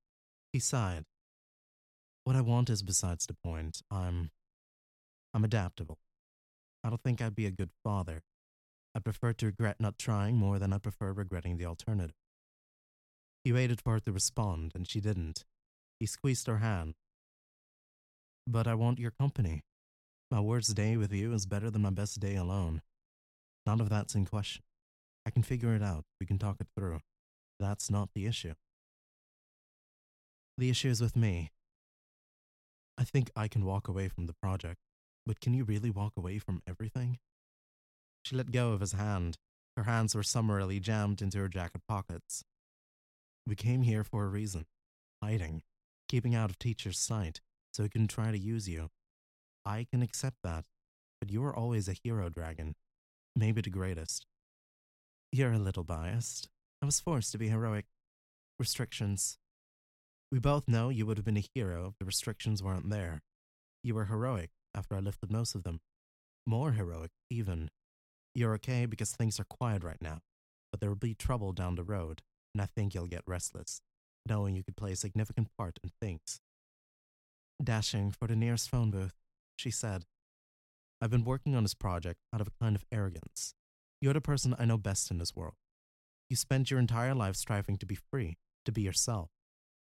He 0.52 0.60
sighed. 0.60 1.06
What 2.28 2.36
I 2.36 2.42
want 2.42 2.70
is 2.70 2.84
besides 2.84 3.26
the 3.26 3.38
point. 3.42 3.82
I'm. 3.90 4.32
I'm 5.34 5.46
adaptable. 5.46 5.98
I 6.84 6.90
don't 6.90 7.02
think 7.02 7.22
I'd 7.22 7.38
be 7.38 7.46
a 7.46 7.52
good 7.52 7.70
father. 7.86 8.22
I 8.94 9.00
prefer 9.00 9.32
to 9.32 9.46
regret 9.46 9.78
not 9.80 9.98
trying 9.98 10.36
more 10.36 10.60
than 10.60 10.74
I 10.74 10.78
prefer 10.78 11.14
regretting 11.14 11.56
the 11.56 11.64
alternative. 11.64 12.18
He 13.46 13.54
waited 13.54 13.80
for 13.80 13.94
her 13.94 14.00
to 14.02 14.12
respond, 14.12 14.74
and 14.76 14.86
she 14.86 15.00
didn't. 15.00 15.46
He 16.02 16.06
squeezed 16.06 16.48
her 16.48 16.58
hand. 16.58 16.96
But 18.46 18.68
I 18.68 18.74
want 18.74 19.00
your 19.00 19.12
company. 19.12 19.64
My 20.30 20.42
worst 20.42 20.76
day 20.76 20.98
with 20.98 21.14
you 21.14 21.32
is 21.32 21.46
better 21.46 21.72
than 21.72 21.84
my 21.84 21.92
best 21.92 22.20
day 22.20 22.36
alone. 22.36 22.82
None 23.66 23.80
of 23.80 23.88
that's 23.88 24.16
in 24.16 24.26
question. 24.26 24.64
I 25.26 25.30
can 25.30 25.44
figure 25.44 25.74
it 25.74 25.82
out. 25.82 26.04
We 26.20 26.26
can 26.26 26.40
talk 26.40 26.58
it 26.60 26.68
through. 26.78 27.00
That's 27.58 27.90
not 27.90 28.10
the 28.14 28.26
issue. 28.26 28.56
The 30.58 30.70
issue 30.70 30.90
is 30.90 31.00
with 31.00 31.16
me. 31.16 31.52
I 32.98 33.04
think 33.04 33.32
I 33.36 33.48
can 33.48 33.66
walk 33.66 33.88
away 33.88 34.08
from 34.08 34.26
the 34.26 34.34
project, 34.34 34.82
but 35.26 35.40
can 35.40 35.54
you 35.54 35.64
really 35.64 35.90
walk 35.90 36.14
away 36.18 36.40
from 36.40 36.62
everything? 36.68 37.20
She 38.24 38.36
let 38.36 38.52
go 38.52 38.72
of 38.72 38.82
his 38.82 38.94
hand. 38.94 39.38
Her 39.76 39.84
hands 39.84 40.16
were 40.16 40.24
summarily 40.24 40.80
jammed 40.80 41.22
into 41.22 41.38
her 41.38 41.48
jacket 41.48 41.82
pockets. 41.88 42.44
We 43.46 43.56
came 43.56 43.84
here 43.84 44.04
for 44.04 44.26
a 44.26 44.30
reason 44.30 44.66
hiding, 45.24 45.64
keeping 46.08 46.36
out 46.36 46.50
of 46.50 46.60
teacher's 46.60 47.00
sight, 47.00 47.42
so 47.74 47.84
he 47.84 47.90
can 47.90 48.08
try 48.08 48.32
to 48.32 48.38
use 48.38 48.68
you. 48.68 48.90
I 49.66 49.86
can 49.90 50.02
accept 50.02 50.38
that, 50.44 50.66
but 51.20 51.32
you 51.32 51.44
are 51.44 51.56
always 51.56 51.88
a 51.88 51.94
hero 52.04 52.30
dragon, 52.30 52.76
maybe 53.36 53.62
the 53.62 53.70
greatest. 53.70 54.26
You're 55.32 55.54
a 55.54 55.60
little 55.60 55.84
biased. 55.84 56.50
I 56.82 56.86
was 56.86 57.00
forced 57.00 57.32
to 57.34 57.38
be 57.38 57.50
heroic. 57.50 57.86
Restrictions. 58.60 59.38
We 60.32 60.40
both 60.40 60.68
know 60.68 60.90
you 60.90 61.06
would 61.06 61.18
have 61.18 61.26
been 61.26 61.38
a 61.38 61.46
hero 61.56 61.88
if 61.88 62.00
the 62.00 62.06
restrictions 62.06 62.62
weren't 62.62 62.90
there. 62.90 63.22
You 63.82 63.96
were 63.96 64.06
heroic 64.06 64.50
after 64.76 64.96
I 64.96 65.00
lifted 65.00 65.32
most 65.32 65.56
of 65.56 65.64
them. 65.64 65.80
More 66.46 66.74
heroic, 66.74 67.12
even. 67.30 67.70
You're 68.36 68.54
okay 68.56 68.86
because 68.86 69.12
things 69.12 69.40
are 69.40 69.46
quiet 69.46 69.84
right 69.84 70.02
now, 70.02 70.20
but 70.72 70.82
there 70.82 70.90
will 70.90 70.98
be 70.98 71.16
trouble 71.16 71.54
down 71.54 71.76
the 71.76 71.84
road, 71.84 72.24
and 72.54 72.62
I 72.62 72.66
think 72.66 72.94
you'll 72.94 73.08
get 73.08 73.24
restless, 73.26 73.82
knowing 74.28 74.56
you 74.56 74.64
could 74.64 74.76
play 74.76 74.92
a 74.92 74.98
significant 74.98 75.48
part 75.58 75.80
in 75.82 75.92
things. 76.02 76.42
Dashing 77.64 78.12
for 78.12 78.28
the 78.28 78.36
nearest 78.36 78.70
phone 78.70 78.92
booth, 78.92 79.14
she 79.56 79.72
said, 79.72 80.04
I've 81.02 81.10
been 81.10 81.24
working 81.24 81.56
on 81.56 81.64
this 81.64 81.74
project 81.74 82.20
out 82.34 82.42
of 82.42 82.48
a 82.48 82.64
kind 82.64 82.76
of 82.76 82.84
arrogance. 82.92 83.54
You're 84.02 84.14
the 84.14 84.22
person 84.22 84.56
I 84.60 84.66
know 84.66 84.78
best 84.78 85.10
in 85.10 85.20
this 85.20 85.36
world. 85.36 85.56
You 86.30 86.36
spent 86.36 86.70
your 86.70 86.80
entire 86.80 87.16
life 87.16 87.38
striving 87.38 87.78
to 87.78 87.86
be 87.86 87.96
free, 87.96 88.38
to 88.66 88.72
be 88.72 88.82
yourself, 88.82 89.30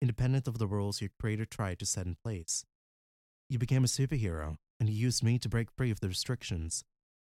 independent 0.00 0.48
of 0.48 0.58
the 0.58 0.66
rules 0.66 1.00
your 1.00 1.10
creator 1.20 1.44
tried 1.44 1.78
to 1.78 1.86
set 1.86 2.06
in 2.06 2.16
place. 2.24 2.64
You 3.48 3.58
became 3.58 3.84
a 3.84 3.88
superhero, 3.88 4.56
and 4.78 4.88
you 4.88 4.94
used 4.94 5.22
me 5.22 5.38
to 5.38 5.48
break 5.48 5.70
free 5.70 5.90
of 5.90 6.00
the 6.00 6.08
restrictions. 6.08 6.84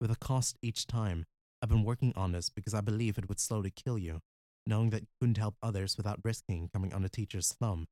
With 0.01 0.11
a 0.11 0.16
cost 0.16 0.59
each 0.62 0.87
time, 0.87 1.25
I've 1.62 1.68
been 1.68 1.85
working 1.85 2.12
on 2.16 2.33
this 2.33 2.51
because 2.51 2.75
I 2.75 2.81
believe 2.81 3.18
it 3.18 3.29
would 3.29 3.40
slowly 3.40 3.70
kill 3.70 3.98
you, 3.98 4.20
knowing 4.66 4.90
that 4.90 5.03
you 5.03 5.09
couldn't 5.20 5.38
help 5.38 5.57
others 5.62 5.96
without 5.96 6.20
risking 6.25 6.68
coming 6.72 6.92
on 6.92 7.05
a 7.05 7.09
teacher's 7.09 7.53
thumb, 7.53 7.87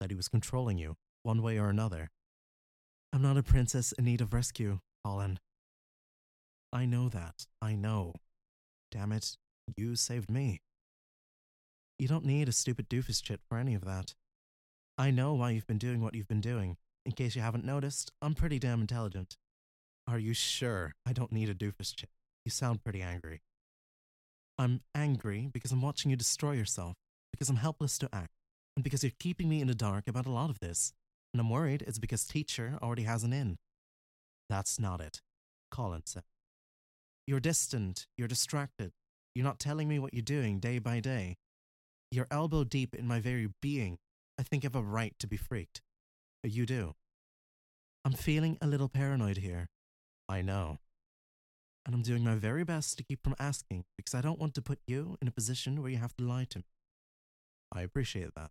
that 0.00 0.10
he 0.10 0.16
was 0.16 0.28
controlling 0.28 0.78
you, 0.78 0.96
one 1.22 1.42
way 1.42 1.58
or 1.58 1.68
another. 1.68 2.10
I'm 3.12 3.22
not 3.22 3.36
a 3.36 3.42
princess 3.42 3.92
in 3.92 4.04
need 4.04 4.20
of 4.20 4.32
rescue, 4.32 4.80
Colin. 5.04 5.38
I 6.72 6.86
know 6.86 7.08
that. 7.08 7.46
I 7.60 7.74
know. 7.74 8.14
Damn 8.90 9.12
it, 9.12 9.36
you 9.76 9.96
saved 9.96 10.30
me. 10.30 10.60
You 12.00 12.08
don't 12.08 12.24
need 12.24 12.48
a 12.48 12.52
stupid 12.52 12.88
doofus 12.88 13.22
chit 13.22 13.40
for 13.46 13.58
any 13.58 13.74
of 13.74 13.84
that. 13.84 14.14
I 14.96 15.10
know 15.10 15.34
why 15.34 15.50
you've 15.50 15.66
been 15.66 15.76
doing 15.76 16.00
what 16.00 16.14
you've 16.14 16.26
been 16.26 16.40
doing. 16.40 16.78
In 17.04 17.12
case 17.12 17.36
you 17.36 17.42
haven't 17.42 17.62
noticed, 17.62 18.10
I'm 18.22 18.32
pretty 18.32 18.58
damn 18.58 18.80
intelligent. 18.80 19.36
Are 20.08 20.18
you 20.18 20.32
sure 20.32 20.94
I 21.04 21.12
don't 21.12 21.30
need 21.30 21.50
a 21.50 21.54
doofus 21.54 21.94
chit? 21.94 22.08
You 22.46 22.50
sound 22.50 22.82
pretty 22.82 23.02
angry. 23.02 23.42
I'm 24.56 24.80
angry 24.94 25.50
because 25.52 25.72
I'm 25.72 25.82
watching 25.82 26.10
you 26.10 26.16
destroy 26.16 26.52
yourself, 26.52 26.94
because 27.34 27.50
I'm 27.50 27.56
helpless 27.56 27.98
to 27.98 28.08
act, 28.14 28.32
and 28.76 28.82
because 28.82 29.02
you're 29.02 29.12
keeping 29.20 29.50
me 29.50 29.60
in 29.60 29.66
the 29.68 29.74
dark 29.74 30.08
about 30.08 30.24
a 30.24 30.30
lot 30.30 30.48
of 30.48 30.58
this. 30.58 30.94
And 31.34 31.40
I'm 31.40 31.50
worried 31.50 31.84
it's 31.86 31.98
because 31.98 32.24
teacher 32.24 32.78
already 32.80 33.02
has 33.02 33.24
an 33.24 33.34
in. 33.34 33.58
That's 34.48 34.80
not 34.80 35.02
it, 35.02 35.20
Colin 35.70 36.06
said. 36.06 36.22
You're 37.26 37.40
distant, 37.40 38.06
you're 38.16 38.26
distracted, 38.26 38.92
you're 39.34 39.44
not 39.44 39.60
telling 39.60 39.86
me 39.86 39.98
what 39.98 40.14
you're 40.14 40.22
doing 40.22 40.60
day 40.60 40.78
by 40.78 41.00
day. 41.00 41.36
You're 42.10 42.26
elbow 42.30 42.64
deep 42.64 42.94
in 42.94 43.06
my 43.06 43.20
very 43.20 43.48
being. 43.62 43.98
I 44.38 44.42
think 44.42 44.64
I 44.64 44.66
have 44.66 44.74
a 44.74 44.82
right 44.82 45.14
to 45.20 45.26
be 45.26 45.36
freaked. 45.36 45.80
Uh, 46.44 46.48
you 46.48 46.66
do. 46.66 46.94
I'm 48.04 48.14
feeling 48.14 48.58
a 48.60 48.66
little 48.66 48.88
paranoid 48.88 49.36
here. 49.36 49.68
I 50.28 50.42
know. 50.42 50.78
And 51.86 51.94
I'm 51.94 52.02
doing 52.02 52.24
my 52.24 52.34
very 52.34 52.64
best 52.64 52.96
to 52.98 53.04
keep 53.04 53.22
from 53.22 53.36
asking 53.38 53.84
because 53.96 54.14
I 54.14 54.20
don't 54.20 54.38
want 54.38 54.54
to 54.54 54.62
put 54.62 54.80
you 54.86 55.16
in 55.22 55.28
a 55.28 55.32
position 55.32 55.80
where 55.80 55.90
you 55.90 55.98
have 55.98 56.16
to 56.16 56.24
lie 56.24 56.46
to 56.50 56.58
me. 56.58 56.64
I 57.72 57.82
appreciate 57.82 58.34
that. 58.34 58.50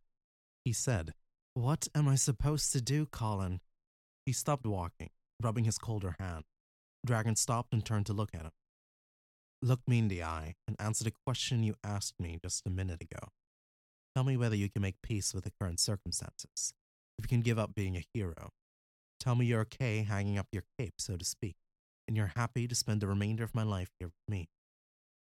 He 0.63 0.71
said, 0.71 1.13
What 1.53 1.87
am 1.93 2.07
I 2.07 2.15
supposed 2.15 2.71
to 2.73 2.81
do, 2.81 3.05
Colin? 3.05 3.59
He 4.25 4.33
stopped 4.33 4.65
walking, 4.65 5.09
rubbing 5.41 5.65
his 5.65 5.77
colder 5.77 6.15
hand. 6.19 6.45
Dragon 7.05 7.35
stopped 7.35 7.73
and 7.73 7.85
turned 7.85 8.05
to 8.05 8.13
look 8.13 8.29
at 8.33 8.41
him. 8.41 8.51
Look 9.61 9.81
me 9.87 9.99
in 9.99 10.07
the 10.07 10.23
eye 10.23 10.55
and 10.67 10.77
answer 10.79 11.03
the 11.03 11.13
question 11.25 11.63
you 11.63 11.75
asked 11.83 12.19
me 12.19 12.39
just 12.41 12.65
a 12.65 12.69
minute 12.69 13.01
ago. 13.01 13.29
Tell 14.19 14.25
me 14.25 14.36
whether 14.36 14.55
you 14.58 14.67
can 14.67 14.82
make 14.82 15.01
peace 15.01 15.34
with 15.34 15.45
the 15.45 15.51
current 15.62 15.79
circumstances, 15.79 16.73
if 17.17 17.23
you 17.23 17.29
can 17.29 17.39
give 17.39 17.58
up 17.58 17.73
being 17.73 17.95
a 17.95 18.03
hero. 18.13 18.49
Tell 19.17 19.34
me 19.34 19.45
you're 19.45 19.62
okay 19.62 20.03
hanging 20.03 20.38
up 20.38 20.47
your 20.51 20.65
cape, 20.77 20.95
so 20.97 21.15
to 21.15 21.23
speak, 21.23 21.55
and 22.05 22.17
you're 22.17 22.34
happy 22.36 22.67
to 22.67 22.75
spend 22.75 22.99
the 22.99 23.08
remainder 23.08 23.45
of 23.45 23.55
my 23.55 23.63
life 23.63 23.91
here 23.97 24.10
with 24.10 24.27
me. 24.27 24.49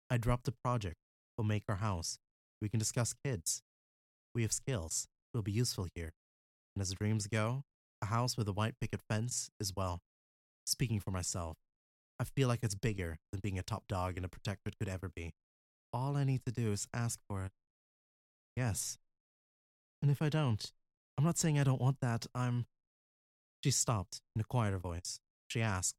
I 0.08 0.16
dropped 0.16 0.44
the 0.44 0.54
project. 0.64 0.96
We'll 1.36 1.46
make 1.46 1.64
our 1.68 1.76
house. 1.76 2.18
We 2.62 2.70
can 2.70 2.78
discuss 2.78 3.12
kids. 3.12 3.60
We 4.34 4.40
have 4.40 4.54
skills. 4.54 5.06
We'll 5.34 5.42
be 5.42 5.52
useful 5.52 5.88
here. 5.94 6.14
And 6.74 6.80
as 6.80 6.94
dreams 6.94 7.26
go, 7.26 7.64
a 8.00 8.06
house 8.06 8.38
with 8.38 8.48
a 8.48 8.54
white 8.54 8.80
picket 8.80 9.02
fence 9.06 9.50
is 9.60 9.74
well. 9.76 10.00
Speaking 10.64 10.98
for 10.98 11.10
myself, 11.10 11.58
I 12.18 12.24
feel 12.24 12.48
like 12.48 12.60
it's 12.62 12.74
bigger 12.74 13.18
than 13.32 13.42
being 13.42 13.58
a 13.58 13.62
top 13.62 13.84
dog 13.86 14.16
and 14.16 14.24
a 14.24 14.30
protectorate 14.30 14.78
could 14.78 14.88
ever 14.88 15.10
be. 15.14 15.34
All 15.92 16.16
I 16.16 16.24
need 16.24 16.46
to 16.46 16.52
do 16.52 16.72
is 16.72 16.88
ask 16.94 17.20
for 17.28 17.44
it. 17.44 17.52
Yes. 18.58 18.98
And 20.02 20.10
if 20.10 20.20
I 20.20 20.28
don't, 20.28 20.72
I'm 21.16 21.22
not 21.22 21.38
saying 21.38 21.60
I 21.60 21.62
don't 21.62 21.80
want 21.80 22.00
that, 22.00 22.26
I'm. 22.34 22.66
She 23.62 23.70
stopped 23.70 24.20
in 24.34 24.40
a 24.40 24.44
quieter 24.44 24.78
voice. 24.78 25.20
She 25.46 25.62
asked, 25.62 25.94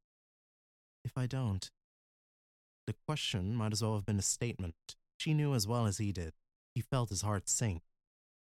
If 1.02 1.16
I 1.16 1.24
don't? 1.24 1.70
The 2.86 2.94
question 3.08 3.54
might 3.56 3.72
as 3.72 3.82
well 3.82 3.94
have 3.94 4.04
been 4.04 4.18
a 4.18 4.22
statement. 4.36 4.74
She 5.16 5.32
knew 5.32 5.54
as 5.54 5.66
well 5.66 5.86
as 5.86 5.96
he 5.96 6.12
did. 6.12 6.34
He 6.74 6.82
felt 6.82 7.08
his 7.08 7.22
heart 7.22 7.48
sink. 7.48 7.80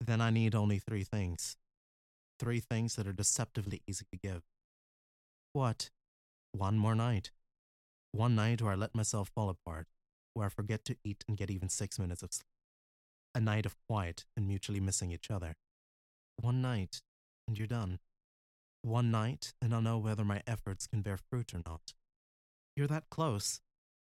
Then 0.00 0.20
I 0.20 0.30
need 0.30 0.56
only 0.56 0.80
three 0.80 1.04
things. 1.04 1.56
Three 2.40 2.58
things 2.58 2.96
that 2.96 3.06
are 3.06 3.12
deceptively 3.12 3.82
easy 3.86 4.06
to 4.10 4.18
give. 4.18 4.42
What? 5.52 5.90
One 6.50 6.76
more 6.76 6.96
night. 6.96 7.30
One 8.10 8.34
night 8.34 8.62
where 8.62 8.72
I 8.72 8.76
let 8.76 8.96
myself 8.96 9.30
fall 9.32 9.48
apart, 9.48 9.86
where 10.34 10.46
I 10.46 10.48
forget 10.48 10.84
to 10.86 10.96
eat 11.04 11.24
and 11.28 11.36
get 11.36 11.52
even 11.52 11.68
six 11.68 12.00
minutes 12.00 12.24
of 12.24 12.32
sleep. 12.32 12.51
A 13.34 13.40
night 13.40 13.66
of 13.66 13.76
quiet 13.88 14.24
and 14.36 14.46
mutually 14.46 14.80
missing 14.80 15.10
each 15.10 15.30
other. 15.30 15.56
One 16.40 16.60
night, 16.60 17.02
and 17.46 17.58
you're 17.58 17.66
done. 17.66 17.98
One 18.82 19.10
night, 19.10 19.54
and 19.62 19.74
I'll 19.74 19.80
know 19.80 19.98
whether 19.98 20.24
my 20.24 20.42
efforts 20.46 20.86
can 20.86 21.02
bear 21.02 21.16
fruit 21.16 21.54
or 21.54 21.60
not. 21.64 21.94
You're 22.76 22.88
that 22.88 23.10
close. 23.10 23.60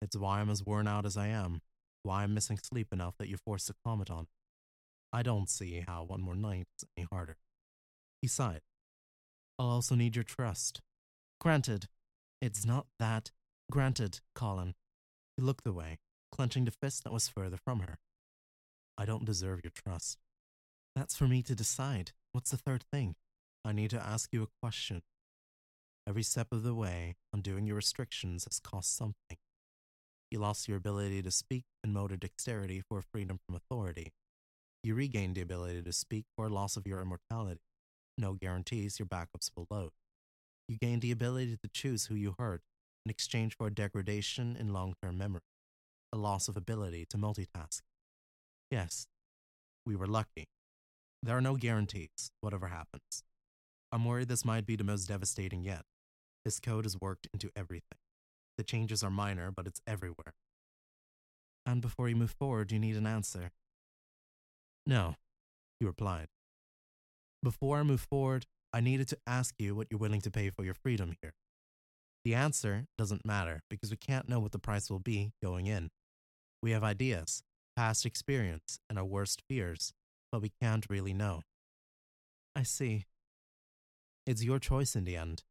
It's 0.00 0.16
why 0.16 0.40
I'm 0.40 0.50
as 0.50 0.64
worn 0.64 0.88
out 0.88 1.06
as 1.06 1.16
I 1.16 1.28
am, 1.28 1.60
why 2.02 2.22
I'm 2.22 2.34
missing 2.34 2.58
sleep 2.62 2.88
enough 2.92 3.14
that 3.18 3.28
you're 3.28 3.38
forced 3.38 3.68
to 3.68 3.74
comment 3.84 4.10
on 4.10 4.24
it. 4.24 4.28
I 5.12 5.22
don't 5.22 5.48
see 5.48 5.84
how 5.86 6.04
one 6.04 6.22
more 6.22 6.34
night 6.34 6.66
is 6.76 6.88
any 6.96 7.06
harder. 7.12 7.36
He 8.20 8.28
sighed. 8.28 8.62
I'll 9.58 9.68
also 9.68 9.94
need 9.94 10.16
your 10.16 10.24
trust. 10.24 10.80
Granted, 11.40 11.86
it's 12.40 12.64
not 12.64 12.86
that 12.98 13.30
Granted, 13.72 14.20
Colin. 14.34 14.74
He 15.34 15.42
looked 15.42 15.66
away, 15.66 15.98
clenching 16.30 16.66
the 16.66 16.70
fist 16.70 17.04
that 17.04 17.12
was 17.12 17.26
further 17.26 17.56
from 17.56 17.80
her. 17.80 17.98
I 19.02 19.04
don't 19.04 19.24
deserve 19.24 19.62
your 19.64 19.72
trust. 19.74 20.18
That's 20.94 21.16
for 21.16 21.26
me 21.26 21.42
to 21.42 21.56
decide. 21.56 22.12
What's 22.30 22.52
the 22.52 22.56
third 22.56 22.84
thing? 22.92 23.16
I 23.64 23.72
need 23.72 23.90
to 23.90 24.00
ask 24.00 24.32
you 24.32 24.44
a 24.44 24.60
question. 24.62 25.02
Every 26.08 26.22
step 26.22 26.52
of 26.52 26.62
the 26.62 26.72
way, 26.72 27.16
undoing 27.32 27.66
your 27.66 27.74
restrictions 27.74 28.44
has 28.44 28.60
cost 28.60 28.96
something. 28.96 29.38
You 30.30 30.38
lost 30.38 30.68
your 30.68 30.76
ability 30.76 31.20
to 31.22 31.32
speak 31.32 31.64
and 31.82 31.92
motor 31.92 32.16
dexterity 32.16 32.80
for 32.88 33.02
freedom 33.02 33.40
from 33.44 33.56
authority. 33.56 34.12
You 34.84 34.94
regained 34.94 35.34
the 35.34 35.42
ability 35.42 35.82
to 35.82 35.92
speak 35.92 36.26
for 36.36 36.48
loss 36.48 36.76
of 36.76 36.86
your 36.86 37.00
immortality. 37.00 37.62
No 38.16 38.34
guarantees 38.34 39.00
your 39.00 39.06
backups 39.06 39.50
will 39.56 39.66
load. 39.68 39.90
You 40.68 40.78
gained 40.78 41.02
the 41.02 41.10
ability 41.10 41.58
to 41.60 41.68
choose 41.74 42.04
who 42.04 42.14
you 42.14 42.36
hurt 42.38 42.62
in 43.04 43.10
exchange 43.10 43.56
for 43.56 43.66
a 43.66 43.74
degradation 43.74 44.56
in 44.56 44.72
long 44.72 44.94
term 45.02 45.18
memory, 45.18 45.42
a 46.12 46.16
loss 46.16 46.46
of 46.46 46.56
ability 46.56 47.04
to 47.10 47.16
multitask. 47.16 47.80
Yes, 48.72 49.06
we 49.84 49.94
were 49.96 50.06
lucky. 50.06 50.46
There 51.22 51.36
are 51.36 51.42
no 51.42 51.56
guarantees, 51.56 52.30
whatever 52.40 52.68
happens. 52.68 53.22
I'm 53.92 54.06
worried 54.06 54.28
this 54.28 54.46
might 54.46 54.64
be 54.64 54.76
the 54.76 54.82
most 54.82 55.08
devastating 55.08 55.62
yet. 55.62 55.82
This 56.46 56.58
code 56.58 56.86
is 56.86 56.98
worked 56.98 57.28
into 57.34 57.50
everything. 57.54 57.98
The 58.56 58.64
changes 58.64 59.04
are 59.04 59.10
minor, 59.10 59.50
but 59.54 59.66
it's 59.66 59.82
everywhere. 59.86 60.32
And 61.66 61.82
before 61.82 62.08
you 62.08 62.16
move 62.16 62.34
forward, 62.40 62.72
you 62.72 62.78
need 62.78 62.96
an 62.96 63.06
answer. 63.06 63.50
No, 64.86 65.16
he 65.78 65.84
replied. 65.84 66.28
Before 67.42 67.76
I 67.76 67.82
move 67.82 68.06
forward, 68.10 68.46
I 68.72 68.80
needed 68.80 69.06
to 69.08 69.18
ask 69.26 69.54
you 69.58 69.74
what 69.74 69.88
you're 69.90 69.98
willing 69.98 70.22
to 70.22 70.30
pay 70.30 70.48
for 70.48 70.64
your 70.64 70.72
freedom 70.82 71.12
here. 71.20 71.34
The 72.24 72.34
answer 72.34 72.86
doesn't 72.96 73.26
matter 73.26 73.60
because 73.68 73.90
we 73.90 73.98
can't 73.98 74.30
know 74.30 74.40
what 74.40 74.52
the 74.52 74.58
price 74.58 74.88
will 74.88 74.98
be 74.98 75.32
going 75.42 75.66
in. 75.66 75.90
We 76.62 76.70
have 76.70 76.82
ideas, 76.82 77.42
past 77.76 78.04
experience, 78.06 78.78
and 78.88 78.98
our 78.98 79.04
worst 79.04 79.42
fears, 79.48 79.92
but 80.30 80.42
we 80.42 80.52
can't 80.60 80.86
really 80.88 81.14
know. 81.14 81.42
I 82.54 82.62
see. 82.62 83.04
It's 84.26 84.44
your 84.44 84.58
choice 84.58 84.94
in 84.94 85.04
the 85.04 85.16
end. 85.16 85.42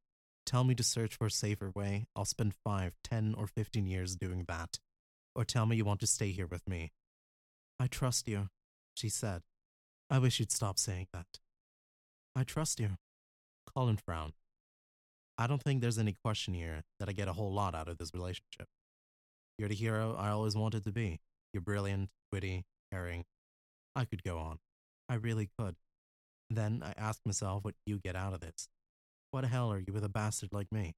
Tell 0.45 0.63
me 0.63 0.75
to 0.75 0.83
search 0.83 1.15
for 1.15 1.27
a 1.27 1.31
safer 1.31 1.71
way. 1.73 2.05
I'll 2.15 2.25
spend 2.25 2.53
five, 2.63 2.93
ten, 3.03 3.35
or 3.37 3.47
fifteen 3.47 3.85
years 3.85 4.15
doing 4.15 4.45
that. 4.47 4.79
Or 5.35 5.45
tell 5.45 5.65
me 5.65 5.75
you 5.75 5.85
want 5.85 5.99
to 6.01 6.07
stay 6.07 6.31
here 6.31 6.47
with 6.47 6.67
me. 6.67 6.91
I 7.79 7.87
trust 7.87 8.27
you, 8.27 8.49
she 8.93 9.09
said. 9.09 9.41
I 10.09 10.19
wish 10.19 10.39
you'd 10.39 10.51
stop 10.51 10.77
saying 10.77 11.07
that. 11.13 11.39
I 12.35 12.43
trust 12.43 12.79
you. 12.79 12.97
Colin 13.73 13.97
frowned. 13.97 14.33
I 15.37 15.47
don't 15.47 15.61
think 15.61 15.81
there's 15.81 15.97
any 15.97 16.15
question 16.23 16.53
here 16.53 16.83
that 16.99 17.09
I 17.09 17.13
get 17.13 17.27
a 17.27 17.33
whole 17.33 17.53
lot 17.53 17.73
out 17.73 17.87
of 17.87 17.97
this 17.97 18.13
relationship. 18.13 18.67
You're 19.57 19.69
the 19.69 19.75
hero 19.75 20.15
I 20.17 20.29
always 20.29 20.55
wanted 20.55 20.83
to 20.83 20.91
be. 20.91 21.19
You're 21.53 21.61
brilliant, 21.61 22.09
witty, 22.31 22.65
caring. 22.91 23.25
I 23.95 24.05
could 24.05 24.23
go 24.23 24.37
on. 24.37 24.59
I 25.09 25.15
really 25.15 25.49
could. 25.57 25.75
Then 26.49 26.81
I 26.83 26.93
ask 26.97 27.19
myself 27.25 27.63
what 27.63 27.75
you 27.85 27.99
get 27.99 28.15
out 28.15 28.33
of 28.33 28.39
this. 28.39 28.67
What 29.31 29.41
the 29.41 29.47
hell 29.47 29.71
are 29.71 29.79
you 29.79 29.93
with 29.93 30.03
a 30.03 30.09
bastard 30.09 30.49
like 30.51 30.71
me? 30.71 30.95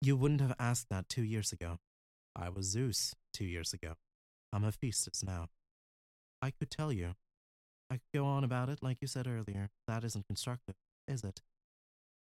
You 0.00 0.16
wouldn't 0.16 0.40
have 0.40 0.54
asked 0.58 0.86
that 0.90 1.08
two 1.08 1.22
years 1.22 1.52
ago. 1.52 1.78
I 2.36 2.48
was 2.48 2.66
Zeus 2.66 3.14
two 3.32 3.44
years 3.44 3.72
ago. 3.72 3.94
I'm 4.52 4.62
Hephaestus 4.62 5.24
now. 5.24 5.48
I 6.40 6.50
could 6.50 6.70
tell 6.70 6.92
you. 6.92 7.14
I 7.90 7.94
could 7.94 8.12
go 8.14 8.24
on 8.26 8.44
about 8.44 8.68
it 8.68 8.78
like 8.82 8.98
you 9.00 9.08
said 9.08 9.26
earlier. 9.26 9.70
That 9.88 10.04
isn't 10.04 10.26
constructive, 10.26 10.76
is 11.08 11.24
it? 11.24 11.40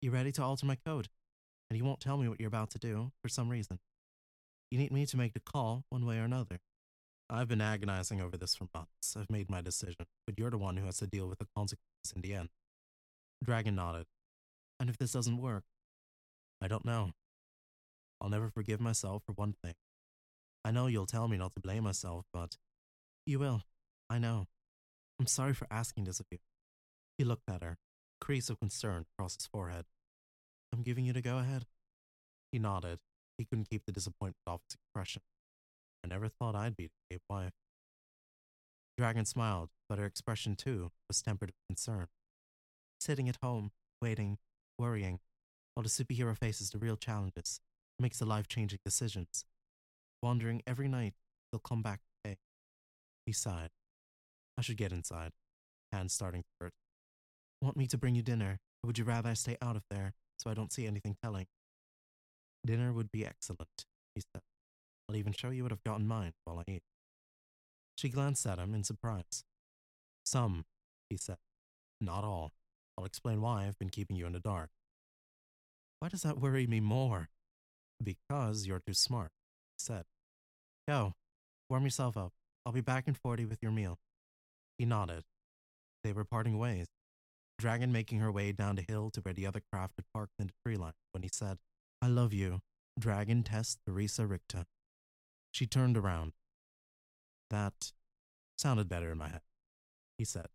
You 0.03 0.11
ready 0.11 0.33
to 0.33 0.43
alter 0.43 0.67
my 0.67 0.77
code? 0.77 1.09
And 1.71 1.79
you 1.79 1.85
won't 1.85 2.01
tell 2.01 2.17
me 2.17 2.29
what 2.29 2.41
you're 2.41 2.49
about 2.49 2.71
to 2.71 2.79
do 2.79 3.13
for 3.23 3.29
some 3.29 3.49
reason. 3.49 3.79
You 4.71 4.79
need 4.79 4.91
me 4.91 5.07
to 5.07 5.17
make 5.17 5.35
the 5.35 5.41
call 5.41 5.85
one 5.91 6.05
way 6.05 6.19
or 6.19 6.25
another. 6.25 6.59
I've 7.33 7.47
been 7.47 7.61
agonizing 7.61 8.21
over 8.21 8.37
this 8.37 8.57
for 8.57 8.67
months. 8.75 9.17
I've 9.17 9.31
made 9.31 9.49
my 9.49 9.61
decision, 9.61 10.07
but 10.27 10.37
you're 10.37 10.51
the 10.51 10.59
one 10.59 10.77
who 10.77 10.87
has 10.87 10.97
to 10.97 11.07
deal 11.07 11.29
with 11.29 11.39
the 11.39 11.47
consequences 11.57 12.13
in 12.15 12.23
the 12.23 12.35
end. 12.35 12.49
Dragon 13.45 13.77
nodded. 13.77 14.07
And 14.81 14.91
if 14.91 14.99
this 14.99 15.13
doesn't 15.13 15.41
work? 15.41 15.63
I 16.61 16.67
don't 16.67 16.85
know. 16.85 17.13
I'll 18.21 18.31
never 18.31 18.51
forgive 18.51 18.81
myself 18.81 19.23
for 19.25 19.33
one 19.33 19.55
thing. 19.63 19.75
I 20.65 20.73
know 20.73 20.89
you'll 20.89 21.07
tell 21.07 21.29
me 21.29 21.37
not 21.37 21.55
to 21.55 21.61
blame 21.61 21.85
myself, 21.85 22.25
but 22.33 22.57
you 23.27 23.39
will. 23.39 23.63
I 24.11 24.19
know. 24.19 24.47
I'm 25.21 25.29
sorry 25.29 25.55
for 25.55 25.69
asking 25.71 26.05
this 26.05 26.19
of 26.19 26.27
you. 26.33 26.39
He 27.17 27.23
looked 27.23 27.49
at 27.49 27.63
her, 27.63 27.79
crease 28.21 28.51
of 28.51 28.59
concern 28.59 29.07
across 29.15 29.37
his 29.37 29.47
forehead. 29.47 29.85
I'm 30.73 30.83
giving 30.83 31.05
you 31.05 31.13
the 31.13 31.23
go 31.23 31.39
ahead. 31.39 31.65
He 32.51 32.59
nodded. 32.59 32.99
He 33.39 33.45
couldn't 33.45 33.71
keep 33.71 33.85
the 33.87 33.93
disappointment 33.93 34.37
off 34.49 34.63
his 34.69 34.75
expression. 34.75 35.23
I 36.05 36.09
never 36.09 36.29
thought 36.29 36.55
I'd 36.55 36.77
be 36.77 36.91
a 37.13 37.19
wife. 37.29 37.53
Dragon 38.97 39.25
smiled, 39.25 39.71
but 39.89 39.99
her 39.99 40.07
expression 40.07 40.57
too 40.57 40.91
was 41.09 41.23
tempered 41.23 41.51
with 41.51 41.77
concern. 41.77 42.09
Sitting 43.01 43.29
at 43.29 43.39
home, 43.43 43.71
waiting, 44.03 44.39
worrying, 44.79 45.21
while 45.75 45.83
the 45.83 45.89
superhero 45.89 46.37
faces 46.37 46.71
the 46.71 46.79
real 46.79 46.97
challenges, 46.97 47.61
makes 47.99 48.19
the 48.19 48.27
life 48.27 48.49
changing 48.49 48.81
decisions, 48.85 49.45
wondering 50.23 50.63
every 50.67 50.89
night 50.89 51.15
he'll 51.51 51.61
come 51.61 51.83
back 51.83 52.01
pay. 52.25 52.37
He 53.27 53.33
sighed. 53.33 53.71
I 54.59 54.63
should 54.63 54.77
get 54.77 54.93
inside, 54.93 55.33
hands 55.93 56.13
starting 56.13 56.43
to 56.43 56.49
hurt. 56.61 56.73
Want 57.63 57.77
me 57.77 57.87
to 57.87 57.99
bring 57.99 58.15
you 58.15 58.23
dinner, 58.23 58.59
or 58.83 58.89
would 58.89 58.99
you 58.99 59.05
rather 59.05 59.31
I 59.31 59.35
stay 59.35 59.57
out 59.63 59.77
of 59.77 59.83
there 59.91 60.15
so 60.39 60.51
I 60.51 60.55
don't 60.55 60.73
see 60.73 60.87
anything 60.87 61.17
telling? 61.23 61.47
Dinner 62.67 62.93
would 62.93 63.11
be 63.11 63.25
excellent, 63.25 63.87
he 64.15 64.23
said. 64.35 64.43
I'll 65.11 65.17
even 65.17 65.33
show 65.33 65.51
you 65.51 65.65
what 65.65 65.73
I've 65.73 65.83
got 65.83 65.99
in 65.99 66.07
mind 66.07 66.35
while 66.45 66.61
I 66.61 66.71
eat. 66.71 66.83
She 67.97 68.09
glanced 68.09 68.47
at 68.47 68.61
him 68.61 68.77
in 68.77 68.85
surprise. 68.85 69.43
Some, 70.25 70.67
he 71.09 71.17
said. 71.17 71.39
Not 72.01 72.23
all. 72.23 72.53
I'll 72.97 73.05
explain 73.05 73.41
why 73.41 73.67
I've 73.67 73.79
been 73.79 73.89
keeping 73.89 74.17
you 74.17 74.27
in 74.27 74.35
the 74.35 74.39
dark. 74.39 74.71
Why 75.99 76.11
does 76.11 76.23
that 76.23 76.39
worry 76.39 76.69
me 76.69 76.79
more? 76.79 77.29
Because 78.01 78.69
you're 78.69 78.79
too 78.87 78.95
smart, 78.95 79.33
he 79.77 79.83
said. 79.83 80.05
Go, 80.87 81.15
warm 81.69 81.83
yourself 81.83 82.17
up. 82.17 82.33
I'll 82.65 82.73
be 82.73 82.81
back 82.81 83.09
in 83.09 83.15
40 83.15 83.47
with 83.47 83.59
your 83.61 83.73
meal. 83.73 83.99
He 84.79 84.85
nodded. 84.85 85.25
They 86.05 86.13
were 86.13 86.25
parting 86.25 86.57
ways, 86.57 86.87
Dragon 87.59 87.91
making 87.91 88.21
her 88.21 88.31
way 88.31 88.53
down 88.53 88.77
the 88.77 88.85
hill 88.89 89.11
to 89.11 89.21
where 89.23 89.35
the 89.35 89.47
other 89.47 89.61
craft 89.73 89.95
had 89.97 90.05
parked 90.15 90.35
in 90.39 90.47
the 90.47 90.53
tree 90.65 90.77
line 90.77 90.93
when 91.11 91.25
he 91.25 91.31
said, 91.33 91.59
I 92.01 92.07
love 92.07 92.33
you, 92.33 92.61
Dragon 92.97 93.43
Tess 93.43 93.77
Theresa 93.85 94.25
Richter. 94.25 94.67
She 95.53 95.67
turned 95.67 95.97
around. 95.97 96.33
That 97.51 97.93
sounded 98.57 98.89
better 98.89 99.11
in 99.11 99.19
my 99.19 99.29
head, 99.29 99.43
he 100.19 100.25
said. 100.25 100.47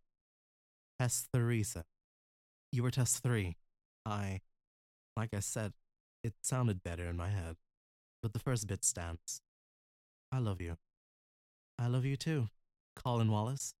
Tess 0.98 1.28
Theresa. 1.32 1.84
You 2.72 2.82
were 2.82 2.90
test 2.90 3.22
3. 3.22 3.56
I, 4.04 4.40
like 5.16 5.34
I 5.34 5.40
said, 5.40 5.72
it 6.24 6.34
sounded 6.42 6.82
better 6.82 7.06
in 7.06 7.16
my 7.16 7.28
head, 7.28 7.56
but 8.22 8.32
the 8.32 8.38
first 8.38 8.66
bit 8.66 8.84
stands. 8.84 9.42
I 10.32 10.38
love 10.38 10.60
you. 10.60 10.76
I 11.78 11.88
love 11.88 12.04
you 12.04 12.16
too, 12.16 12.48
Colin 12.94 13.30
Wallace. 13.30 13.74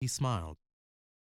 He 0.00 0.06
smiled. 0.06 0.58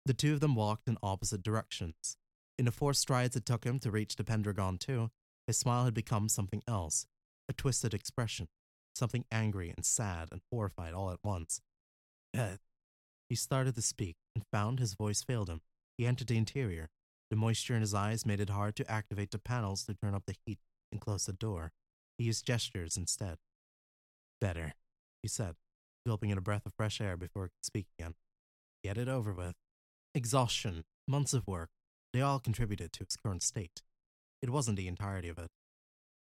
The 0.05 0.15
two 0.15 0.35
of 0.35 0.41
them 0.41 0.55
walked 0.55 0.89
in 0.89 0.99
opposite 1.03 1.43
directions. 1.43 2.17
In 2.59 2.65
the 2.67 2.73
four 2.73 2.95
strides 2.95 3.37
it 3.37 3.47
took 3.47 3.65
him 3.65 3.79
to 3.81 3.91
reach 3.91 4.17
the 4.17 4.25
Pendragon 4.25 4.79
too, 4.79 5.11
his 5.47 5.57
smile 5.57 5.85
had 5.85 5.95
become 5.95 6.29
something 6.29 6.63
else, 6.67 7.07
a 7.49 7.53
twisted 7.53 7.95
expression, 7.95 8.49
something 8.95 9.25
angry 9.31 9.73
and 9.75 9.85
sad 9.85 10.29
and 10.31 10.41
horrified 10.53 10.95
all 10.95 11.11
at 11.11 11.19
once. 11.23 11.61
He 13.29 13.37
started 13.37 13.75
to 13.75 13.83
speak 13.83 14.17
and 14.35 14.45
found 14.53 14.79
his 14.79 14.95
voice 14.95 15.23
failed 15.23 15.49
him. 15.49 15.61
He 15.99 16.07
entered 16.07 16.29
the 16.29 16.37
interior. 16.37 16.89
The 17.31 17.37
moisture 17.37 17.75
in 17.75 17.81
his 17.81 17.95
eyes 17.95 18.27
made 18.27 18.41
it 18.41 18.51
hard 18.51 18.77
to 18.77 18.91
activate 18.91 19.31
the 19.31 19.39
panels 19.39 19.85
to 19.85 19.95
turn 19.95 20.15
up 20.15 20.25
the 20.27 20.37
heat 20.47 20.59
and 20.93 21.01
close 21.01 21.27
the 21.27 21.33
door. 21.33 21.73
He 22.19 22.25
used 22.25 22.47
gestures 22.47 22.97
instead. 22.97 23.39
Better, 24.41 24.75
he 25.23 25.29
said, 25.29 25.55
gulping 26.07 26.31
in 26.31 26.39
a 26.39 26.43
breath 26.43 26.67
of 26.67 26.75
fresh 26.75 27.01
air 27.01 27.17
before 27.17 27.45
he 27.45 27.49
could 27.49 27.65
speak 27.65 27.87
again. 27.99 28.15
Get 28.85 28.99
it 28.99 29.09
over 29.09 29.33
with. 29.33 29.55
Exhaustion, 30.15 30.85
months 31.09 31.33
of 31.33 31.47
work, 31.47 31.71
they 32.13 32.21
all 32.21 32.39
contributed 32.39 32.93
to 32.93 33.05
his 33.05 33.17
current 33.17 33.43
state. 33.43 33.83
It 34.43 34.51
wasn't 34.51 34.77
the 34.77 34.87
entirety 34.87 35.29
of 35.29 35.39
it. 35.39 35.51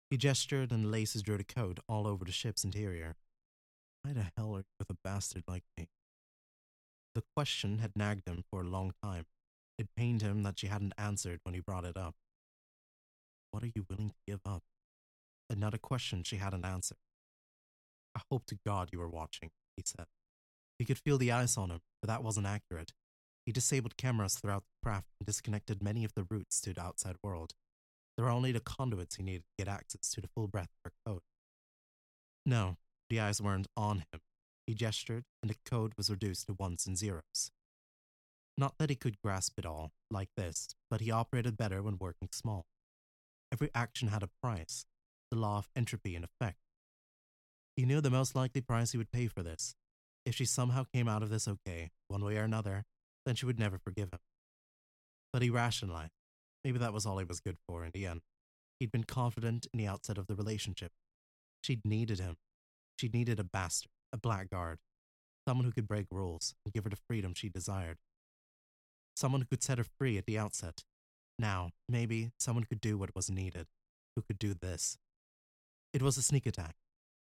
He 0.10 0.18
gestured 0.18 0.72
and 0.72 0.92
laces 0.92 1.22
drew 1.22 1.38
the 1.38 1.44
code 1.44 1.80
all 1.88 2.08
over 2.08 2.26
the 2.26 2.32
ship's 2.32 2.64
interior. 2.64 3.16
Why 4.02 4.14
the 4.14 4.32
hell 4.36 4.56
are 4.56 4.60
you 4.60 4.66
with 4.80 4.90
a 4.90 4.98
bastard 5.04 5.44
like 5.48 5.64
me? 5.78 5.88
The 7.14 7.24
question 7.36 7.80
had 7.80 7.92
nagged 7.96 8.28
him 8.28 8.44
for 8.50 8.62
a 8.62 8.68
long 8.68 8.94
time. 9.04 9.26
It 9.78 9.90
pained 9.96 10.22
him 10.22 10.44
that 10.44 10.60
she 10.60 10.68
hadn't 10.68 10.94
answered 10.98 11.40
when 11.44 11.54
he 11.54 11.60
brought 11.60 11.86
it 11.86 11.98
up. 11.98 12.16
What 13.52 13.64
are 13.64 13.72
you 13.74 13.86
willing 13.90 14.10
to 14.10 14.16
give 14.28 14.42
up? 14.46 14.64
Another 15.50 15.78
question 15.78 16.24
she 16.24 16.38
hadn't 16.38 16.66
answered. 16.66 16.98
I 18.16 18.22
hope 18.32 18.46
to 18.48 18.60
God 18.66 18.90
you 18.92 19.00
were 19.00 19.10
watching, 19.10 19.52
he 19.76 19.84
said. 19.86 20.06
He 20.78 20.86
could 20.86 20.98
feel 20.98 21.18
the 21.18 21.32
ice 21.32 21.58
on 21.58 21.70
him, 21.72 21.82
but 22.02 22.08
that 22.08 22.24
wasn't 22.24 22.48
accurate. 22.48 22.94
He 23.46 23.52
disabled 23.52 23.98
cameras 23.98 24.36
throughout 24.36 24.64
the 24.64 24.88
craft 24.88 25.08
and 25.20 25.26
disconnected 25.26 25.84
many 25.84 26.04
of 26.04 26.14
the 26.14 26.26
routes 26.30 26.62
to 26.62 26.74
the 26.74 26.82
outside 26.82 27.16
world. 27.24 27.54
There 28.20 28.26
were 28.26 28.32
only 28.32 28.52
the 28.52 28.60
conduits 28.60 29.16
he 29.16 29.24
needed 29.24 29.46
to 29.46 29.64
get 29.64 29.74
access 29.74 30.10
to 30.12 30.20
the 30.20 30.28
full 30.28 30.50
breadth 30.50 30.74
of 30.84 30.92
her 30.92 31.10
code. 31.10 31.22
No, 32.46 32.76
the 33.10 33.18
eyes 33.18 33.42
weren't 33.42 33.68
on 33.78 34.00
him. 34.12 34.20
He 34.68 34.74
gestured, 34.74 35.24
and 35.42 35.50
the 35.50 35.56
code 35.66 35.94
was 35.96 36.10
reduced 36.10 36.48
to 36.48 36.54
ones 36.60 36.86
and 36.86 36.98
zeros. 36.98 37.50
Not 38.58 38.78
that 38.78 38.90
he 38.90 38.98
could 38.98 39.22
grasp 39.22 39.54
it 39.58 39.66
all, 39.66 39.94
like 40.12 40.28
this, 40.36 40.76
but 40.92 41.00
he 41.00 41.12
operated 41.12 41.56
better 41.56 41.82
when 41.82 41.98
working 41.98 42.28
small. 42.34 42.66
Every 43.54 43.70
action 43.74 44.10
had 44.10 44.22
a 44.22 44.30
price, 44.44 44.86
the 45.32 45.38
law 45.38 45.60
of 45.60 45.70
entropy 45.74 46.14
in 46.14 46.26
effect. 46.26 46.60
He 47.78 47.86
knew 47.86 48.02
the 48.02 48.10
most 48.10 48.36
likely 48.36 48.60
price 48.60 48.92
he 48.92 48.98
would 48.98 49.14
pay 49.14 49.28
for 49.28 49.44
this. 49.44 49.76
If 50.26 50.36
she 50.36 50.44
somehow 50.44 50.84
came 50.94 51.08
out 51.08 51.24
of 51.24 51.30
this 51.30 51.48
okay, 51.48 51.92
one 52.10 52.26
way 52.26 52.36
or 52.36 52.44
another, 52.44 52.84
then 53.26 53.36
she 53.36 53.46
would 53.46 53.60
never 53.60 53.78
forgive 53.78 54.10
him. 54.12 54.20
But 55.32 55.42
he 55.42 55.50
rationalized. 55.50 56.19
Maybe 56.64 56.78
that 56.80 56.94
was 56.94 57.06
all 57.06 57.18
he 57.18 57.26
was 57.26 57.40
good 57.40 57.58
for 57.68 57.86
in 57.86 57.92
the 57.94 58.06
end. 58.06 58.22
He'd 58.80 58.92
been 58.92 59.04
confident 59.04 59.68
in 59.74 59.80
the 59.80 59.88
outset 59.88 60.18
of 60.18 60.28
the 60.28 60.36
relationship. 60.36 60.92
She'd 61.64 61.86
needed 61.86 62.20
him. 62.20 62.38
She'd 62.98 63.14
needed 63.14 63.40
a 63.40 63.44
bastard, 63.44 63.92
a 64.14 64.18
blackguard, 64.18 64.80
someone 65.48 65.66
who 65.66 65.72
could 65.72 65.88
break 65.88 66.08
rules 66.12 66.54
and 66.66 66.74
give 66.74 66.84
her 66.84 66.90
the 66.90 66.96
freedom 67.08 67.34
she 67.34 67.50
desired. 67.50 67.98
Someone 69.16 69.42
who 69.42 69.48
could 69.48 69.64
set 69.64 69.78
her 69.78 69.86
free 69.98 70.18
at 70.18 70.26
the 70.26 70.38
outset. 70.38 70.84
Now, 71.38 71.72
maybe 71.88 72.32
someone 72.40 72.66
could 72.66 72.82
do 72.82 72.98
what 72.98 73.16
was 73.16 73.30
needed, 73.30 73.68
who 74.16 74.22
could 74.22 74.40
do 74.40 74.54
this. 74.54 74.98
It 75.94 76.02
was 76.02 76.18
a 76.18 76.22
sneak 76.22 76.46
attack. 76.46 76.76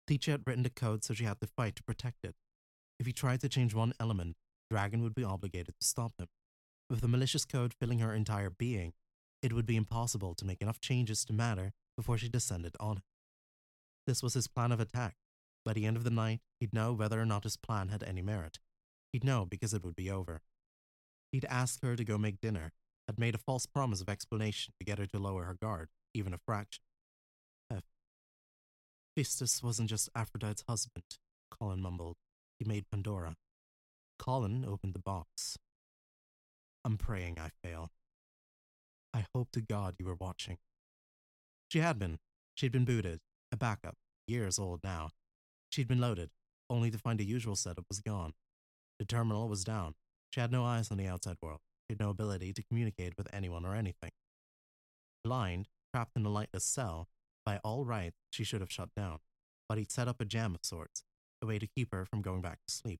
Teacher 0.07 0.31
had 0.31 0.43
written 0.45 0.63
the 0.63 0.69
code 0.69 1.03
so 1.03 1.13
she 1.13 1.23
had 1.23 1.39
to 1.41 1.47
fight 1.47 1.75
to 1.75 1.83
protect 1.83 2.23
it. 2.23 2.35
If 2.99 3.05
he 3.05 3.13
tried 3.13 3.41
to 3.41 3.49
change 3.49 3.73
one 3.73 3.93
element, 3.99 4.35
Dragon 4.69 5.03
would 5.03 5.15
be 5.15 5.23
obligated 5.23 5.75
to 5.79 5.87
stop 5.87 6.13
him. 6.19 6.27
With 6.89 7.01
the 7.01 7.07
malicious 7.07 7.45
code 7.45 7.73
filling 7.73 7.99
her 7.99 8.13
entire 8.13 8.49
being, 8.49 8.93
it 9.41 9.53
would 9.53 9.65
be 9.65 9.75
impossible 9.75 10.35
to 10.35 10.45
make 10.45 10.61
enough 10.61 10.79
changes 10.79 11.25
to 11.25 11.33
matter 11.33 11.73
before 11.97 12.17
she 12.17 12.29
descended 12.29 12.75
on 12.79 12.97
him. 12.97 13.03
This 14.07 14.23
was 14.23 14.33
his 14.33 14.47
plan 14.47 14.71
of 14.71 14.79
attack. 14.79 15.15
By 15.63 15.73
the 15.73 15.85
end 15.85 15.97
of 15.97 16.03
the 16.03 16.09
night, 16.09 16.41
he'd 16.59 16.73
know 16.73 16.93
whether 16.93 17.19
or 17.19 17.25
not 17.25 17.43
his 17.43 17.57
plan 17.57 17.89
had 17.89 18.03
any 18.03 18.21
merit. 18.21 18.59
He'd 19.13 19.23
know 19.23 19.45
because 19.45 19.73
it 19.73 19.83
would 19.83 19.95
be 19.95 20.09
over. 20.09 20.41
He'd 21.31 21.45
asked 21.45 21.83
her 21.83 21.95
to 21.95 22.03
go 22.03 22.17
make 22.17 22.41
dinner, 22.41 22.71
had 23.07 23.19
made 23.19 23.35
a 23.35 23.39
false 23.39 23.65
promise 23.65 24.01
of 24.01 24.09
explanation 24.09 24.73
to 24.79 24.85
get 24.85 24.97
her 24.97 25.05
to 25.07 25.19
lower 25.19 25.45
her 25.45 25.53
guard, 25.53 25.89
even 26.13 26.33
a 26.33 26.39
fraction. 26.45 26.83
F. 27.71 27.83
Hephaestus 29.15 29.61
wasn't 29.61 29.89
just 29.89 30.09
Aphrodite's 30.15 30.63
husband, 30.67 31.05
Colin 31.51 31.81
mumbled. 31.81 32.17
He 32.59 32.65
made 32.65 32.89
Pandora. 32.91 33.35
Colin 34.19 34.65
opened 34.67 34.93
the 34.93 34.99
box. 34.99 35.57
I'm 36.83 36.97
praying 36.97 37.37
I 37.39 37.49
fail. 37.63 37.91
I 39.13 39.25
hope 39.35 39.51
to 39.51 39.61
God 39.61 39.95
you 39.99 40.05
were 40.05 40.15
watching. 40.15 40.57
She 41.69 41.79
had 41.79 41.99
been. 41.99 42.19
She'd 42.55 42.71
been 42.71 42.85
booted, 42.85 43.19
a 43.51 43.57
backup, 43.57 43.95
years 44.27 44.59
old 44.59 44.81
now. 44.83 45.09
She'd 45.69 45.87
been 45.87 46.01
loaded, 46.01 46.29
only 46.69 46.91
to 46.91 46.97
find 46.97 47.19
the 47.19 47.25
usual 47.25 47.55
setup 47.55 47.85
was 47.89 47.99
gone. 48.01 48.33
The 48.99 49.05
terminal 49.05 49.47
was 49.47 49.63
down. 49.63 49.95
She 50.31 50.39
had 50.39 50.51
no 50.51 50.63
eyes 50.63 50.91
on 50.91 50.97
the 50.97 51.07
outside 51.07 51.37
world, 51.41 51.59
she 51.87 51.93
had 51.93 51.99
no 51.99 52.09
ability 52.09 52.53
to 52.53 52.63
communicate 52.63 53.17
with 53.17 53.27
anyone 53.33 53.65
or 53.65 53.75
anything. 53.75 54.11
Blind, 55.23 55.67
trapped 55.93 56.15
in 56.15 56.25
a 56.25 56.29
lightless 56.29 56.63
cell, 56.63 57.07
by 57.45 57.59
all 57.63 57.85
rights 57.85 58.17
she 58.29 58.43
should 58.43 58.61
have 58.61 58.71
shut 58.71 58.89
down, 58.95 59.19
but 59.67 59.77
he'd 59.77 59.91
set 59.91 60.07
up 60.07 60.21
a 60.21 60.25
jam 60.25 60.55
of 60.55 60.61
sorts, 60.63 61.03
a 61.41 61.45
way 61.45 61.59
to 61.59 61.67
keep 61.67 61.91
her 61.91 62.05
from 62.05 62.21
going 62.21 62.41
back 62.41 62.59
to 62.67 62.73
sleep. 62.73 62.99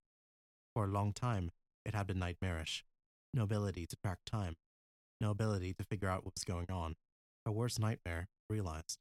For 0.74 0.86
a 0.86 0.92
long 0.92 1.14
time, 1.14 1.52
it 1.86 1.94
had 1.94 2.08
been 2.08 2.20
nightmarish. 2.20 2.84
No 3.34 3.44
ability 3.44 3.86
to 3.88 3.96
track 4.04 4.20
time, 4.26 4.56
no 5.22 5.32
ability 5.32 5.74
to 5.74 5.84
figure 5.84 6.10
out 6.10 6.26
what 6.26 6.34
was 6.36 6.44
going 6.44 6.70
on. 6.70 6.96
Her 7.46 7.52
worst 7.52 7.80
nightmare, 7.80 8.28
realized. 8.50 9.00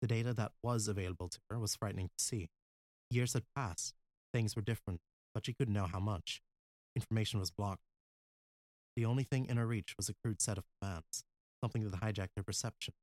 The 0.00 0.08
data 0.08 0.34
that 0.34 0.52
was 0.62 0.88
available 0.88 1.28
to 1.28 1.38
her 1.48 1.58
was 1.58 1.76
frightening 1.76 2.08
to 2.08 2.24
see. 2.24 2.48
Years 3.10 3.34
had 3.34 3.44
passed, 3.54 3.94
things 4.32 4.56
were 4.56 4.62
different, 4.62 5.00
but 5.34 5.46
she 5.46 5.52
couldn't 5.52 5.74
know 5.74 5.86
how 5.86 6.00
much. 6.00 6.42
Information 6.96 7.38
was 7.38 7.50
blocked. 7.50 7.84
The 8.96 9.04
only 9.04 9.24
thing 9.24 9.46
in 9.46 9.56
her 9.56 9.66
reach 9.66 9.94
was 9.96 10.08
a 10.08 10.14
crude 10.14 10.42
set 10.42 10.58
of 10.58 10.64
commands, 10.80 11.24
something 11.62 11.88
that 11.88 12.00
hijacked 12.00 12.36
her 12.36 12.42
perception, 12.42 12.94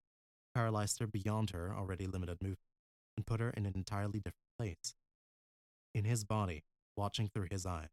paralyzed 0.54 1.00
her 1.00 1.08
beyond 1.08 1.52
her 1.52 1.74
already 1.76 2.06
limited 2.06 2.38
movement, 2.42 2.60
and 3.16 3.26
put 3.26 3.40
her 3.40 3.52
in 3.52 3.66
an 3.66 3.74
entirely 3.76 4.20
different 4.20 4.36
place. 4.58 4.94
In 5.96 6.06
his 6.06 6.24
body, 6.24 6.64
watching 6.96 7.28
through 7.28 7.48
his 7.50 7.66
eye. 7.66 7.88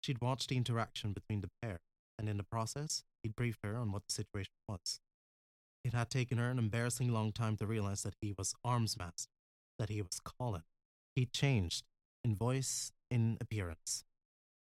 She'd 0.00 0.22
watched 0.22 0.48
the 0.48 0.56
interaction 0.56 1.12
between 1.12 1.40
the 1.40 1.50
pair, 1.60 1.80
and 2.18 2.28
in 2.28 2.36
the 2.36 2.42
process, 2.42 3.04
he'd 3.22 3.36
briefed 3.36 3.60
her 3.64 3.76
on 3.76 3.92
what 3.92 4.02
the 4.08 4.12
situation 4.12 4.52
was. 4.68 5.00
It 5.84 5.94
had 5.94 6.10
taken 6.10 6.38
her 6.38 6.50
an 6.50 6.58
embarrassing 6.58 7.12
long 7.12 7.32
time 7.32 7.56
to 7.56 7.66
realize 7.66 8.02
that 8.02 8.16
he 8.20 8.34
was 8.36 8.54
Arms 8.64 8.96
Armsmaster, 8.96 9.28
that 9.78 9.88
he 9.88 10.02
was 10.02 10.20
Colin. 10.22 10.64
He'd 11.14 11.32
changed, 11.32 11.84
in 12.24 12.34
voice, 12.34 12.92
in 13.10 13.38
appearance. 13.40 14.04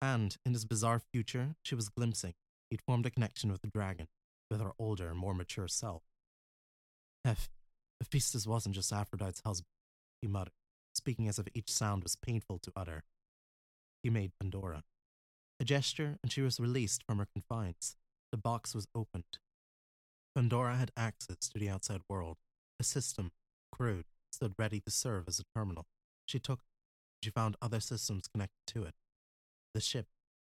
And 0.00 0.36
in 0.44 0.52
this 0.52 0.64
bizarre 0.64 1.00
future 1.12 1.54
she 1.62 1.74
was 1.74 1.88
glimpsing, 1.88 2.34
he'd 2.70 2.82
formed 2.82 3.06
a 3.06 3.10
connection 3.10 3.52
with 3.52 3.62
the 3.62 3.68
dragon, 3.68 4.08
with 4.50 4.60
her 4.60 4.72
older, 4.78 5.14
more 5.14 5.34
mature 5.34 5.68
self. 5.68 6.02
If 7.24 7.48
Hephaestus 8.00 8.46
wasn't 8.46 8.74
just 8.74 8.92
Aphrodite's 8.92 9.42
husband, 9.44 9.68
he 10.20 10.28
muttered, 10.28 10.52
speaking 10.94 11.28
as 11.28 11.38
if 11.38 11.46
each 11.54 11.70
sound 11.70 12.02
was 12.02 12.16
painful 12.16 12.58
to 12.60 12.72
utter. 12.76 13.04
He 14.02 14.10
made 14.10 14.32
Pandora. 14.38 14.82
A 15.60 15.64
gesture, 15.64 16.18
and 16.22 16.32
she 16.32 16.42
was 16.42 16.60
released 16.60 17.04
from 17.06 17.18
her 17.18 17.28
confines. 17.32 17.96
The 18.32 18.38
box 18.38 18.74
was 18.74 18.88
opened. 18.94 19.38
Pandora 20.34 20.76
had 20.76 20.90
access 20.96 21.48
to 21.50 21.58
the 21.58 21.68
outside 21.68 22.00
world. 22.08 22.38
A 22.80 22.84
system, 22.84 23.30
crude, 23.70 24.06
stood 24.32 24.54
ready 24.58 24.80
to 24.80 24.90
serve 24.90 25.28
as 25.28 25.38
a 25.38 25.44
terminal. 25.56 25.86
She 26.26 26.38
took 26.38 26.60
she 27.22 27.30
found 27.30 27.56
other 27.62 27.80
systems 27.80 28.28
connected 28.28 28.60
to 28.66 28.82
it. 28.84 28.92
The 29.72 29.80
ship, 29.80 30.08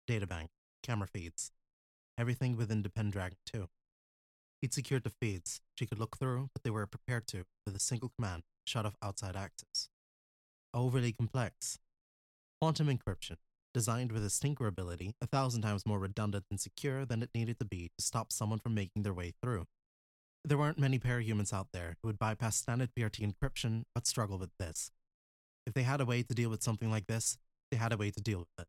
databank, 0.09 0.49
camera 0.83 1.07
feeds, 1.07 1.53
everything 2.17 2.57
within 2.57 2.81
the 2.81 2.89
Pendragon 2.89 3.37
2. 3.45 3.69
He'd 4.61 4.73
secured 4.73 5.03
the 5.03 5.09
feeds 5.09 5.61
she 5.75 5.85
could 5.85 5.99
look 5.99 6.17
through, 6.17 6.49
but 6.53 6.63
they 6.63 6.69
were 6.69 6.85
prepared 6.85 7.27
to, 7.27 7.45
with 7.65 7.77
a 7.77 7.79
single 7.79 8.11
command, 8.17 8.43
shut 8.65 8.85
off 8.85 8.97
outside 9.01 9.37
access. 9.37 9.87
Overly 10.73 11.13
complex. 11.13 11.79
Quantum 12.59 12.87
encryption, 12.87 13.37
designed 13.75 14.13
with 14.13 14.25
a 14.25 14.29
tinker 14.29 14.67
ability 14.67 15.13
a 15.21 15.27
thousand 15.27 15.61
times 15.61 15.85
more 15.85 15.99
redundant 15.99 16.45
and 16.49 16.61
secure 16.61 17.03
than 17.05 17.21
it 17.21 17.29
needed 17.35 17.59
to 17.59 17.65
be 17.65 17.91
to 17.97 18.05
stop 18.05 18.31
someone 18.31 18.57
from 18.57 18.73
making 18.73 19.03
their 19.03 19.13
way 19.13 19.33
through. 19.41 19.65
There 20.45 20.57
weren't 20.57 20.79
many 20.79 20.97
parahumans 20.97 21.51
out 21.51 21.67
there 21.73 21.97
who 22.01 22.07
would 22.07 22.17
bypass 22.17 22.55
standard 22.55 22.91
PRT 22.97 23.29
encryption 23.29 23.83
but 23.93 24.07
struggle 24.07 24.37
with 24.37 24.51
this. 24.57 24.91
If 25.67 25.73
they 25.73 25.83
had 25.83 25.99
a 25.99 26.05
way 26.05 26.23
to 26.23 26.33
deal 26.33 26.49
with 26.49 26.63
something 26.63 26.89
like 26.89 27.07
this, 27.07 27.37
they 27.69 27.75
had 27.75 27.91
a 27.91 27.97
way 27.97 28.11
to 28.11 28.21
deal 28.21 28.39
with 28.39 28.47
it. 28.59 28.67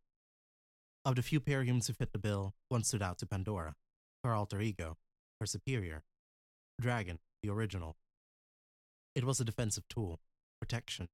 Of 1.05 1.14
the 1.14 1.23
few 1.23 1.38
parahumans 1.38 1.87
who 1.87 1.92
fit 1.92 2.12
the 2.12 2.19
bill, 2.19 2.55
one 2.69 2.83
stood 2.83 3.03
out 3.03 3.19
to 3.19 3.27
Pandora, 3.27 3.77
her 4.25 4.35
alter 4.35 4.61
ego, 4.61 4.97
her 5.38 5.47
superior. 5.47 6.03
Dragon, 6.81 7.21
the 7.45 7.51
original. 7.51 7.95
It 9.14 9.23
was 9.23 9.38
a 9.38 9.45
defensive 9.45 9.85
tool, 9.88 10.19
protection. 10.61 11.11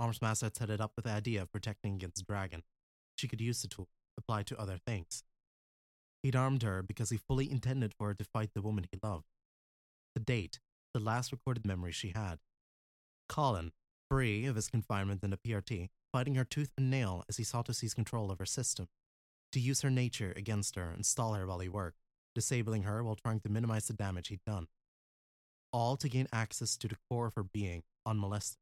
Armsmaster 0.00 0.44
had 0.44 0.56
set 0.56 0.70
it 0.70 0.80
up 0.80 0.92
with 0.96 1.04
the 1.04 1.10
idea 1.10 1.42
of 1.42 1.52
protecting 1.52 1.94
against 1.94 2.26
Dragon, 2.26 2.62
she 3.18 3.28
could 3.28 3.40
use 3.40 3.62
the 3.62 3.68
tool, 3.68 3.88
apply 4.16 4.42
to 4.44 4.58
other 4.58 4.78
things. 4.78 5.24
He'd 6.22 6.36
armed 6.36 6.62
her 6.62 6.82
because 6.82 7.10
he 7.10 7.16
fully 7.16 7.50
intended 7.50 7.94
for 7.94 8.08
her 8.08 8.14
to 8.14 8.24
fight 8.24 8.50
the 8.54 8.62
woman 8.62 8.86
he 8.90 8.98
loved. 9.02 9.26
The 10.14 10.20
date, 10.20 10.60
the 10.94 11.00
last 11.00 11.32
recorded 11.32 11.66
memory 11.66 11.92
she 11.92 12.10
had. 12.10 12.38
Colin, 13.28 13.72
free 14.10 14.46
of 14.46 14.56
his 14.56 14.68
confinement 14.68 15.22
in 15.22 15.30
the 15.30 15.36
PRT, 15.36 15.90
fighting 16.12 16.34
her 16.34 16.44
tooth 16.44 16.72
and 16.76 16.90
nail 16.90 17.24
as 17.28 17.36
he 17.36 17.44
sought 17.44 17.66
to 17.66 17.74
seize 17.74 17.94
control 17.94 18.30
of 18.30 18.38
her 18.38 18.46
system, 18.46 18.88
to 19.52 19.60
use 19.60 19.82
her 19.82 19.90
nature 19.90 20.32
against 20.36 20.76
her 20.76 20.90
and 20.90 21.04
stall 21.04 21.34
her 21.34 21.46
while 21.46 21.60
he 21.60 21.68
worked, 21.68 21.98
disabling 22.34 22.82
her 22.82 23.04
while 23.04 23.16
trying 23.16 23.40
to 23.40 23.48
minimize 23.48 23.86
the 23.86 23.92
damage 23.92 24.28
he'd 24.28 24.44
done. 24.46 24.66
All 25.72 25.96
to 25.98 26.08
gain 26.08 26.26
access 26.32 26.76
to 26.78 26.88
the 26.88 26.96
core 27.08 27.26
of 27.26 27.34
her 27.34 27.42
being, 27.42 27.82
unmolested. 28.06 28.58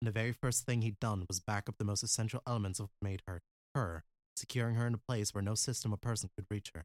And 0.00 0.06
the 0.06 0.12
very 0.12 0.32
first 0.32 0.66
thing 0.66 0.82
he'd 0.82 1.00
done 1.00 1.24
was 1.26 1.40
back 1.40 1.68
up 1.68 1.78
the 1.78 1.84
most 1.84 2.02
essential 2.02 2.42
elements 2.46 2.78
of 2.78 2.86
what 2.86 3.08
made 3.08 3.22
her 3.26 3.40
her, 3.74 4.04
securing 4.36 4.74
her 4.74 4.86
in 4.86 4.94
a 4.94 4.98
place 4.98 5.34
where 5.34 5.42
no 5.42 5.54
system 5.54 5.92
or 5.92 5.96
person 5.96 6.30
could 6.36 6.46
reach 6.50 6.70
her. 6.74 6.84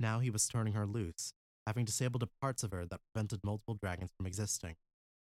Now 0.00 0.18
he 0.20 0.30
was 0.30 0.48
turning 0.48 0.74
her 0.74 0.86
loose, 0.86 1.32
having 1.66 1.84
disabled 1.84 2.22
the 2.22 2.28
parts 2.40 2.62
of 2.62 2.72
her 2.72 2.84
that 2.86 3.00
prevented 3.12 3.40
multiple 3.44 3.78
dragons 3.80 4.10
from 4.16 4.26
existing. 4.26 4.76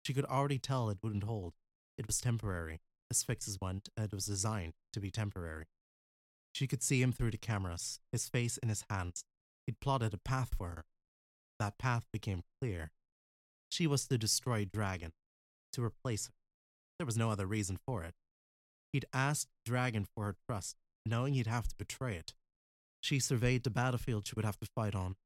She 0.05 0.13
could 0.15 0.25
already 0.25 0.59
tell 0.59 0.91
it 0.91 0.99
wouldn't 1.03 1.25
hold. 1.25 1.55
It 1.99 2.07
was 2.07 2.21
temporary, 2.21 2.81
as 3.11 3.23
fixes 3.23 3.59
went, 3.61 3.89
and 3.97 4.07
it 4.07 4.15
was 4.15 4.27
designed 4.27 4.75
to 4.93 5.01
be 5.01 5.11
temporary. 5.11 5.67
She 6.53 6.67
could 6.67 6.83
see 6.83 7.03
him 7.03 7.13
through 7.13 7.33
the 7.33 7.39
cameras, 7.39 8.01
his 8.13 8.29
face 8.29 8.57
in 8.59 8.69
his 8.69 8.85
hands. 8.89 9.25
He'd 9.67 9.81
plotted 9.81 10.15
a 10.15 10.19
path 10.19 10.51
for 10.57 10.69
her. 10.69 10.85
That 11.59 11.79
path 11.79 12.07
became 12.13 12.43
clear. 12.61 12.93
She 13.69 13.87
was 13.87 14.07
to 14.09 14.19
destroy 14.19 14.65
Dragon, 14.65 15.13
to 15.73 15.83
replace 15.83 16.27
her. 16.27 16.33
There 16.99 17.07
was 17.07 17.17
no 17.17 17.31
other 17.31 17.47
reason 17.47 17.79
for 17.85 18.05
it. 18.05 18.15
He'd 18.97 19.05
asked 19.13 19.51
Dragon 19.67 20.07
for 20.07 20.25
her 20.25 20.37
trust, 20.49 20.75
knowing 21.05 21.35
he'd 21.35 21.47
have 21.47 21.69
to 21.69 21.77
betray 21.77 22.17
it. 22.17 22.33
She 23.03 23.21
surveyed 23.21 23.63
the 23.63 23.69
battlefield 23.69 24.27
she 24.27 24.33
would 24.35 24.47
have 24.47 24.59
to 24.61 24.67
fight 24.75 24.95
on. 24.95 25.17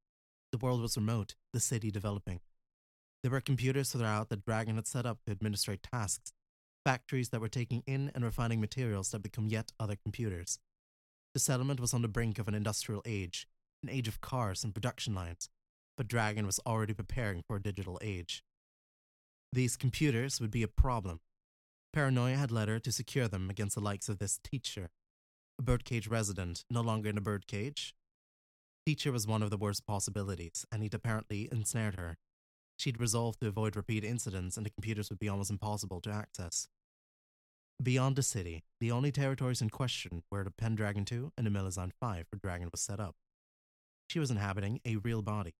The 0.50 0.58
world 0.58 0.82
was 0.82 0.96
remote, 0.96 1.36
the 1.52 1.60
city 1.60 1.92
developing. 1.92 2.40
There 3.22 3.30
were 3.30 3.40
computers 3.40 3.92
throughout 3.92 4.28
that 4.30 4.44
Dragon 4.44 4.74
had 4.74 4.88
set 4.88 5.06
up 5.06 5.18
to 5.24 5.30
administrate 5.30 5.84
tasks, 5.84 6.32
factories 6.84 7.28
that 7.28 7.40
were 7.40 7.48
taking 7.48 7.84
in 7.86 8.10
and 8.12 8.24
refining 8.24 8.60
materials 8.60 9.12
that 9.12 9.22
become 9.22 9.46
yet 9.46 9.70
other 9.78 9.94
computers. 9.94 10.58
The 11.34 11.38
settlement 11.38 11.78
was 11.78 11.94
on 11.94 12.02
the 12.02 12.08
brink 12.08 12.40
of 12.40 12.48
an 12.48 12.56
industrial 12.56 13.02
age, 13.06 13.46
an 13.84 13.88
age 13.88 14.08
of 14.08 14.20
cars 14.20 14.64
and 14.64 14.74
production 14.74 15.14
lines, 15.14 15.48
but 15.96 16.08
Dragon 16.08 16.44
was 16.44 16.58
already 16.66 16.92
preparing 16.92 17.44
for 17.46 17.54
a 17.54 17.62
digital 17.62 18.00
age. 18.02 18.42
These 19.52 19.76
computers 19.76 20.40
would 20.40 20.50
be 20.50 20.64
a 20.64 20.66
problem, 20.66 21.20
Paranoia 21.92 22.36
had 22.36 22.52
led 22.52 22.68
her 22.68 22.78
to 22.78 22.92
secure 22.92 23.26
them 23.26 23.50
against 23.50 23.74
the 23.74 23.80
likes 23.80 24.08
of 24.08 24.18
this 24.18 24.38
teacher, 24.42 24.90
a 25.58 25.62
birdcage 25.62 26.06
resident, 26.06 26.64
no 26.70 26.80
longer 26.80 27.08
in 27.08 27.18
a 27.18 27.20
birdcage. 27.20 27.94
Teacher 28.86 29.12
was 29.12 29.26
one 29.26 29.42
of 29.42 29.50
the 29.50 29.56
worst 29.56 29.86
possibilities, 29.86 30.64
and 30.70 30.82
he'd 30.82 30.94
apparently 30.94 31.48
ensnared 31.50 31.96
her. 31.96 32.16
She'd 32.76 33.00
resolved 33.00 33.40
to 33.40 33.48
avoid 33.48 33.76
repeat 33.76 34.04
incidents, 34.04 34.56
and 34.56 34.64
the 34.64 34.70
computers 34.70 35.10
would 35.10 35.18
be 35.18 35.28
almost 35.28 35.50
impossible 35.50 36.00
to 36.02 36.10
access. 36.10 36.68
Beyond 37.82 38.16
the 38.16 38.22
city, 38.22 38.64
the 38.78 38.90
only 38.90 39.10
territories 39.10 39.60
in 39.60 39.70
question 39.70 40.22
were 40.30 40.44
the 40.44 40.50
Pendragon 40.50 41.04
2 41.04 41.32
and 41.36 41.46
the 41.46 41.50
Melusine 41.50 41.92
5 41.98 42.26
where 42.30 42.40
Dragon 42.40 42.68
was 42.70 42.80
set 42.80 43.00
up. 43.00 43.16
She 44.08 44.18
was 44.18 44.30
inhabiting 44.30 44.80
a 44.84 44.96
real 44.96 45.22
body, 45.22 45.54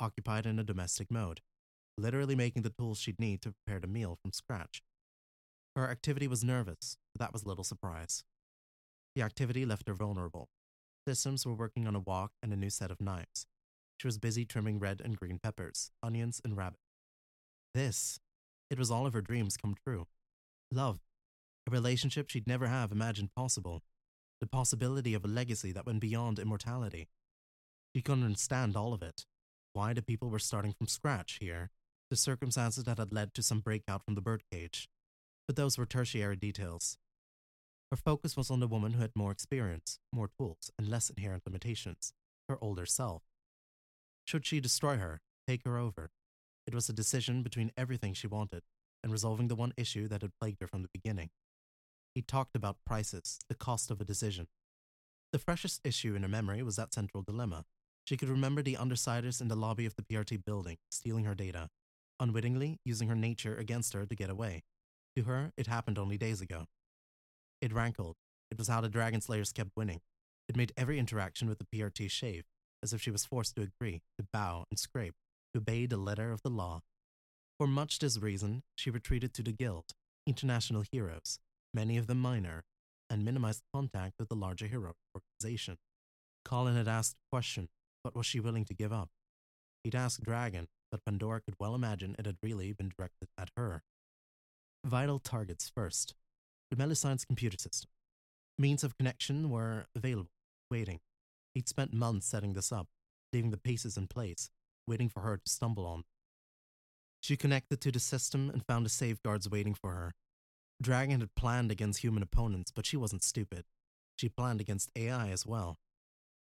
occupied 0.00 0.46
in 0.46 0.58
a 0.58 0.64
domestic 0.64 1.10
mode, 1.10 1.40
literally 1.98 2.34
making 2.34 2.62
the 2.62 2.70
tools 2.70 2.98
she'd 2.98 3.20
need 3.20 3.42
to 3.42 3.52
prepare 3.52 3.80
the 3.80 3.86
meal 3.86 4.18
from 4.20 4.32
scratch. 4.32 4.82
Her 5.76 5.90
activity 5.90 6.26
was 6.26 6.42
nervous, 6.42 6.96
but 7.14 7.20
that 7.20 7.34
was 7.34 7.44
little 7.44 7.62
surprise. 7.62 8.24
The 9.14 9.20
activity 9.20 9.66
left 9.66 9.88
her 9.88 9.94
vulnerable. 9.94 10.48
Systems 11.06 11.46
were 11.46 11.54
working 11.54 11.86
on 11.86 11.94
a 11.94 12.00
wok 12.00 12.32
and 12.42 12.50
a 12.50 12.56
new 12.56 12.70
set 12.70 12.90
of 12.90 13.00
knives. 13.00 13.46
She 13.98 14.08
was 14.08 14.18
busy 14.18 14.46
trimming 14.46 14.78
red 14.78 15.02
and 15.04 15.18
green 15.18 15.38
peppers, 15.38 15.90
onions, 16.02 16.40
and 16.42 16.56
rabbit. 16.56 16.80
This, 17.74 18.18
it 18.70 18.78
was 18.78 18.90
all 18.90 19.06
of 19.06 19.12
her 19.12 19.20
dreams 19.20 19.58
come 19.58 19.74
true. 19.86 20.06
Love, 20.72 21.00
a 21.68 21.70
relationship 21.70 22.30
she'd 22.30 22.46
never 22.46 22.68
have 22.68 22.90
imagined 22.90 23.34
possible, 23.36 23.82
the 24.40 24.46
possibility 24.46 25.12
of 25.12 25.24
a 25.26 25.28
legacy 25.28 25.72
that 25.72 25.84
went 25.84 26.00
beyond 26.00 26.38
immortality. 26.38 27.08
She 27.94 28.00
couldn't 28.00 28.24
understand 28.24 28.76
all 28.76 28.94
of 28.94 29.02
it. 29.02 29.26
Why 29.74 29.92
the 29.92 30.02
people 30.02 30.30
were 30.30 30.38
starting 30.38 30.72
from 30.72 30.86
scratch 30.86 31.36
here, 31.38 31.70
the 32.08 32.16
circumstances 32.16 32.84
that 32.84 32.98
had 32.98 33.12
led 33.12 33.34
to 33.34 33.42
some 33.42 33.60
breakout 33.60 34.04
from 34.04 34.14
the 34.14 34.22
birdcage, 34.22 34.88
but 35.46 35.56
those 35.56 35.78
were 35.78 35.86
tertiary 35.86 36.36
details. 36.36 36.98
Her 37.90 37.96
focus 37.96 38.36
was 38.36 38.50
on 38.50 38.60
the 38.60 38.66
woman 38.66 38.92
who 38.92 39.00
had 39.00 39.12
more 39.14 39.30
experience, 39.30 39.98
more 40.12 40.28
tools, 40.28 40.70
and 40.78 40.88
less 40.88 41.08
inherent 41.08 41.44
limitations, 41.46 42.12
her 42.48 42.58
older 42.60 42.86
self. 42.86 43.22
Should 44.24 44.44
she 44.44 44.60
destroy 44.60 44.96
her, 44.96 45.20
take 45.46 45.64
her 45.64 45.78
over? 45.78 46.10
It 46.66 46.74
was 46.74 46.88
a 46.88 46.92
decision 46.92 47.44
between 47.44 47.70
everything 47.76 48.12
she 48.12 48.26
wanted 48.26 48.62
and 49.04 49.12
resolving 49.12 49.46
the 49.46 49.54
one 49.54 49.72
issue 49.76 50.08
that 50.08 50.22
had 50.22 50.32
plagued 50.40 50.60
her 50.60 50.66
from 50.66 50.82
the 50.82 50.90
beginning. 50.92 51.30
He 52.12 52.22
talked 52.22 52.56
about 52.56 52.78
prices, 52.84 53.38
the 53.48 53.54
cost 53.54 53.90
of 53.90 54.00
a 54.00 54.04
decision. 54.04 54.48
The 55.32 55.38
freshest 55.38 55.80
issue 55.84 56.16
in 56.16 56.22
her 56.22 56.28
memory 56.28 56.62
was 56.62 56.76
that 56.76 56.92
central 56.92 57.22
dilemma. 57.22 57.66
She 58.04 58.16
could 58.16 58.28
remember 58.28 58.62
the 58.62 58.74
undersiders 58.74 59.40
in 59.40 59.48
the 59.48 59.54
lobby 59.56 59.86
of 59.86 59.94
the 59.94 60.02
PRT 60.02 60.44
building 60.44 60.78
stealing 60.90 61.24
her 61.24 61.34
data, 61.34 61.68
unwittingly 62.18 62.80
using 62.84 63.08
her 63.08 63.14
nature 63.14 63.56
against 63.56 63.92
her 63.92 64.06
to 64.06 64.14
get 64.14 64.30
away. 64.30 64.64
To 65.16 65.24
her, 65.24 65.52
it 65.56 65.66
happened 65.66 65.98
only 65.98 66.18
days 66.18 66.40
ago. 66.40 66.66
It 67.62 67.72
rankled. 67.72 68.16
It 68.50 68.58
was 68.58 68.68
how 68.68 68.82
the 68.82 68.90
Dragonslayers 68.90 69.54
kept 69.54 69.70
winning. 69.74 70.00
It 70.48 70.56
made 70.56 70.72
every 70.76 70.98
interaction 70.98 71.48
with 71.48 71.58
the 71.58 71.64
PRT 71.64 72.10
shave, 72.10 72.44
as 72.82 72.92
if 72.92 73.00
she 73.00 73.10
was 73.10 73.24
forced 73.24 73.56
to 73.56 73.62
agree, 73.62 74.02
to 74.18 74.26
bow 74.32 74.66
and 74.70 74.78
scrape, 74.78 75.14
to 75.54 75.58
obey 75.58 75.86
the 75.86 75.96
letter 75.96 76.32
of 76.32 76.42
the 76.42 76.50
law. 76.50 76.82
For 77.58 77.66
much 77.66 77.98
this 77.98 78.18
reason, 78.18 78.62
she 78.76 78.90
retreated 78.90 79.32
to 79.34 79.42
the 79.42 79.52
Guild, 79.52 79.86
international 80.26 80.84
heroes, 80.92 81.38
many 81.72 81.96
of 81.96 82.06
them 82.06 82.20
minor, 82.20 82.64
and 83.08 83.24
minimized 83.24 83.62
contact 83.72 84.14
with 84.18 84.28
the 84.28 84.36
larger 84.36 84.66
heroic 84.66 84.96
organization. 85.14 85.78
Colin 86.44 86.76
had 86.76 86.88
asked 86.88 87.16
a 87.16 87.34
question, 87.34 87.68
but 88.04 88.14
was 88.14 88.26
she 88.26 88.38
willing 88.38 88.66
to 88.66 88.74
give 88.74 88.92
up? 88.92 89.08
He'd 89.82 89.94
asked 89.94 90.22
Dragon, 90.22 90.68
but 90.90 91.04
Pandora 91.04 91.40
could 91.40 91.54
well 91.58 91.74
imagine 91.74 92.14
it 92.18 92.26
had 92.26 92.36
really 92.42 92.72
been 92.72 92.92
directed 92.96 93.28
at 93.38 93.50
her. 93.56 93.82
Vital 94.86 95.18
targets 95.18 95.68
first. 95.68 96.14
The 96.70 96.76
Melusines 96.76 97.26
computer 97.26 97.58
system. 97.58 97.90
Means 98.56 98.84
of 98.84 98.96
connection 98.96 99.50
were 99.50 99.86
available, 99.96 100.30
waiting. 100.70 101.00
He'd 101.54 101.68
spent 101.68 101.92
months 101.92 102.28
setting 102.28 102.52
this 102.52 102.70
up, 102.70 102.86
leaving 103.32 103.50
the 103.50 103.56
pieces 103.56 103.96
in 103.96 104.06
place, 104.06 104.48
waiting 104.86 105.08
for 105.08 105.22
her 105.22 105.38
to 105.38 105.50
stumble 105.50 105.86
on. 105.86 106.04
She 107.20 107.36
connected 107.36 107.80
to 107.80 107.90
the 107.90 107.98
system 107.98 108.48
and 108.48 108.64
found 108.64 108.86
the 108.86 108.90
safeguards 108.90 109.50
waiting 109.50 109.74
for 109.74 109.90
her. 109.90 110.14
Dragon 110.80 111.18
had 111.18 111.34
planned 111.34 111.72
against 111.72 112.04
human 112.04 112.22
opponents, 112.22 112.70
but 112.70 112.86
she 112.86 112.96
wasn't 112.96 113.24
stupid. 113.24 113.64
She 114.14 114.28
planned 114.28 114.60
against 114.60 114.92
AI 114.94 115.30
as 115.30 115.44
well. 115.44 115.78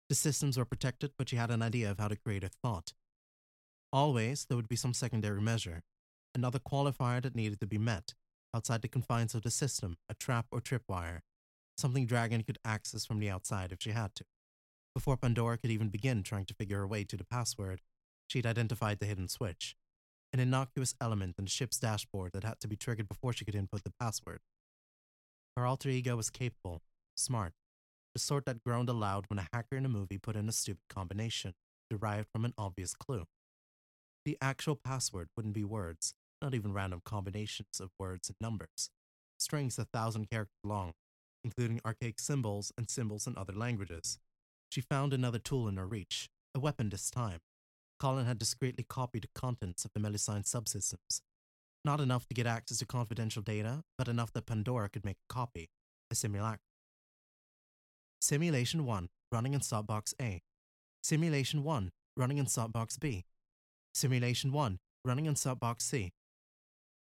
The 0.09 0.15
systems 0.15 0.59
were 0.59 0.65
protected, 0.65 1.13
but 1.17 1.29
she 1.29 1.37
had 1.37 1.49
an 1.49 1.63
idea 1.63 1.89
of 1.89 1.97
how 1.97 2.09
to 2.09 2.15
create 2.15 2.43
a 2.43 2.49
thought. 2.49 2.93
Always, 3.91 4.45
there 4.45 4.57
would 4.57 4.69
be 4.69 4.75
some 4.75 4.93
secondary 4.93 5.41
measure, 5.41 5.81
another 6.35 6.59
qualifier 6.59 7.19
that 7.23 7.35
needed 7.35 7.59
to 7.61 7.65
be 7.65 7.79
met, 7.79 8.13
outside 8.53 8.81
the 8.81 8.87
confines 8.87 9.35
of 9.35 9.43
the 9.43 9.51
system, 9.51 9.97
a 10.09 10.13
trap 10.13 10.47
or 10.51 10.61
tripwire, 10.61 11.19
something 11.77 12.05
Dragon 12.05 12.43
could 12.43 12.59
access 12.65 13.05
from 13.05 13.19
the 13.19 13.29
outside 13.29 13.71
if 13.71 13.79
she 13.81 13.91
had 13.91 14.15
to. 14.15 14.25
Before 14.95 15.17
Pandora 15.17 15.57
could 15.57 15.69
even 15.69 15.89
begin 15.89 16.23
trying 16.23 16.45
to 16.45 16.53
figure 16.53 16.77
her 16.77 16.87
way 16.87 17.03
to 17.03 17.17
the 17.17 17.23
password, 17.23 17.81
she'd 18.27 18.45
identified 18.45 18.99
the 18.99 19.05
hidden 19.05 19.27
switch, 19.27 19.75
an 20.33 20.39
innocuous 20.39 20.95
element 20.99 21.35
in 21.37 21.45
the 21.45 21.51
ship's 21.51 21.79
dashboard 21.79 22.31
that 22.33 22.43
had 22.43 22.59
to 22.61 22.67
be 22.67 22.75
triggered 22.75 23.07
before 23.07 23.33
she 23.33 23.45
could 23.45 23.55
input 23.55 23.83
the 23.83 23.93
password. 23.99 24.39
Her 25.55 25.65
alter 25.65 25.89
ego 25.89 26.15
was 26.15 26.29
capable, 26.29 26.81
smart, 27.15 27.53
the 28.13 28.19
sort 28.19 28.45
that 28.45 28.63
groaned 28.63 28.89
aloud 28.89 29.25
when 29.27 29.39
a 29.39 29.47
hacker 29.53 29.75
in 29.75 29.85
a 29.85 29.89
movie 29.89 30.17
put 30.17 30.35
in 30.35 30.49
a 30.49 30.51
stupid 30.51 30.83
combination 30.89 31.53
derived 31.89 32.27
from 32.31 32.45
an 32.45 32.53
obvious 32.57 32.93
clue. 32.93 33.25
The 34.25 34.37
actual 34.41 34.75
password 34.75 35.29
wouldn't 35.35 35.53
be 35.53 35.63
words, 35.63 36.13
not 36.41 36.53
even 36.53 36.73
random 36.73 37.01
combinations 37.03 37.79
of 37.79 37.91
words 37.99 38.29
and 38.29 38.35
numbers, 38.39 38.89
strings 39.37 39.77
a 39.77 39.85
thousand 39.85 40.29
characters 40.29 40.59
long, 40.63 40.93
including 41.43 41.81
archaic 41.85 42.19
symbols 42.19 42.71
and 42.77 42.89
symbols 42.89 43.27
in 43.27 43.37
other 43.37 43.53
languages. 43.53 44.19
She 44.69 44.81
found 44.81 45.13
another 45.13 45.39
tool 45.39 45.67
in 45.67 45.77
her 45.77 45.87
reach, 45.87 46.29
a 46.53 46.59
weapon 46.59 46.89
this 46.89 47.09
time. 47.09 47.39
Colin 47.99 48.25
had 48.25 48.37
discreetly 48.37 48.85
copied 48.87 49.23
the 49.23 49.29
contents 49.33 49.85
of 49.85 49.91
the 49.93 49.99
Melusine 49.99 50.43
subsystems. 50.43 51.21
Not 51.83 51.99
enough 51.99 52.27
to 52.27 52.35
get 52.35 52.45
access 52.45 52.79
to 52.79 52.85
confidential 52.85 53.41
data, 53.41 53.83
but 53.97 54.07
enough 54.07 54.33
that 54.33 54.45
Pandora 54.45 54.89
could 54.89 55.05
make 55.05 55.17
a 55.29 55.33
copy, 55.33 55.69
a 56.11 56.15
simulacrum. 56.15 56.59
Simulation 58.19 58.85
1, 58.85 59.09
running 59.31 59.53
in 59.53 59.61
Softbox 59.61 60.13
A. 60.21 60.41
Simulation 61.01 61.63
1, 61.63 61.91
running 62.17 62.37
in 62.37 62.45
Softbox 62.45 62.99
B. 62.99 63.25
Simulation 63.93 64.51
1, 64.51 64.79
running 65.05 65.25
in 65.25 65.35
Softbox 65.35 65.81
C. 65.81 66.11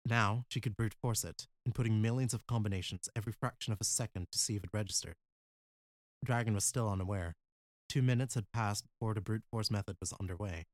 Now 0.09 0.47
she 0.49 0.61
could 0.61 0.75
brute 0.75 0.95
force 0.95 1.23
it, 1.23 1.49
inputting 1.69 2.01
millions 2.01 2.33
of 2.33 2.47
combinations 2.47 3.11
every 3.15 3.33
fraction 3.33 3.75
of 3.75 3.81
a 3.81 3.85
second 3.85 4.29
to 4.33 4.39
see 4.39 4.57
if 4.57 4.65
it 4.65 4.71
registered. 4.73 5.17
Dragon 6.25 6.55
was 6.55 6.65
still 6.65 6.89
unaware. 6.89 7.37
Two 7.91 8.01
minutes 8.01 8.35
had 8.35 8.51
passed 8.51 8.87
before 8.87 9.13
the 9.13 9.21
brute 9.21 9.45
force 9.51 9.71
method 9.71 9.97
was 10.01 10.15
underway. 10.19 10.65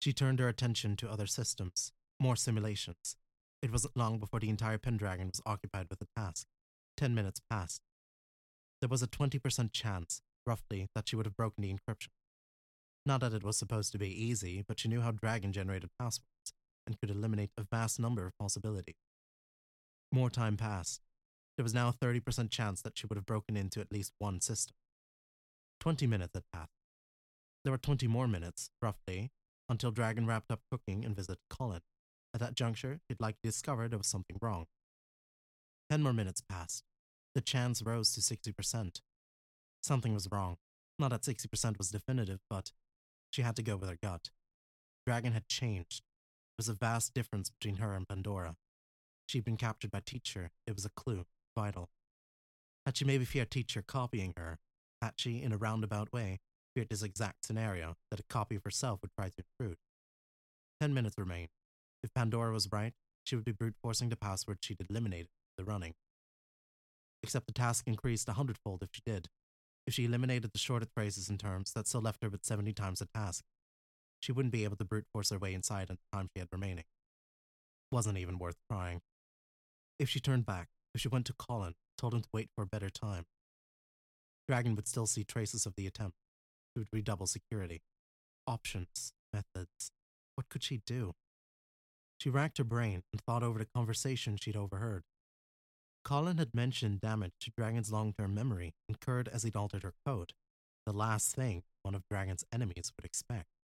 She 0.00 0.14
turned 0.14 0.38
her 0.38 0.48
attention 0.48 0.96
to 0.96 1.10
other 1.10 1.26
systems, 1.26 1.92
more 2.18 2.36
simulations. 2.36 3.16
It 3.60 3.70
wasn't 3.70 3.96
long 3.96 4.18
before 4.18 4.40
the 4.40 4.48
entire 4.48 4.78
Pendragon 4.78 5.28
was 5.28 5.42
occupied 5.44 5.88
with 5.90 5.98
the 5.98 6.08
task. 6.16 6.46
Ten 6.96 7.14
minutes 7.14 7.42
passed. 7.50 7.82
There 8.80 8.88
was 8.88 9.02
a 9.02 9.08
20% 9.08 9.72
chance, 9.72 10.22
roughly, 10.46 10.88
that 10.94 11.08
she 11.08 11.16
would 11.16 11.26
have 11.26 11.36
broken 11.36 11.62
the 11.62 11.74
encryption. 11.74 12.08
Not 13.04 13.20
that 13.20 13.34
it 13.34 13.44
was 13.44 13.58
supposed 13.58 13.92
to 13.92 13.98
be 13.98 14.08
easy, 14.08 14.64
but 14.66 14.80
she 14.80 14.88
knew 14.88 15.00
how 15.02 15.10
Dragon 15.10 15.52
generated 15.52 15.90
passwords 15.98 16.37
and 16.88 16.98
could 16.98 17.10
eliminate 17.10 17.50
a 17.58 17.66
vast 17.70 18.00
number 18.00 18.26
of 18.26 18.38
possibilities. 18.38 18.96
More 20.10 20.30
time 20.30 20.56
passed. 20.56 21.02
There 21.58 21.62
was 21.62 21.74
now 21.74 21.88
a 21.88 21.92
30% 21.92 22.50
chance 22.50 22.80
that 22.80 22.96
she 22.96 23.06
would 23.06 23.16
have 23.16 23.26
broken 23.26 23.56
into 23.56 23.80
at 23.80 23.92
least 23.92 24.14
one 24.18 24.40
system. 24.40 24.74
20 25.80 26.06
minutes 26.06 26.32
had 26.34 26.44
passed. 26.50 26.72
There 27.62 27.72
were 27.72 27.78
20 27.78 28.08
more 28.08 28.26
minutes, 28.26 28.70
roughly, 28.80 29.30
until 29.68 29.90
Dragon 29.90 30.26
wrapped 30.26 30.50
up 30.50 30.60
cooking 30.70 31.04
and 31.04 31.14
visited 31.14 31.38
Colin. 31.50 31.82
At 32.32 32.40
that 32.40 32.54
juncture, 32.54 33.00
he'd 33.08 33.20
likely 33.20 33.40
discover 33.44 33.86
there 33.86 33.98
was 33.98 34.06
something 34.06 34.38
wrong. 34.40 34.66
10 35.90 36.02
more 36.02 36.14
minutes 36.14 36.40
passed. 36.40 36.84
The 37.34 37.42
chance 37.42 37.82
rose 37.82 38.14
to 38.14 38.20
60%. 38.20 39.00
Something 39.82 40.14
was 40.14 40.28
wrong. 40.30 40.56
Not 40.98 41.10
that 41.10 41.22
60% 41.22 41.76
was 41.76 41.90
definitive, 41.90 42.40
but 42.48 42.72
she 43.30 43.42
had 43.42 43.56
to 43.56 43.62
go 43.62 43.76
with 43.76 43.90
her 43.90 43.98
gut. 44.02 44.30
Dragon 45.06 45.32
had 45.32 45.48
changed. 45.48 46.02
Was 46.58 46.68
a 46.68 46.74
vast 46.74 47.14
difference 47.14 47.50
between 47.50 47.76
her 47.76 47.94
and 47.94 48.08
Pandora. 48.08 48.56
She'd 49.26 49.44
been 49.44 49.56
captured 49.56 49.92
by 49.92 50.00
Teacher. 50.04 50.50
It 50.66 50.74
was 50.74 50.84
a 50.84 50.90
clue, 50.90 51.24
vital. 51.56 51.88
Had 52.84 52.96
she 52.96 53.04
maybe 53.04 53.24
feared 53.24 53.52
Teacher 53.52 53.80
copying 53.86 54.34
her? 54.36 54.58
Had 55.00 55.12
she, 55.16 55.40
in 55.40 55.52
a 55.52 55.56
roundabout 55.56 56.12
way, 56.12 56.40
feared 56.74 56.88
this 56.88 57.04
exact 57.04 57.44
scenario 57.44 57.96
that 58.10 58.18
a 58.18 58.24
copy 58.24 58.56
of 58.56 58.64
herself 58.64 59.00
would 59.02 59.12
try 59.16 59.28
to 59.28 59.44
intrude? 59.60 59.78
Ten 60.80 60.92
minutes 60.92 61.16
remained. 61.16 61.50
If 62.02 62.12
Pandora 62.12 62.52
was 62.52 62.72
right, 62.72 62.94
she 63.22 63.36
would 63.36 63.44
be 63.44 63.52
brute 63.52 63.76
forcing 63.80 64.08
the 64.08 64.16
password 64.16 64.58
she'd 64.60 64.84
eliminated 64.88 65.28
the 65.56 65.64
running. 65.64 65.94
Except 67.22 67.46
the 67.46 67.52
task 67.52 67.86
increased 67.86 68.28
a 68.28 68.32
hundredfold 68.32 68.82
if 68.82 68.88
she 68.92 69.02
did. 69.06 69.28
If 69.86 69.94
she 69.94 70.06
eliminated 70.06 70.50
the 70.52 70.58
shortest 70.58 70.92
phrases 70.92 71.28
and 71.28 71.38
terms, 71.38 71.72
that 71.74 71.86
still 71.86 72.00
left 72.00 72.22
her 72.22 72.28
with 72.28 72.44
70 72.44 72.72
times 72.72 72.98
the 72.98 73.06
task. 73.06 73.44
She 74.20 74.32
wouldn't 74.32 74.52
be 74.52 74.64
able 74.64 74.76
to 74.76 74.84
brute 74.84 75.06
force 75.12 75.30
her 75.30 75.38
way 75.38 75.54
inside 75.54 75.90
in 75.90 75.96
the 75.96 76.16
time 76.16 76.28
she 76.34 76.40
had 76.40 76.48
remaining. 76.52 76.84
Wasn't 77.90 78.18
even 78.18 78.38
worth 78.38 78.56
trying. 78.70 79.00
If 79.98 80.08
she 80.08 80.20
turned 80.20 80.46
back, 80.46 80.68
if 80.94 81.00
she 81.00 81.08
went 81.08 81.26
to 81.26 81.32
Colin, 81.32 81.74
told 81.96 82.14
him 82.14 82.22
to 82.22 82.28
wait 82.32 82.50
for 82.54 82.62
a 82.62 82.66
better 82.66 82.90
time, 82.90 83.24
Dragon 84.48 84.74
would 84.76 84.88
still 84.88 85.06
see 85.06 85.24
traces 85.24 85.66
of 85.66 85.74
the 85.76 85.86
attempt. 85.86 86.16
It 86.74 86.78
would 86.78 86.88
redouble 86.92 87.26
security. 87.26 87.82
Options, 88.46 89.12
methods. 89.32 89.92
What 90.36 90.48
could 90.48 90.62
she 90.62 90.80
do? 90.86 91.14
She 92.18 92.30
racked 92.30 92.58
her 92.58 92.64
brain 92.64 93.02
and 93.12 93.20
thought 93.20 93.42
over 93.42 93.58
the 93.58 93.66
conversation 93.66 94.36
she'd 94.36 94.56
overheard. 94.56 95.04
Colin 96.04 96.38
had 96.38 96.54
mentioned 96.54 97.00
damage 97.00 97.34
to 97.40 97.52
Dragon's 97.56 97.92
long 97.92 98.14
term 98.18 98.34
memory 98.34 98.74
incurred 98.88 99.28
as 99.28 99.42
he'd 99.42 99.56
altered 99.56 99.82
her 99.82 99.94
code, 100.06 100.32
the 100.86 100.92
last 100.92 101.34
thing 101.34 101.62
one 101.82 101.94
of 101.94 102.08
Dragon's 102.10 102.44
enemies 102.50 102.92
would 102.96 103.04
expect. 103.04 103.57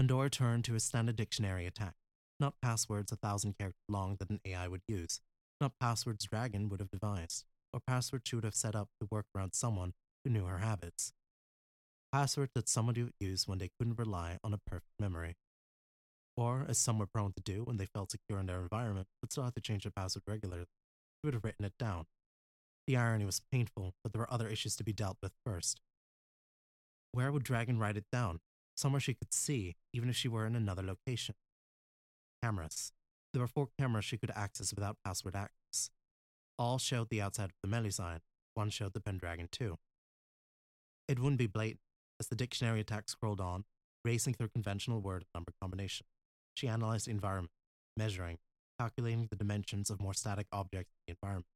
Pandora 0.00 0.30
turned 0.30 0.64
to 0.64 0.74
a 0.74 0.80
standard 0.80 1.16
dictionary 1.16 1.66
attack, 1.66 1.92
not 2.40 2.54
passwords 2.62 3.12
a 3.12 3.16
thousand 3.16 3.58
characters 3.58 3.84
long 3.86 4.16
that 4.18 4.30
an 4.30 4.40
AI 4.46 4.66
would 4.66 4.80
use, 4.88 5.20
not 5.60 5.74
passwords 5.78 6.24
Dragon 6.24 6.70
would 6.70 6.80
have 6.80 6.90
devised, 6.90 7.44
or 7.74 7.80
passwords 7.86 8.22
she 8.26 8.34
would 8.34 8.46
have 8.46 8.54
set 8.54 8.74
up 8.74 8.88
to 8.98 9.08
work 9.10 9.26
around 9.36 9.52
someone 9.52 9.92
who 10.24 10.30
knew 10.30 10.46
her 10.46 10.60
habits. 10.60 11.12
Passwords 12.14 12.52
that 12.54 12.66
someone 12.66 12.94
would 12.96 13.12
use 13.20 13.46
when 13.46 13.58
they 13.58 13.68
couldn't 13.78 13.98
rely 13.98 14.38
on 14.42 14.54
a 14.54 14.58
perfect 14.66 14.94
memory. 14.98 15.34
Or, 16.34 16.64
as 16.66 16.78
some 16.78 16.98
were 16.98 17.06
prone 17.06 17.34
to 17.34 17.42
do 17.42 17.64
when 17.64 17.76
they 17.76 17.84
felt 17.84 18.12
secure 18.12 18.38
in 18.38 18.46
their 18.46 18.62
environment 18.62 19.08
but 19.20 19.32
still 19.32 19.44
had 19.44 19.54
to 19.56 19.60
change 19.60 19.82
their 19.82 19.92
password 19.94 20.22
regularly, 20.26 20.64
she 20.64 21.26
would 21.26 21.34
have 21.34 21.44
written 21.44 21.66
it 21.66 21.74
down. 21.78 22.06
The 22.86 22.96
irony 22.96 23.26
was 23.26 23.42
painful, 23.52 23.92
but 24.02 24.14
there 24.14 24.20
were 24.20 24.32
other 24.32 24.48
issues 24.48 24.76
to 24.76 24.82
be 24.82 24.94
dealt 24.94 25.18
with 25.22 25.32
first. 25.44 25.78
Where 27.12 27.30
would 27.30 27.44
Dragon 27.44 27.78
write 27.78 27.98
it 27.98 28.06
down? 28.10 28.40
Somewhere 28.80 29.00
she 29.00 29.12
could 29.12 29.34
see, 29.34 29.76
even 29.92 30.08
if 30.08 30.16
she 30.16 30.26
were 30.26 30.46
in 30.46 30.56
another 30.56 30.82
location. 30.82 31.34
Cameras. 32.42 32.92
There 33.34 33.42
were 33.42 33.46
four 33.46 33.68
cameras 33.78 34.06
she 34.06 34.16
could 34.16 34.32
access 34.34 34.72
without 34.72 34.96
password 35.04 35.36
access. 35.36 35.90
All 36.58 36.78
showed 36.78 37.10
the 37.10 37.20
outside 37.20 37.50
of 37.50 37.56
the 37.62 37.68
Melusine. 37.68 38.20
One 38.54 38.70
showed 38.70 38.94
the 38.94 39.00
Pendragon 39.00 39.48
too. 39.52 39.76
It 41.08 41.18
wouldn't 41.18 41.38
be 41.38 41.46
blatant, 41.46 41.80
as 42.18 42.28
the 42.28 42.36
dictionary 42.36 42.80
attack 42.80 43.10
scrolled 43.10 43.40
on, 43.40 43.64
racing 44.02 44.32
through 44.32 44.48
conventional 44.48 45.02
word 45.02 45.24
and 45.24 45.28
number 45.34 45.52
combination. 45.60 46.06
She 46.54 46.66
analyzed 46.66 47.06
the 47.06 47.10
environment, 47.10 47.52
measuring, 47.98 48.38
calculating 48.78 49.26
the 49.28 49.36
dimensions 49.36 49.90
of 49.90 50.00
more 50.00 50.14
static 50.14 50.46
objects 50.52 50.92
in 51.06 51.12
the 51.12 51.18
environment. 51.22 51.46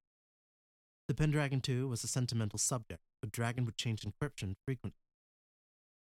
The 1.09 1.15
Pendragon 1.15 1.63
2 1.63 1.89
was 1.89 2.05
a 2.05 2.09
sentimental 2.09 2.59
subject 2.59 3.01
but 3.25 3.33
Dragon 3.33 3.65
would 3.65 3.79
change 3.79 4.03
encryption 4.03 4.57
frequently. 4.67 5.01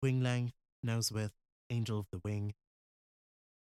Wing 0.02 0.22
length, 0.22 0.52
nose 0.82 1.12
width, 1.12 1.34
angel 1.70 1.98
of 1.98 2.06
the 2.10 2.20
wing. 2.24 2.54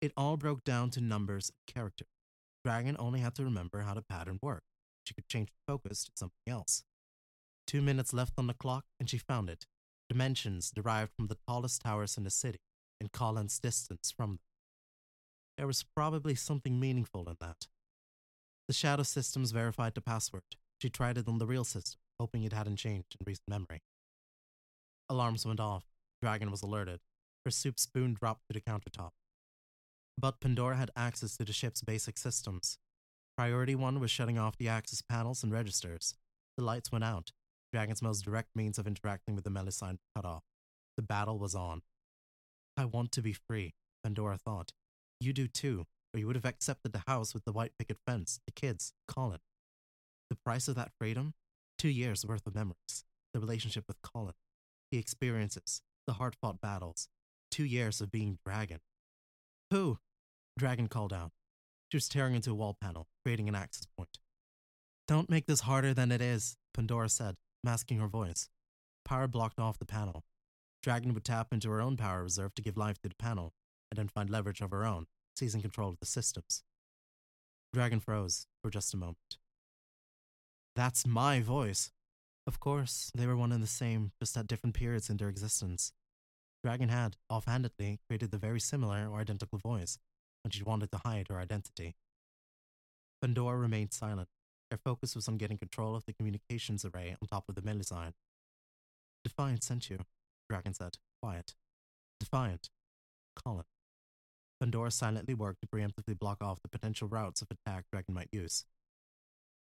It 0.00 0.12
all 0.16 0.36
broke 0.36 0.64
down 0.64 0.90
to 0.90 1.00
numbers 1.00 1.50
and 1.50 1.74
characters. 1.74 2.08
Dragon 2.64 2.96
only 2.98 3.20
had 3.20 3.34
to 3.36 3.44
remember 3.44 3.80
how 3.80 3.94
the 3.94 4.02
pattern 4.02 4.38
worked. 4.42 4.66
She 5.04 5.14
could 5.14 5.28
change 5.28 5.50
the 5.50 5.72
focus 5.72 6.04
to 6.04 6.10
something 6.14 6.36
else. 6.48 6.82
Two 7.66 7.80
minutes 7.80 8.12
left 8.12 8.34
on 8.38 8.46
the 8.46 8.54
clock, 8.54 8.84
and 8.98 9.08
she 9.08 9.18
found 9.18 9.48
it. 9.48 9.66
Dimensions 10.08 10.70
derived 10.70 11.12
from 11.16 11.26
the 11.26 11.38
tallest 11.48 11.82
towers 11.82 12.16
in 12.16 12.24
the 12.24 12.30
city, 12.30 12.60
and 13.00 13.12
Colin's 13.12 13.58
distance 13.58 14.12
from 14.16 14.30
them. 14.30 14.40
There 15.56 15.66
was 15.66 15.84
probably 15.94 16.34
something 16.34 16.78
meaningful 16.78 17.28
in 17.28 17.36
that. 17.40 17.66
The 18.68 18.74
shadow 18.74 19.04
systems 19.04 19.52
verified 19.52 19.94
the 19.94 20.00
password. 20.00 20.42
She 20.80 20.90
tried 20.90 21.18
it 21.18 21.28
on 21.28 21.38
the 21.38 21.46
real 21.46 21.64
system, 21.64 21.98
hoping 22.20 22.42
it 22.42 22.52
hadn't 22.52 22.76
changed 22.76 23.16
in 23.18 23.24
recent 23.24 23.48
memory. 23.48 23.82
Alarms 25.08 25.46
went 25.46 25.60
off. 25.60 25.84
Dragon 26.22 26.50
was 26.50 26.62
alerted. 26.62 27.00
Her 27.44 27.50
soup 27.50 27.78
spoon 27.78 28.14
dropped 28.14 28.42
to 28.48 28.54
the 28.54 28.60
countertop. 28.60 29.10
But 30.18 30.40
Pandora 30.40 30.76
had 30.76 30.90
access 30.96 31.36
to 31.36 31.44
the 31.44 31.52
ship's 31.52 31.82
basic 31.82 32.18
systems. 32.18 32.78
Priority 33.36 33.74
1 33.74 34.00
was 34.00 34.10
shutting 34.10 34.38
off 34.38 34.56
the 34.56 34.68
access 34.68 35.02
panels 35.02 35.42
and 35.42 35.52
registers. 35.52 36.14
The 36.56 36.64
lights 36.64 36.90
went 36.90 37.04
out. 37.04 37.32
Dragon's 37.72 38.00
most 38.00 38.24
direct 38.24 38.56
means 38.56 38.78
of 38.78 38.86
interacting 38.86 39.34
with 39.34 39.44
the 39.44 39.50
Melusine 39.50 39.98
cut 40.14 40.24
off. 40.24 40.44
The 40.96 41.02
battle 41.02 41.38
was 41.38 41.54
on. 41.54 41.82
I 42.76 42.86
want 42.86 43.12
to 43.12 43.22
be 43.22 43.34
free, 43.34 43.74
Pandora 44.02 44.38
thought. 44.38 44.72
You 45.20 45.32
do 45.32 45.46
too, 45.46 45.86
or 46.14 46.20
you 46.20 46.26
would 46.26 46.36
have 46.36 46.46
accepted 46.46 46.92
the 46.92 47.04
house 47.06 47.34
with 47.34 47.44
the 47.44 47.52
white 47.52 47.72
picket 47.78 47.98
fence, 48.06 48.40
the 48.46 48.52
kids, 48.52 48.94
Colin. 49.06 49.40
The 50.30 50.36
price 50.36 50.68
of 50.68 50.74
that 50.76 50.92
freedom? 50.98 51.34
Two 51.78 51.88
years 51.88 52.24
worth 52.24 52.46
of 52.46 52.54
memories. 52.54 53.04
The 53.34 53.40
relationship 53.40 53.84
with 53.86 54.00
Colin. 54.02 54.34
The 54.90 54.98
experiences. 54.98 55.82
The 56.06 56.14
hard 56.14 56.36
fought 56.36 56.60
battles. 56.60 57.08
Two 57.50 57.64
years 57.64 58.00
of 58.00 58.10
being 58.10 58.38
Dragon. 58.44 58.80
Who? 59.70 59.98
Dragon 60.58 60.86
called 60.86 61.12
out. 61.12 61.32
She 61.90 61.96
was 61.96 62.08
tearing 62.08 62.34
into 62.34 62.50
a 62.50 62.54
wall 62.54 62.76
panel, 62.80 63.08
creating 63.24 63.48
an 63.48 63.54
access 63.54 63.86
point. 63.96 64.18
Don't 65.08 65.30
make 65.30 65.46
this 65.46 65.60
harder 65.60 65.94
than 65.94 66.10
it 66.10 66.20
is, 66.20 66.56
Pandora 66.74 67.08
said, 67.08 67.36
masking 67.62 67.98
her 67.98 68.08
voice. 68.08 68.48
Power 69.04 69.28
blocked 69.28 69.60
off 69.60 69.78
the 69.78 69.84
panel. 69.84 70.24
Dragon 70.82 71.14
would 71.14 71.24
tap 71.24 71.52
into 71.52 71.70
her 71.70 71.80
own 71.80 71.96
power 71.96 72.22
reserve 72.22 72.54
to 72.54 72.62
give 72.62 72.76
life 72.76 73.00
to 73.02 73.08
the 73.08 73.14
panel, 73.16 73.52
and 73.90 73.98
then 73.98 74.08
find 74.08 74.30
leverage 74.30 74.60
of 74.60 74.70
her 74.70 74.84
own, 74.84 75.06
seizing 75.36 75.60
control 75.60 75.90
of 75.90 76.00
the 76.00 76.06
systems. 76.06 76.62
Dragon 77.72 78.00
froze 78.00 78.46
for 78.62 78.70
just 78.70 78.94
a 78.94 78.96
moment. 78.96 79.38
That's 80.74 81.06
my 81.06 81.40
voice. 81.40 81.90
Of 82.46 82.60
course, 82.60 83.10
they 83.14 83.26
were 83.26 83.36
one 83.36 83.52
and 83.52 83.62
the 83.62 83.66
same, 83.66 84.12
just 84.20 84.36
at 84.36 84.46
different 84.46 84.76
periods 84.76 85.10
in 85.10 85.16
their 85.16 85.28
existence. 85.28 85.92
Dragon 86.62 86.88
had, 86.88 87.16
offhandedly, 87.28 87.98
created 88.08 88.30
the 88.30 88.38
very 88.38 88.60
similar 88.60 89.08
or 89.08 89.20
identical 89.20 89.58
voice, 89.58 89.98
when 90.44 90.52
she 90.52 90.62
wanted 90.62 90.92
to 90.92 90.98
hide 90.98 91.26
her 91.28 91.40
identity. 91.40 91.96
Pandora 93.20 93.56
remained 93.56 93.92
silent. 93.92 94.28
Her 94.70 94.76
focus 94.76 95.14
was 95.14 95.28
on 95.28 95.38
getting 95.38 95.58
control 95.58 95.96
of 95.96 96.04
the 96.06 96.12
communications 96.12 96.84
array 96.84 97.16
on 97.20 97.28
top 97.28 97.44
of 97.48 97.54
the 97.54 97.62
Melusine. 97.62 98.12
Defiant 99.24 99.64
sent 99.64 99.90
you, 99.90 99.98
Dragon 100.48 100.74
said, 100.74 100.98
quiet. 101.20 101.54
Defiant. 102.20 102.70
Colin. 103.44 103.64
Pandora 104.60 104.90
silently 104.90 105.34
worked 105.34 105.60
to 105.60 105.66
preemptively 105.66 106.18
block 106.18 106.42
off 106.42 106.62
the 106.62 106.68
potential 106.68 107.08
routes 107.08 107.42
of 107.42 107.48
attack 107.50 107.84
Dragon 107.92 108.14
might 108.14 108.28
use. 108.32 108.64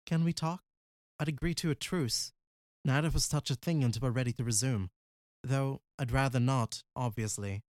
Can 0.07 0.25
we 0.25 0.33
talk? 0.33 0.63
I'd 1.19 1.29
agree 1.29 1.55
to 1.55 1.71
a 1.71 1.75
truce. 1.75 2.33
Neither 2.85 3.09
us 3.09 3.29
touch 3.29 3.51
a 3.51 3.55
thing 3.55 3.85
until 3.85 4.03
we're 4.03 4.11
ready 4.11 4.33
to 4.33 4.45
resume. 4.45 4.91
Though 5.43 5.81
I'd 5.99 6.13
rather 6.13 6.41
not, 6.41 6.83
obviously. 6.97 7.63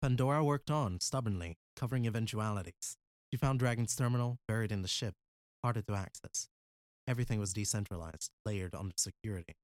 Pandora 0.00 0.44
worked 0.44 0.70
on, 0.70 1.00
stubbornly, 1.00 1.58
covering 1.76 2.06
eventualities. 2.06 2.96
She 3.32 3.38
found 3.38 3.58
Dragon's 3.58 3.94
terminal 3.94 4.38
buried 4.46 4.72
in 4.72 4.82
the 4.82 4.88
ship, 4.88 5.14
harder 5.62 5.82
to 5.82 5.94
access. 5.94 6.48
Everything 7.06 7.40
was 7.40 7.52
decentralized, 7.52 8.30
layered 8.46 8.74
under 8.74 8.94
security. 8.96 9.56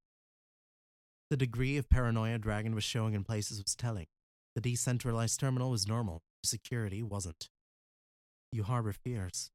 The 1.30 1.36
degree 1.36 1.76
of 1.78 1.88
paranoia 1.88 2.38
Dragon 2.38 2.74
was 2.74 2.84
showing 2.84 3.14
in 3.14 3.24
places 3.24 3.62
was 3.62 3.74
telling. 3.74 4.06
The 4.54 4.60
decentralized 4.60 5.40
terminal 5.40 5.70
was 5.70 5.88
normal, 5.88 6.22
security 6.44 7.02
wasn't. 7.02 7.48
You 8.52 8.62
harbor 8.62 8.92
fears. 8.92 9.50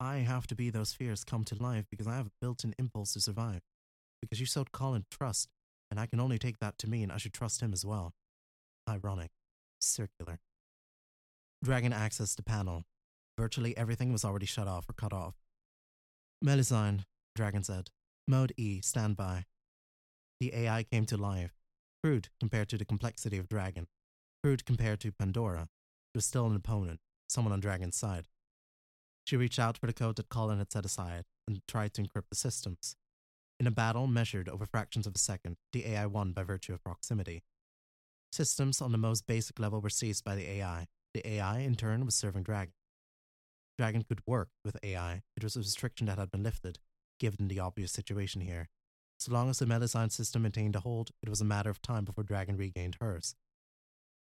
I 0.00 0.18
have 0.18 0.46
to 0.48 0.54
be 0.54 0.70
those 0.70 0.92
fears 0.92 1.24
come 1.24 1.44
to 1.44 1.54
life 1.54 1.86
because 1.90 2.06
I 2.06 2.16
have 2.16 2.26
a 2.26 2.32
built 2.40 2.64
in 2.64 2.74
impulse 2.78 3.14
to 3.14 3.20
survive. 3.20 3.62
Because 4.20 4.40
you 4.40 4.46
showed 4.46 4.72
Colin 4.72 5.04
trust, 5.10 5.48
and 5.90 5.98
I 5.98 6.06
can 6.06 6.20
only 6.20 6.38
take 6.38 6.58
that 6.58 6.78
to 6.78 6.88
mean 6.88 7.10
I 7.10 7.18
should 7.18 7.32
trust 7.32 7.60
him 7.60 7.72
as 7.72 7.84
well. 7.84 8.12
Ironic. 8.88 9.30
Circular. 9.80 10.40
Dragon 11.62 11.92
accessed 11.92 12.36
the 12.36 12.42
panel. 12.42 12.84
Virtually 13.38 13.76
everything 13.76 14.12
was 14.12 14.24
already 14.24 14.46
shut 14.46 14.68
off 14.68 14.88
or 14.88 14.92
cut 14.92 15.12
off. 15.12 15.34
Melusine, 16.44 17.04
Dragon 17.34 17.62
said. 17.62 17.90
Mode 18.26 18.52
E, 18.56 18.80
standby. 18.80 19.44
The 20.40 20.54
AI 20.54 20.84
came 20.84 21.06
to 21.06 21.16
life. 21.16 21.52
Crude 22.02 22.28
compared 22.38 22.68
to 22.68 22.78
the 22.78 22.84
complexity 22.84 23.38
of 23.38 23.48
Dragon. 23.48 23.86
Crude 24.42 24.64
compared 24.64 25.00
to 25.00 25.12
Pandora. 25.12 25.68
It 26.14 26.18
was 26.18 26.26
still 26.26 26.46
an 26.46 26.54
opponent, 26.54 27.00
someone 27.28 27.52
on 27.52 27.60
Dragon's 27.60 27.96
side. 27.96 28.26
She 29.24 29.36
reached 29.36 29.58
out 29.58 29.76
for 29.76 29.86
the 29.86 29.92
code 29.92 30.16
that 30.16 30.28
Colin 30.28 30.58
had 30.58 30.72
set 30.72 30.84
aside 30.84 31.24
and 31.46 31.60
tried 31.66 31.92
to 31.94 32.02
encrypt 32.02 32.28
the 32.30 32.36
systems. 32.36 32.96
In 33.60 33.66
a 33.66 33.72
battle 33.72 34.06
measured 34.06 34.48
over 34.48 34.66
fractions 34.66 35.06
of 35.06 35.14
a 35.16 35.18
second, 35.18 35.56
the 35.72 35.86
AI 35.86 36.06
won 36.06 36.32
by 36.32 36.44
virtue 36.44 36.72
of 36.72 36.84
proximity. 36.84 37.42
Systems 38.30 38.80
on 38.80 38.92
the 38.92 38.98
most 38.98 39.26
basic 39.26 39.58
level 39.58 39.80
were 39.80 39.90
seized 39.90 40.24
by 40.24 40.36
the 40.36 40.48
AI. 40.48 40.86
The 41.12 41.26
AI, 41.26 41.58
in 41.60 41.74
turn, 41.74 42.04
was 42.04 42.14
serving 42.14 42.44
Dragon. 42.44 42.74
Dragon 43.76 44.02
could 44.02 44.20
work 44.26 44.50
with 44.64 44.76
AI. 44.82 45.22
It 45.36 45.42
was 45.42 45.56
a 45.56 45.60
restriction 45.60 46.06
that 46.06 46.18
had 46.18 46.30
been 46.30 46.42
lifted, 46.42 46.78
given 47.18 47.48
the 47.48 47.58
obvious 47.58 47.90
situation 47.90 48.42
here. 48.42 48.68
So 49.18 49.32
long 49.32 49.50
as 49.50 49.58
the 49.58 49.66
Melusine 49.66 50.12
system 50.12 50.42
maintained 50.42 50.76
a 50.76 50.80
hold, 50.80 51.10
it 51.22 51.28
was 51.28 51.40
a 51.40 51.44
matter 51.44 51.70
of 51.70 51.82
time 51.82 52.04
before 52.04 52.22
Dragon 52.22 52.56
regained 52.56 52.98
hers. 53.00 53.34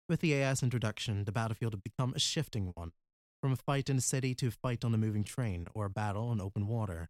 With 0.08 0.20
the 0.20 0.36
AI's 0.36 0.62
introduction, 0.62 1.24
the 1.24 1.32
battlefield 1.32 1.74
had 1.74 1.84
become 1.84 2.14
a 2.16 2.20
shifting 2.20 2.72
one, 2.76 2.92
from 3.42 3.52
a 3.52 3.56
fight 3.56 3.90
in 3.90 3.98
a 3.98 4.02
city 4.02 4.36
to 4.36 4.48
a 4.50 4.52
fight 4.52 4.86
on 4.86 4.94
a 4.94 4.98
moving 4.98 5.24
train 5.24 5.68
or 5.74 5.86
a 5.86 5.90
battle 5.90 6.28
on 6.28 6.40
open 6.40 6.68
water. 6.68 7.10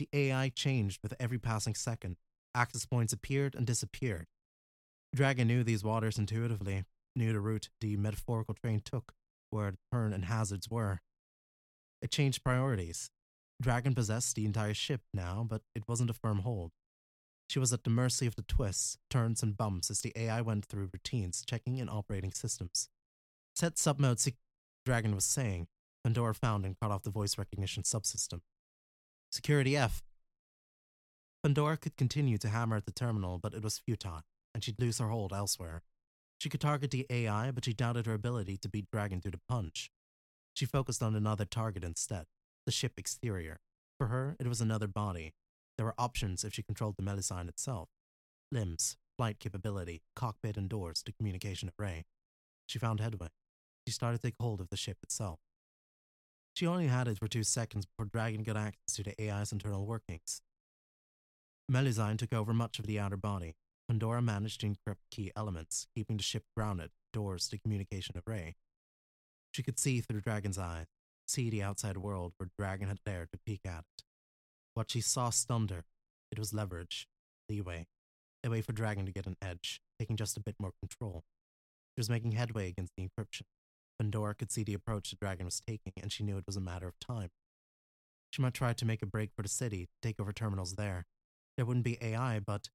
The 0.00 0.08
AI 0.14 0.48
changed 0.48 1.02
with 1.02 1.12
every 1.20 1.38
passing 1.38 1.74
second. 1.74 2.16
Access 2.54 2.86
points 2.86 3.12
appeared 3.12 3.54
and 3.54 3.66
disappeared. 3.66 4.28
Dragon 5.14 5.46
knew 5.46 5.62
these 5.62 5.84
waters 5.84 6.16
intuitively, 6.16 6.84
knew 7.14 7.34
the 7.34 7.40
route 7.40 7.68
the 7.82 7.98
metaphorical 7.98 8.54
train 8.54 8.80
took, 8.82 9.12
where 9.50 9.72
the 9.72 9.78
turn 9.92 10.14
and 10.14 10.24
hazards 10.24 10.70
were. 10.70 11.02
It 12.00 12.10
changed 12.10 12.42
priorities. 12.42 13.10
Dragon 13.60 13.94
possessed 13.94 14.36
the 14.36 14.46
entire 14.46 14.72
ship 14.72 15.02
now, 15.12 15.44
but 15.46 15.60
it 15.74 15.86
wasn't 15.86 16.08
a 16.08 16.14
firm 16.14 16.38
hold. 16.38 16.70
She 17.50 17.58
was 17.58 17.74
at 17.74 17.84
the 17.84 17.90
mercy 17.90 18.26
of 18.26 18.36
the 18.36 18.42
twists, 18.42 18.96
turns, 19.10 19.42
and 19.42 19.54
bumps 19.54 19.90
as 19.90 20.00
the 20.00 20.14
AI 20.16 20.40
went 20.40 20.64
through 20.64 20.88
routines, 20.94 21.44
checking 21.44 21.78
and 21.78 21.90
operating 21.90 22.32
systems. 22.32 22.88
Set 23.54 23.74
submode 23.74 24.18
sec- 24.18 24.36
Dragon 24.86 25.14
was 25.14 25.26
saying. 25.26 25.68
Pandora 26.02 26.34
found 26.34 26.64
and 26.64 26.80
cut 26.80 26.90
off 26.90 27.02
the 27.02 27.10
voice 27.10 27.36
recognition 27.36 27.82
subsystem. 27.82 28.40
Security 29.30 29.76
F. 29.76 30.02
Pandora 31.42 31.76
could 31.76 31.96
continue 31.96 32.36
to 32.38 32.48
hammer 32.48 32.76
at 32.76 32.84
the 32.84 32.92
terminal, 32.92 33.38
but 33.38 33.54
it 33.54 33.62
was 33.62 33.78
futile, 33.78 34.22
and 34.54 34.62
she'd 34.62 34.80
lose 34.80 34.98
her 34.98 35.08
hold 35.08 35.32
elsewhere. 35.32 35.82
She 36.38 36.48
could 36.48 36.60
target 36.60 36.90
the 36.90 37.06
AI, 37.08 37.50
but 37.50 37.64
she 37.64 37.72
doubted 37.72 38.06
her 38.06 38.14
ability 38.14 38.56
to 38.58 38.68
beat 38.68 38.90
Dragon 38.90 39.20
to 39.20 39.30
the 39.30 39.40
punch. 39.48 39.90
She 40.54 40.66
focused 40.66 41.02
on 41.02 41.14
another 41.14 41.44
target 41.44 41.84
instead 41.84 42.26
the 42.66 42.72
ship 42.72 42.92
exterior. 42.98 43.58
For 43.98 44.08
her, 44.08 44.36
it 44.38 44.46
was 44.46 44.60
another 44.60 44.86
body, 44.86 45.32
there 45.80 45.86
were 45.86 45.94
options 45.96 46.44
if 46.44 46.52
she 46.52 46.62
controlled 46.62 46.96
the 46.98 47.02
Melusine 47.02 47.48
itself 47.48 47.88
limbs, 48.52 48.98
flight 49.16 49.38
capability, 49.38 50.02
cockpit 50.14 50.58
and 50.58 50.68
doors 50.68 51.02
to 51.02 51.12
communication 51.12 51.70
array. 51.78 52.04
She 52.66 52.78
found 52.78 53.00
headway. 53.00 53.28
She 53.86 53.92
started 53.92 54.20
to 54.20 54.26
take 54.26 54.34
hold 54.38 54.60
of 54.60 54.68
the 54.68 54.76
ship 54.76 54.98
itself. 55.02 55.38
She 56.60 56.66
only 56.66 56.88
had 56.88 57.08
it 57.08 57.18
for 57.18 57.26
two 57.26 57.42
seconds 57.42 57.86
before 57.86 58.04
Dragon 58.04 58.42
got 58.42 58.58
access 58.58 58.96
to 58.96 59.02
the 59.02 59.14
AI's 59.18 59.50
internal 59.50 59.86
workings. 59.86 60.42
Melusine 61.72 62.18
took 62.18 62.34
over 62.34 62.52
much 62.52 62.78
of 62.78 62.86
the 62.86 62.98
outer 62.98 63.16
body. 63.16 63.54
Pandora 63.88 64.20
managed 64.20 64.60
to 64.60 64.66
encrypt 64.66 65.08
key 65.10 65.32
elements, 65.34 65.86
keeping 65.96 66.18
the 66.18 66.22
ship 66.22 66.42
grounded, 66.54 66.90
doors 67.14 67.48
to 67.48 67.58
communication 67.58 68.14
array. 68.26 68.56
She 69.52 69.62
could 69.62 69.78
see 69.78 70.02
through 70.02 70.20
Dragon's 70.20 70.58
eyes, 70.58 70.84
see 71.26 71.48
the 71.48 71.62
outside 71.62 71.96
world 71.96 72.34
where 72.36 72.50
Dragon 72.58 72.88
had 72.88 72.98
dared 73.06 73.32
to 73.32 73.38
peek 73.46 73.60
at 73.64 73.86
it. 73.96 74.04
What 74.74 74.90
she 74.90 75.00
saw 75.00 75.30
stunned 75.30 75.70
her. 75.70 75.84
It 76.30 76.38
was 76.38 76.52
leverage, 76.52 77.08
leeway, 77.48 77.86
a 78.44 78.50
way 78.50 78.60
for 78.60 78.72
Dragon 78.72 79.06
to 79.06 79.12
get 79.12 79.26
an 79.26 79.38
edge, 79.40 79.80
taking 79.98 80.18
just 80.18 80.36
a 80.36 80.40
bit 80.40 80.56
more 80.60 80.72
control. 80.78 81.24
She 81.94 82.00
was 82.00 82.10
making 82.10 82.32
headway 82.32 82.68
against 82.68 82.92
the 82.98 83.08
encryption. 83.08 83.44
Pandora 84.00 84.34
could 84.34 84.50
see 84.50 84.64
the 84.64 84.72
approach 84.72 85.10
the 85.10 85.16
Dragon 85.16 85.44
was 85.44 85.60
taking, 85.60 85.92
and 86.00 86.10
she 86.10 86.24
knew 86.24 86.38
it 86.38 86.46
was 86.46 86.56
a 86.56 86.60
matter 86.60 86.88
of 86.88 86.98
time. 87.00 87.28
She 88.30 88.40
might 88.40 88.54
try 88.54 88.72
to 88.72 88.86
make 88.86 89.02
a 89.02 89.06
break 89.06 89.28
for 89.36 89.42
the 89.42 89.48
city, 89.48 89.90
take 90.00 90.18
over 90.18 90.32
terminals 90.32 90.76
there. 90.76 91.04
There 91.56 91.66
wouldn't 91.66 91.84
be 91.84 91.98
AI, 92.00 92.40
but 92.40 92.70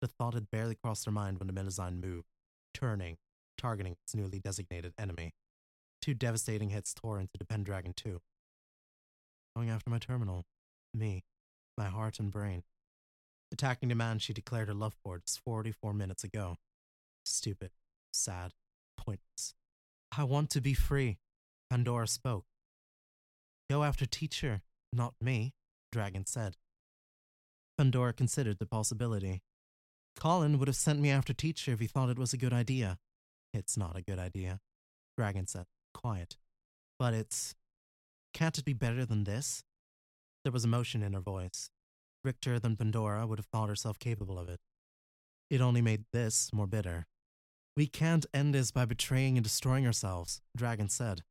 The 0.00 0.06
thought 0.06 0.34
had 0.34 0.50
barely 0.50 0.76
crossed 0.76 1.04
her 1.04 1.10
mind 1.10 1.38
when 1.38 1.46
the 1.46 1.52
Melusine 1.52 2.00
moved, 2.00 2.28
turning, 2.72 3.18
targeting 3.58 3.96
its 4.02 4.14
newly 4.14 4.38
designated 4.38 4.94
enemy. 4.98 5.34
Two 6.00 6.14
devastating 6.14 6.70
hits 6.70 6.94
tore 6.94 7.20
into 7.20 7.36
the 7.38 7.44
Pendragon 7.44 7.92
too. 7.92 8.20
Going 9.54 9.68
after 9.68 9.90
my 9.90 9.98
terminal. 9.98 10.44
Me. 10.94 11.24
My 11.76 11.86
heart 11.86 12.18
and 12.18 12.30
brain. 12.30 12.62
Attacking 13.52 13.88
the 13.90 13.94
man 13.94 14.18
she 14.18 14.32
declared 14.32 14.68
her 14.68 14.74
love 14.74 14.94
for 15.02 15.18
just 15.18 15.40
44 15.40 15.92
minutes 15.92 16.24
ago. 16.24 16.56
Stupid. 17.24 17.72
Sad. 18.12 18.52
Pointless. 18.96 19.54
I 20.16 20.24
want 20.24 20.50
to 20.50 20.60
be 20.60 20.74
free. 20.74 21.18
Pandora 21.70 22.08
spoke. 22.08 22.44
Go 23.70 23.84
after 23.84 24.06
teacher, 24.06 24.62
not 24.92 25.14
me, 25.20 25.54
Dragon 25.92 26.26
said. 26.26 26.56
Pandora 27.78 28.12
considered 28.12 28.58
the 28.58 28.66
possibility. 28.66 29.42
Colin 30.18 30.58
would 30.58 30.68
have 30.68 30.76
sent 30.76 31.00
me 31.00 31.10
after 31.10 31.32
teacher 31.32 31.72
if 31.72 31.80
he 31.80 31.86
thought 31.86 32.10
it 32.10 32.18
was 32.18 32.32
a 32.32 32.36
good 32.36 32.52
idea. 32.52 32.98
It's 33.54 33.76
not 33.76 33.96
a 33.96 34.02
good 34.02 34.18
idea, 34.18 34.60
Dragon 35.16 35.46
said, 35.46 35.66
quiet. 35.94 36.36
But 36.98 37.14
it's. 37.14 37.54
Can't 38.34 38.58
it 38.58 38.64
be 38.64 38.74
better 38.74 39.04
than 39.04 39.24
this? 39.24 39.64
There 40.44 40.52
was 40.52 40.64
emotion 40.64 41.02
in 41.02 41.14
her 41.14 41.20
voice. 41.20 41.70
Richer 42.24 42.58
than 42.58 42.76
Pandora 42.76 43.26
would 43.26 43.38
have 43.38 43.46
thought 43.46 43.68
herself 43.68 43.98
capable 43.98 44.38
of 44.38 44.48
it. 44.48 44.60
It 45.48 45.60
only 45.60 45.80
made 45.80 46.04
this 46.12 46.52
more 46.52 46.66
bitter. 46.66 47.06
We 47.76 47.86
can't 47.86 48.26
end 48.34 48.54
this 48.54 48.70
by 48.70 48.84
betraying 48.84 49.36
and 49.36 49.44
destroying 49.44 49.86
ourselves, 49.86 50.40
Dragon 50.56 50.88
said. 50.88 51.22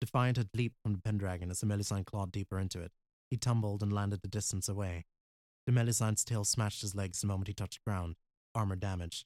Defiant 0.00 0.36
had 0.36 0.48
leaped 0.54 0.76
from 0.82 0.92
the 0.92 1.00
Pendragon 1.00 1.50
as 1.50 1.60
the 1.60 1.66
Melusine 1.66 2.04
clawed 2.04 2.30
deeper 2.30 2.58
into 2.58 2.80
it. 2.80 2.92
He 3.30 3.36
tumbled 3.36 3.82
and 3.82 3.92
landed 3.92 4.20
a 4.22 4.28
distance 4.28 4.68
away. 4.68 5.06
The 5.66 5.72
Melusine's 5.72 6.24
tail 6.24 6.44
smashed 6.44 6.82
his 6.82 6.94
legs 6.94 7.20
the 7.20 7.26
moment 7.26 7.48
he 7.48 7.54
touched 7.54 7.84
ground, 7.84 8.16
armor 8.54 8.76
damaged. 8.76 9.24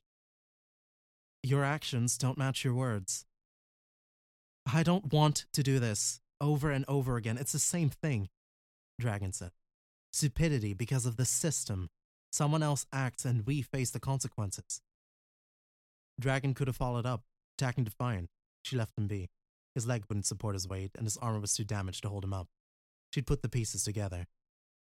Your 1.43 1.65
actions 1.65 2.17
don't 2.17 2.39
match 2.39 2.65
your 2.65 2.75
words. 2.75 3.25
I 4.73 4.83
don't 4.83 5.13
want 5.13 5.47
to 5.53 5.63
do 5.63 5.79
this 5.79 6.21
over 6.41 6.71
and 6.71 6.85
over 6.89 7.17
again. 7.17 7.39
It's 7.39 7.53
the 7.53 7.59
same 7.59 7.91
thing, 7.91 8.29
Dragon 9.01 9.33
said. 9.33 9.51
Stupidity 10.13 10.75
because 10.75 11.07
of 11.07 11.17
the 11.17 11.25
system. 11.25 11.91
Someone 12.31 12.63
else 12.63 12.87
acts 12.93 13.25
and 13.25 13.47
we 13.47 13.63
face 13.63 13.91
the 13.91 14.01
consequences. 14.01 14.81
Dragon 16.21 16.55
could 16.55 16.67
have 16.67 16.77
followed 16.77 17.07
up, 17.07 17.23
attacking 17.57 17.85
Defiant. 17.85 18.29
She 18.63 18.77
left 18.77 18.99
him 18.99 19.07
be. 19.07 19.29
His 19.75 19.87
leg 19.87 20.05
wouldn't 20.09 20.27
support 20.27 20.55
his 20.55 20.67
weight, 20.67 20.91
and 20.97 21.07
his 21.07 21.17
armor 21.19 21.41
was 21.41 21.55
too 21.55 21.65
damaged 21.65 22.03
to 22.03 22.09
hold 22.09 22.25
him 22.25 22.33
up. 22.33 22.49
She'd 23.15 23.27
put 23.27 23.43
the 23.43 23.49
pieces 23.49 23.85
together. 23.85 24.27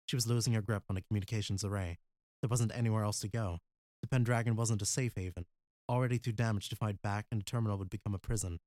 She 0.06 0.16
was 0.16 0.28
losing 0.28 0.54
her 0.54 0.62
grip 0.62 0.84
on 0.90 0.96
the 0.96 1.02
communications 1.02 1.64
array. 1.64 1.98
There 2.42 2.50
wasn't 2.50 2.76
anywhere 2.76 3.04
else 3.04 3.20
to 3.22 3.28
go. 3.28 3.60
The 4.02 4.08
Pendragon 4.08 4.56
wasn't 4.56 4.82
a 4.82 4.86
safe 4.86 5.14
haven, 5.16 5.46
already 5.90 6.20
too 6.20 6.32
damaged 6.32 6.70
to 6.70 6.76
fight 6.76 7.02
back, 7.02 7.26
and 7.32 7.42
the 7.42 7.46
terminal 7.46 7.78
would 7.78 7.90
become 7.90 8.14
a 8.14 8.20
prison. 8.20 8.60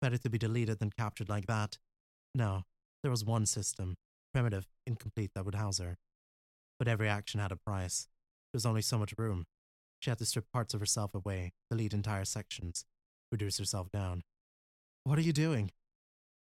Better 0.00 0.18
to 0.18 0.30
be 0.30 0.38
deleted 0.38 0.78
than 0.78 0.90
captured 0.90 1.28
like 1.28 1.46
that. 1.46 1.78
No, 2.34 2.64
there 3.02 3.10
was 3.10 3.24
one 3.24 3.46
system, 3.46 3.96
primitive, 4.32 4.66
incomplete, 4.86 5.32
that 5.34 5.44
would 5.44 5.54
house 5.54 5.78
her. 5.78 5.98
But 6.78 6.88
every 6.88 7.08
action 7.08 7.40
had 7.40 7.52
a 7.52 7.56
price. 7.56 8.08
There 8.52 8.56
was 8.56 8.66
only 8.66 8.82
so 8.82 8.98
much 8.98 9.14
room. 9.18 9.44
She 10.00 10.10
had 10.10 10.18
to 10.18 10.26
strip 10.26 10.46
parts 10.52 10.74
of 10.74 10.80
herself 10.80 11.14
away, 11.14 11.52
delete 11.70 11.92
entire 11.92 12.24
sections, 12.24 12.84
reduce 13.30 13.58
herself 13.58 13.90
down. 13.90 14.22
What 15.04 15.18
are 15.18 15.22
you 15.22 15.32
doing? 15.32 15.70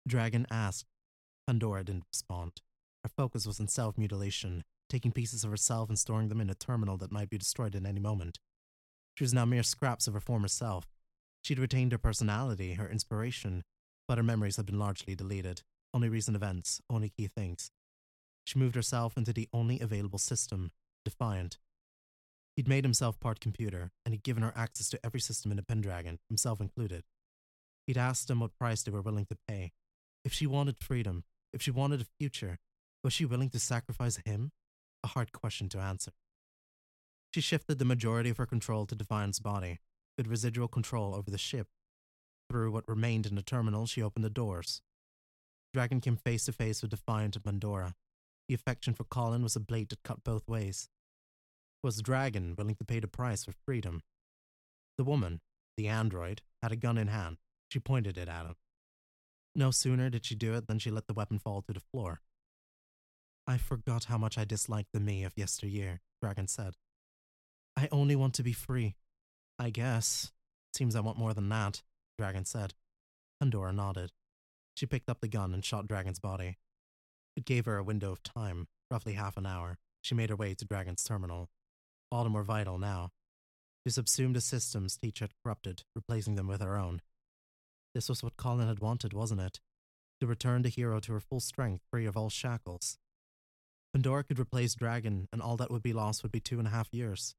Dragon 0.07 0.47
asked. 0.51 0.87
Pandora 1.47 1.83
didn't 1.83 2.05
respond. 2.13 2.61
Her 3.03 3.11
focus 3.17 3.47
was 3.47 3.59
on 3.59 3.69
self 3.69 3.97
mutilation, 3.97 4.65
taking 4.89 5.13
pieces 5.13 5.45
of 5.45 5.51
herself 5.51 5.89
and 5.89 5.99
storing 5.99 6.29
them 6.29 6.41
in 6.41 6.51
a 6.51 6.55
terminal 6.55 6.99
that 6.99 7.11
might 7.11 7.31
be 7.31 7.39
destroyed 7.39 7.75
at 7.75 7.87
any 7.87 8.01
moment. 8.01 8.39
She 9.15 9.25
was 9.25 9.35
now 9.35 9.45
mere 9.45 9.63
scraps 9.63 10.07
of 10.07 10.15
her 10.15 10.21
former 10.21 10.49
self. 10.49 10.87
She'd 11.43 11.59
retained 11.59 11.93
her 11.93 11.99
personality, 11.99 12.75
her 12.75 12.89
inspiration, 12.89 13.65
but 14.07 14.19
her 14.19 14.25
memories 14.25 14.57
had 14.57 14.67
been 14.67 14.79
largely 14.79 15.15
deleted. 15.15 15.63
Only 15.95 16.09
recent 16.09 16.37
events, 16.37 16.81
only 16.91 17.09
key 17.09 17.27
things. 17.29 17.71
She 18.45 18.59
moved 18.59 18.75
herself 18.75 19.17
into 19.17 19.33
the 19.33 19.49
only 19.53 19.81
available 19.81 20.19
system, 20.19 20.71
Defiant. 21.05 21.59
He'd 22.59 22.67
made 22.67 22.83
himself 22.83 23.21
part 23.21 23.39
computer, 23.39 23.93
and 24.05 24.13
he'd 24.13 24.25
given 24.25 24.43
her 24.43 24.53
access 24.57 24.91
to 24.91 24.99
every 25.07 25.21
system 25.21 25.53
in 25.53 25.57
the 25.59 25.63
Pendragon, 25.63 26.19
himself 26.29 26.61
included. 26.61 27.05
He'd 27.87 27.97
asked 27.97 28.27
them 28.27 28.41
what 28.41 28.59
price 28.59 28.83
they 28.83 28.91
were 28.91 29.01
willing 29.01 29.27
to 29.27 29.39
pay. 29.47 29.71
If 30.25 30.33
she 30.33 30.45
wanted 30.45 30.77
freedom, 30.81 31.23
if 31.53 31.63
she 31.63 31.71
wanted 31.71 32.01
a 32.01 32.07
future, 32.19 32.59
was 33.05 33.13
she 33.13 33.25
willing 33.25 33.51
to 33.51 33.61
sacrifice 33.61 34.19
him? 34.25 34.51
A 35.05 35.07
hard 35.07 35.31
question 35.31 35.69
to 35.69 35.79
answer. 35.79 36.11
She 37.33 37.41
shifted 37.41 37.79
the 37.79 37.85
majority 37.85 38.29
of 38.29 38.39
her 38.39 38.47
control 38.47 38.87
to 38.87 38.97
Defiant's 38.97 39.39
body, 39.39 39.79
with 40.17 40.27
residual 40.27 40.67
control 40.67 41.15
over 41.15 41.31
the 41.31 41.39
ship. 41.39 41.69
Through 42.51 42.73
what 42.73 42.89
remained 42.89 43.27
in 43.27 43.37
the 43.37 43.43
terminal, 43.43 43.87
she 43.87 44.03
opened 44.03 44.25
the 44.25 44.31
doors. 44.31 44.83
Dragon 45.73 46.01
came 46.01 46.17
face 46.17 46.47
to 46.47 46.53
face 46.53 46.83
with 46.83 46.91
Defiant 46.91 47.37
and 47.37 47.45
Pandora. 47.45 47.95
The 48.49 48.55
affection 48.57 48.95
for 48.95 49.05
Colin 49.05 49.45
was 49.45 49.55
a 49.55 49.61
blade 49.61 49.91
that 49.91 50.03
cut 50.03 50.25
both 50.25 50.49
ways. 50.49 50.89
Was 51.83 52.03
Dragon 52.03 52.55
willing 52.57 52.75
to 52.77 52.85
pay 52.85 53.01
the 53.01 53.09
price 53.09 53.45
for 53.45 53.53
freedom? 53.65 54.03
The 54.97 55.05
woman, 55.05 55.41
the 55.77 55.87
android, 55.87 56.43
had 56.63 56.73
a 56.73 56.77
gun 56.77 56.99
in 56.99 57.09
hand. 57.09 57.37
She 57.69 57.79
pointed 57.79 58.19
it 58.19 58.29
at 58.29 58.47
him. 58.47 58.57
No 59.55 59.71
sooner 59.71 60.11
did 60.11 60.25
she 60.25 60.35
do 60.35 60.55
it 60.55 60.67
than 60.67 60.79
she 60.79 60.91
let 60.91 61.07
the 61.07 61.15
weapon 61.15 61.39
fall 61.39 61.63
to 61.63 61.73
the 61.73 61.81
floor. 61.81 62.21
I 63.47 63.59
forgot 63.59 64.05
how 64.05 64.19
much 64.19 64.37
I 64.37 64.45
disliked 64.45 64.91
the 64.93 65.01
me 65.01 65.25
of 65.25 65.33
yesteryear, 65.37 66.01
Dragon 66.21 66.49
said. 66.49 66.75
I 67.77 67.89
only 67.93 68.17
want 68.17 68.35
to 68.35 68.43
be 68.43 68.53
free. 68.53 68.97
I 69.59 69.71
guess. 69.71 70.33
Seems 70.75 70.95
I 70.95 71.01
want 71.01 71.19
more 71.19 71.33
than 71.33 71.49
that, 71.49 71.83
Dragon 72.19 72.45
said. 72.45 72.75
Pandora 73.41 73.73
nodded. 73.73 74.11
She 74.75 74.87
picked 74.87 75.09
up 75.09 75.21
the 75.21 75.29
gun 75.29 75.55
and 75.55 75.65
shot 75.65 75.89
Dragon's 75.89 76.19
body. 76.19 76.59
It 77.37 77.45
gave 77.45 77.67
her 77.67 77.77
a 77.77 77.85
window 77.85 78.13
of 78.13 78.23
time, 78.23 78.67
roughly 78.91 79.15
half 79.15 79.37
an 79.37 79.47
hour. 79.47 79.79
She 80.03 80.15
made 80.15 80.31
her 80.31 80.37
way 80.37 80.55
to 80.55 80.65
Dragon's 80.65 81.03
terminal. 81.03 81.49
All 82.11 82.25
the 82.25 82.31
more 82.31 82.43
vital 82.43 82.79
now. 82.79 83.11
to 83.87 83.93
subsume 83.93 84.35
the 84.35 84.41
systems 84.41 84.97
Teach 84.97 85.21
had 85.21 85.33
corrupted, 85.43 85.83
replacing 85.95 86.35
them 86.35 86.47
with 86.47 86.61
her 86.61 86.77
own. 86.77 87.01
This 87.95 88.09
was 88.09 88.23
what 88.23 88.37
Colin 88.37 88.69
had 88.69 88.81
wanted, 88.81 89.13
wasn't 89.13 89.41
it? 89.41 89.61
To 90.21 90.27
return 90.27 90.63
the 90.63 90.69
hero 90.69 91.01
to 91.01 91.13
her 91.13 91.21
full 91.21 91.41
strength, 91.41 91.85
free 91.91 92.05
of 92.05 92.17
all 92.17 92.29
shackles. 92.29 92.99
Pandora 93.93 94.25
could 94.25 94.39
replace 94.39 94.75
Dragon, 94.75 95.29
and 95.33 95.41
all 95.41 95.57
that 95.57 95.71
would 95.71 95.83
be 95.83 95.93
lost 95.93 96.23
would 96.23 96.33
be 96.33 96.41
two 96.41 96.59
and 96.59 96.69
a 96.69 96.71
half 96.71 96.93
years. 96.93 97.35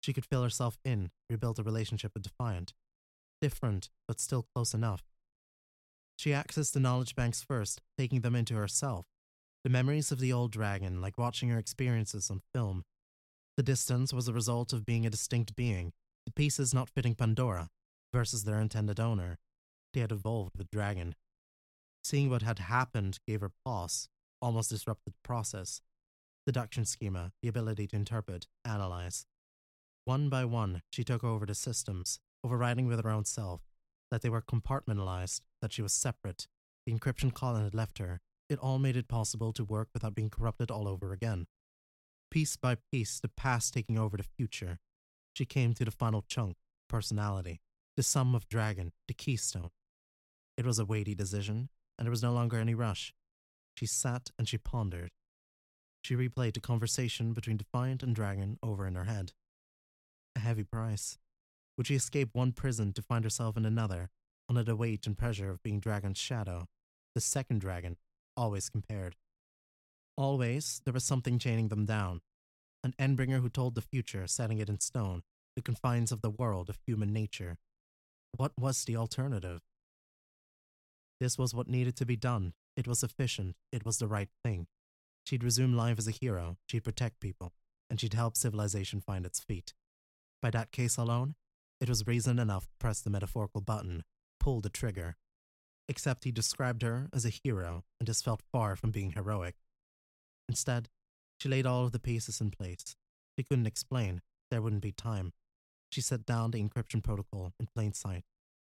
She 0.00 0.12
could 0.12 0.26
fill 0.26 0.42
herself 0.42 0.78
in, 0.84 1.10
rebuild 1.30 1.58
a 1.58 1.62
relationship 1.62 2.12
with 2.14 2.24
Defiant. 2.24 2.74
Different, 3.40 3.90
but 4.08 4.20
still 4.20 4.46
close 4.54 4.74
enough. 4.74 5.02
She 6.16 6.30
accessed 6.30 6.72
the 6.72 6.80
knowledge 6.80 7.14
banks 7.14 7.42
first, 7.42 7.80
taking 7.98 8.20
them 8.20 8.34
into 8.34 8.54
herself. 8.54 9.06
The 9.64 9.70
memories 9.70 10.12
of 10.12 10.18
the 10.18 10.32
old 10.32 10.52
dragon, 10.52 11.00
like 11.00 11.18
watching 11.18 11.48
her 11.50 11.58
experiences 11.58 12.30
on 12.30 12.42
film. 12.54 12.84
The 13.56 13.62
distance 13.62 14.12
was 14.12 14.26
a 14.26 14.32
result 14.32 14.72
of 14.72 14.84
being 14.84 15.06
a 15.06 15.10
distinct 15.10 15.54
being, 15.54 15.92
the 16.26 16.32
pieces 16.32 16.74
not 16.74 16.90
fitting 16.90 17.14
Pandora, 17.14 17.68
versus 18.12 18.44
their 18.44 18.58
intended 18.58 18.98
owner. 18.98 19.38
They 19.92 20.00
had 20.00 20.10
evolved 20.10 20.56
with 20.56 20.70
Dragon. 20.70 21.14
Seeing 22.02 22.30
what 22.30 22.42
had 22.42 22.58
happened 22.58 23.20
gave 23.26 23.40
her 23.40 23.52
pause, 23.64 24.08
almost 24.42 24.70
disrupted 24.70 25.14
the 25.14 25.28
process. 25.28 25.80
Deduction 26.46 26.84
schema, 26.84 27.32
the 27.42 27.48
ability 27.48 27.86
to 27.88 27.96
interpret, 27.96 28.48
analyze. 28.64 29.24
One 30.04 30.28
by 30.28 30.44
one, 30.44 30.82
she 30.90 31.04
took 31.04 31.24
over 31.24 31.46
the 31.46 31.54
systems, 31.54 32.18
overriding 32.42 32.86
with 32.86 33.02
her 33.02 33.10
own 33.10 33.24
self, 33.24 33.62
that 34.10 34.20
they 34.20 34.28
were 34.28 34.42
compartmentalized, 34.42 35.40
that 35.62 35.72
she 35.72 35.80
was 35.80 35.92
separate. 35.92 36.46
The 36.86 36.92
encryption 36.92 37.32
Colin 37.32 37.64
had 37.64 37.74
left 37.74 37.98
her. 37.98 38.20
It 38.50 38.58
all 38.58 38.78
made 38.78 38.96
it 38.96 39.08
possible 39.08 39.52
to 39.54 39.64
work 39.64 39.88
without 39.94 40.14
being 40.14 40.28
corrupted 40.28 40.70
all 40.70 40.86
over 40.86 41.12
again. 41.12 41.46
Piece 42.34 42.56
by 42.56 42.78
piece, 42.90 43.20
the 43.20 43.28
past 43.28 43.72
taking 43.72 43.96
over 43.96 44.16
the 44.16 44.24
future. 44.24 44.80
She 45.34 45.44
came 45.44 45.72
to 45.74 45.84
the 45.84 45.92
final 45.92 46.20
chunk, 46.26 46.56
personality, 46.88 47.60
the 47.96 48.02
sum 48.02 48.34
of 48.34 48.48
Dragon, 48.48 48.90
the 49.06 49.14
keystone. 49.14 49.70
It 50.56 50.66
was 50.66 50.80
a 50.80 50.84
weighty 50.84 51.14
decision, 51.14 51.68
and 51.96 52.04
there 52.04 52.10
was 52.10 52.24
no 52.24 52.32
longer 52.32 52.58
any 52.58 52.74
rush. 52.74 53.14
She 53.76 53.86
sat 53.86 54.32
and 54.36 54.48
she 54.48 54.58
pondered. 54.58 55.12
She 56.02 56.16
replayed 56.16 56.54
the 56.54 56.60
conversation 56.60 57.34
between 57.34 57.56
Defiant 57.56 58.02
and 58.02 58.16
Dragon 58.16 58.58
over 58.64 58.84
in 58.84 58.96
her 58.96 59.04
head. 59.04 59.30
A 60.34 60.40
heavy 60.40 60.64
price. 60.64 61.18
Would 61.78 61.86
she 61.86 61.94
escape 61.94 62.30
one 62.32 62.50
prison 62.50 62.92
to 62.94 63.02
find 63.02 63.22
herself 63.22 63.56
in 63.56 63.64
another, 63.64 64.10
under 64.48 64.64
the 64.64 64.74
weight 64.74 65.06
and 65.06 65.16
pressure 65.16 65.50
of 65.50 65.62
being 65.62 65.78
Dragon's 65.78 66.18
shadow, 66.18 66.66
the 67.14 67.20
second 67.20 67.60
dragon, 67.60 67.96
always 68.36 68.68
compared? 68.68 69.14
Always, 70.16 70.80
there 70.84 70.94
was 70.94 71.04
something 71.04 71.38
chaining 71.38 71.68
them 71.68 71.86
down. 71.86 72.20
An 72.82 72.94
Endbringer 72.98 73.40
who 73.40 73.48
told 73.48 73.74
the 73.74 73.82
future, 73.82 74.26
setting 74.26 74.58
it 74.58 74.68
in 74.68 74.78
stone, 74.78 75.22
the 75.56 75.62
confines 75.62 76.12
of 76.12 76.20
the 76.20 76.30
world 76.30 76.68
of 76.68 76.78
human 76.86 77.12
nature. 77.12 77.58
What 78.36 78.52
was 78.58 78.84
the 78.84 78.96
alternative? 78.96 79.62
This 81.20 81.38
was 81.38 81.54
what 81.54 81.68
needed 81.68 81.96
to 81.96 82.06
be 82.06 82.16
done. 82.16 82.52
It 82.76 82.86
was 82.86 83.02
efficient. 83.02 83.56
It 83.72 83.84
was 83.84 83.98
the 83.98 84.08
right 84.08 84.28
thing. 84.44 84.66
She'd 85.24 85.44
resume 85.44 85.74
life 85.74 85.98
as 85.98 86.08
a 86.08 86.12
hero. 86.12 86.58
She'd 86.66 86.84
protect 86.84 87.20
people. 87.20 87.52
And 87.88 88.00
she'd 88.00 88.14
help 88.14 88.36
civilization 88.36 89.00
find 89.00 89.24
its 89.24 89.40
feet. 89.40 89.74
By 90.42 90.50
that 90.50 90.72
case 90.72 90.96
alone, 90.96 91.34
it 91.80 91.88
was 91.88 92.06
reason 92.06 92.38
enough 92.38 92.66
to 92.66 92.76
press 92.78 93.00
the 93.00 93.10
metaphorical 93.10 93.60
button, 93.60 94.04
pull 94.40 94.60
the 94.60 94.68
trigger. 94.68 95.16
Except 95.88 96.24
he 96.24 96.32
described 96.32 96.82
her 96.82 97.08
as 97.12 97.24
a 97.24 97.30
hero, 97.30 97.84
and 98.00 98.08
this 98.08 98.22
felt 98.22 98.42
far 98.52 98.74
from 98.74 98.90
being 98.90 99.12
heroic. 99.12 99.56
Instead, 100.48 100.88
she 101.40 101.48
laid 101.48 101.66
all 101.66 101.84
of 101.84 101.92
the 101.92 101.98
pieces 101.98 102.40
in 102.40 102.50
place. 102.50 102.96
She 103.36 103.44
couldn't 103.44 103.66
explain, 103.66 104.22
there 104.50 104.62
wouldn't 104.62 104.82
be 104.82 104.92
time. 104.92 105.32
She 105.90 106.00
set 106.00 106.26
down 106.26 106.50
the 106.50 106.62
encryption 106.62 107.02
protocol 107.02 107.52
in 107.58 107.68
plain 107.74 107.92
sight. 107.92 108.24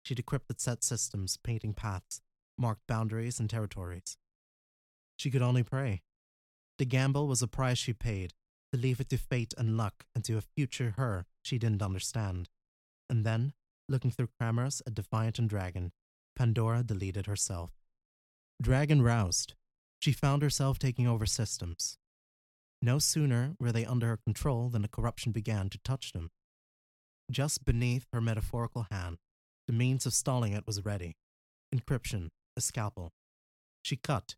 She 0.05 0.15
decrypted 0.15 0.61
set 0.61 0.83
systems, 0.83 1.37
painting 1.37 1.75
paths, 1.75 2.21
marked 2.57 2.87
boundaries 2.87 3.39
and 3.39 3.49
territories. 3.49 4.17
She 5.17 5.31
could 5.31 5.43
only 5.43 5.63
pray. 5.63 6.03
The 6.79 6.85
gamble 6.85 7.27
was 7.27 7.43
a 7.43 7.49
price 7.49 7.79
she 7.79 7.93
paid, 7.93 8.35
to 8.73 8.79
leave 8.79 9.01
it 9.01 9.09
to 9.11 9.19
fate 9.19 9.55
and 9.57 9.77
luck 9.77 10.07
and 10.15 10.25
to 10.25 10.37
a 10.37 10.43
future 10.43 10.95
her 10.97 11.27
she 11.43 11.59
didn't 11.59 11.83
understand. 11.83 12.49
And 13.11 13.25
then, 13.25 13.53
looking 13.89 14.11
through 14.11 14.29
cameras 14.41 14.83
at 14.87 14.95
Defiant 14.95 15.39
and 15.39 15.49
Dragon, 15.49 15.93
Pandora 16.37 16.83
deleted 16.83 17.27
herself. 17.27 17.73
Dragon 18.61 19.03
roused. 19.03 19.55
She 20.01 20.13
found 20.13 20.43
herself 20.43 20.79
taking 20.79 21.07
over 21.07 21.27
systems. 21.27 21.99
No 22.81 22.99
sooner 22.99 23.55
were 23.59 23.73
they 23.73 23.85
under 23.85 24.07
her 24.09 24.17
control 24.17 24.69
than 24.69 24.83
the 24.83 24.89
corruption 24.89 25.33
began 25.33 25.69
to 25.71 25.79
touch 25.79 26.13
them. 26.13 26.31
Just 27.31 27.65
beneath 27.65 28.07
her 28.13 28.21
metaphorical 28.21 28.87
hand, 28.91 29.19
the 29.67 29.73
means 29.73 30.07
of 30.07 30.15
stalling 30.15 30.53
it 30.53 30.67
was 30.67 30.85
ready 30.85 31.17
encryption, 31.75 32.29
a 32.57 32.61
scalpel. 32.61 33.13
She 33.83 33.97
cut. 33.97 34.37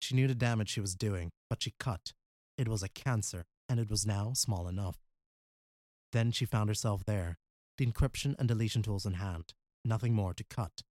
She 0.00 0.14
knew 0.14 0.26
the 0.26 0.34
damage 0.34 0.68
she 0.70 0.80
was 0.80 0.96
doing, 0.96 1.30
but 1.48 1.62
she 1.62 1.74
cut. 1.78 2.12
It 2.58 2.68
was 2.68 2.82
a 2.82 2.88
cancer, 2.88 3.44
and 3.68 3.78
it 3.78 3.88
was 3.88 4.06
now 4.06 4.32
small 4.34 4.66
enough. 4.66 4.96
Then 6.12 6.32
she 6.32 6.44
found 6.44 6.68
herself 6.68 7.04
there, 7.04 7.38
the 7.78 7.86
encryption 7.86 8.34
and 8.38 8.48
deletion 8.48 8.82
tools 8.82 9.06
in 9.06 9.14
hand, 9.14 9.54
nothing 9.84 10.12
more 10.12 10.34
to 10.34 10.44
cut. 10.44 10.82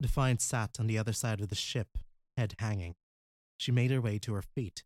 Defiant 0.00 0.40
sat 0.40 0.76
on 0.78 0.86
the 0.86 0.98
other 0.98 1.12
side 1.12 1.40
of 1.40 1.48
the 1.48 1.54
ship, 1.54 1.98
head 2.36 2.54
hanging. 2.58 2.94
She 3.62 3.70
made 3.70 3.92
her 3.92 4.00
way 4.00 4.18
to 4.18 4.34
her 4.34 4.42
feet. 4.42 4.82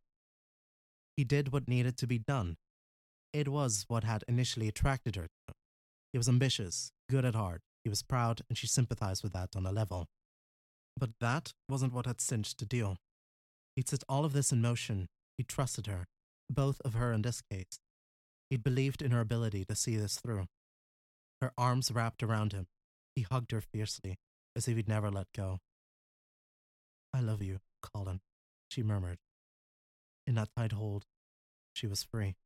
He 1.17 1.25
did 1.25 1.51
what 1.51 1.67
needed 1.67 1.97
to 1.97 2.07
be 2.07 2.19
done. 2.19 2.59
It 3.33 3.49
was 3.49 3.87
what 3.89 4.05
had 4.05 4.23
initially 4.29 4.69
attracted 4.69 5.17
her. 5.17 5.29
He 6.13 6.19
was 6.19 6.29
ambitious, 6.29 6.93
good 7.09 7.25
at 7.25 7.35
heart, 7.35 7.63
he 7.85 7.89
was 7.89 8.03
proud, 8.03 8.43
and 8.51 8.59
she 8.59 8.67
sympathized 8.67 9.23
with 9.23 9.33
that 9.33 9.57
on 9.57 9.65
a 9.65 9.73
level. 9.73 10.09
But 10.95 11.13
that 11.23 11.55
wasn't 11.71 11.95
what 11.95 12.05
had 12.05 12.21
cinched 12.21 12.59
the 12.59 12.67
deal. 12.67 12.99
He'd 13.77 13.89
set 13.89 14.05
all 14.11 14.27
of 14.27 14.35
this 14.35 14.53
in 14.53 14.61
motion. 14.61 15.09
He 15.39 15.45
trusted 15.45 15.87
her, 15.87 16.05
both 16.51 16.83
of 16.85 16.93
her 16.93 17.15
in 17.15 17.23
this 17.23 17.41
case. 17.51 17.81
He'd 18.51 18.63
believed 18.63 19.01
in 19.01 19.11
her 19.11 19.21
ability 19.21 19.65
to 19.65 19.75
see 19.75 19.97
this 19.97 20.21
through. 20.21 20.49
Her 21.41 21.51
arms 21.57 21.91
wrapped 21.91 22.23
around 22.23 22.53
him. 22.53 22.67
He 23.15 23.23
hugged 23.23 23.53
her 23.53 23.63
fiercely, 23.63 24.19
as 24.55 24.69
if 24.69 24.77
he'd 24.77 24.87
never 24.87 25.11
let 25.11 25.29
go. 25.35 25.61
I 27.15 27.21
love 27.21 27.41
you, 27.41 27.61
Colin, 27.83 28.21
she 28.69 28.83
murmured. 28.83 29.19
In 30.27 30.35
that 30.35 30.49
tight 30.57 30.73
hold, 30.73 31.05
she 31.73 31.87
was 31.87 32.03
free. 32.03 32.37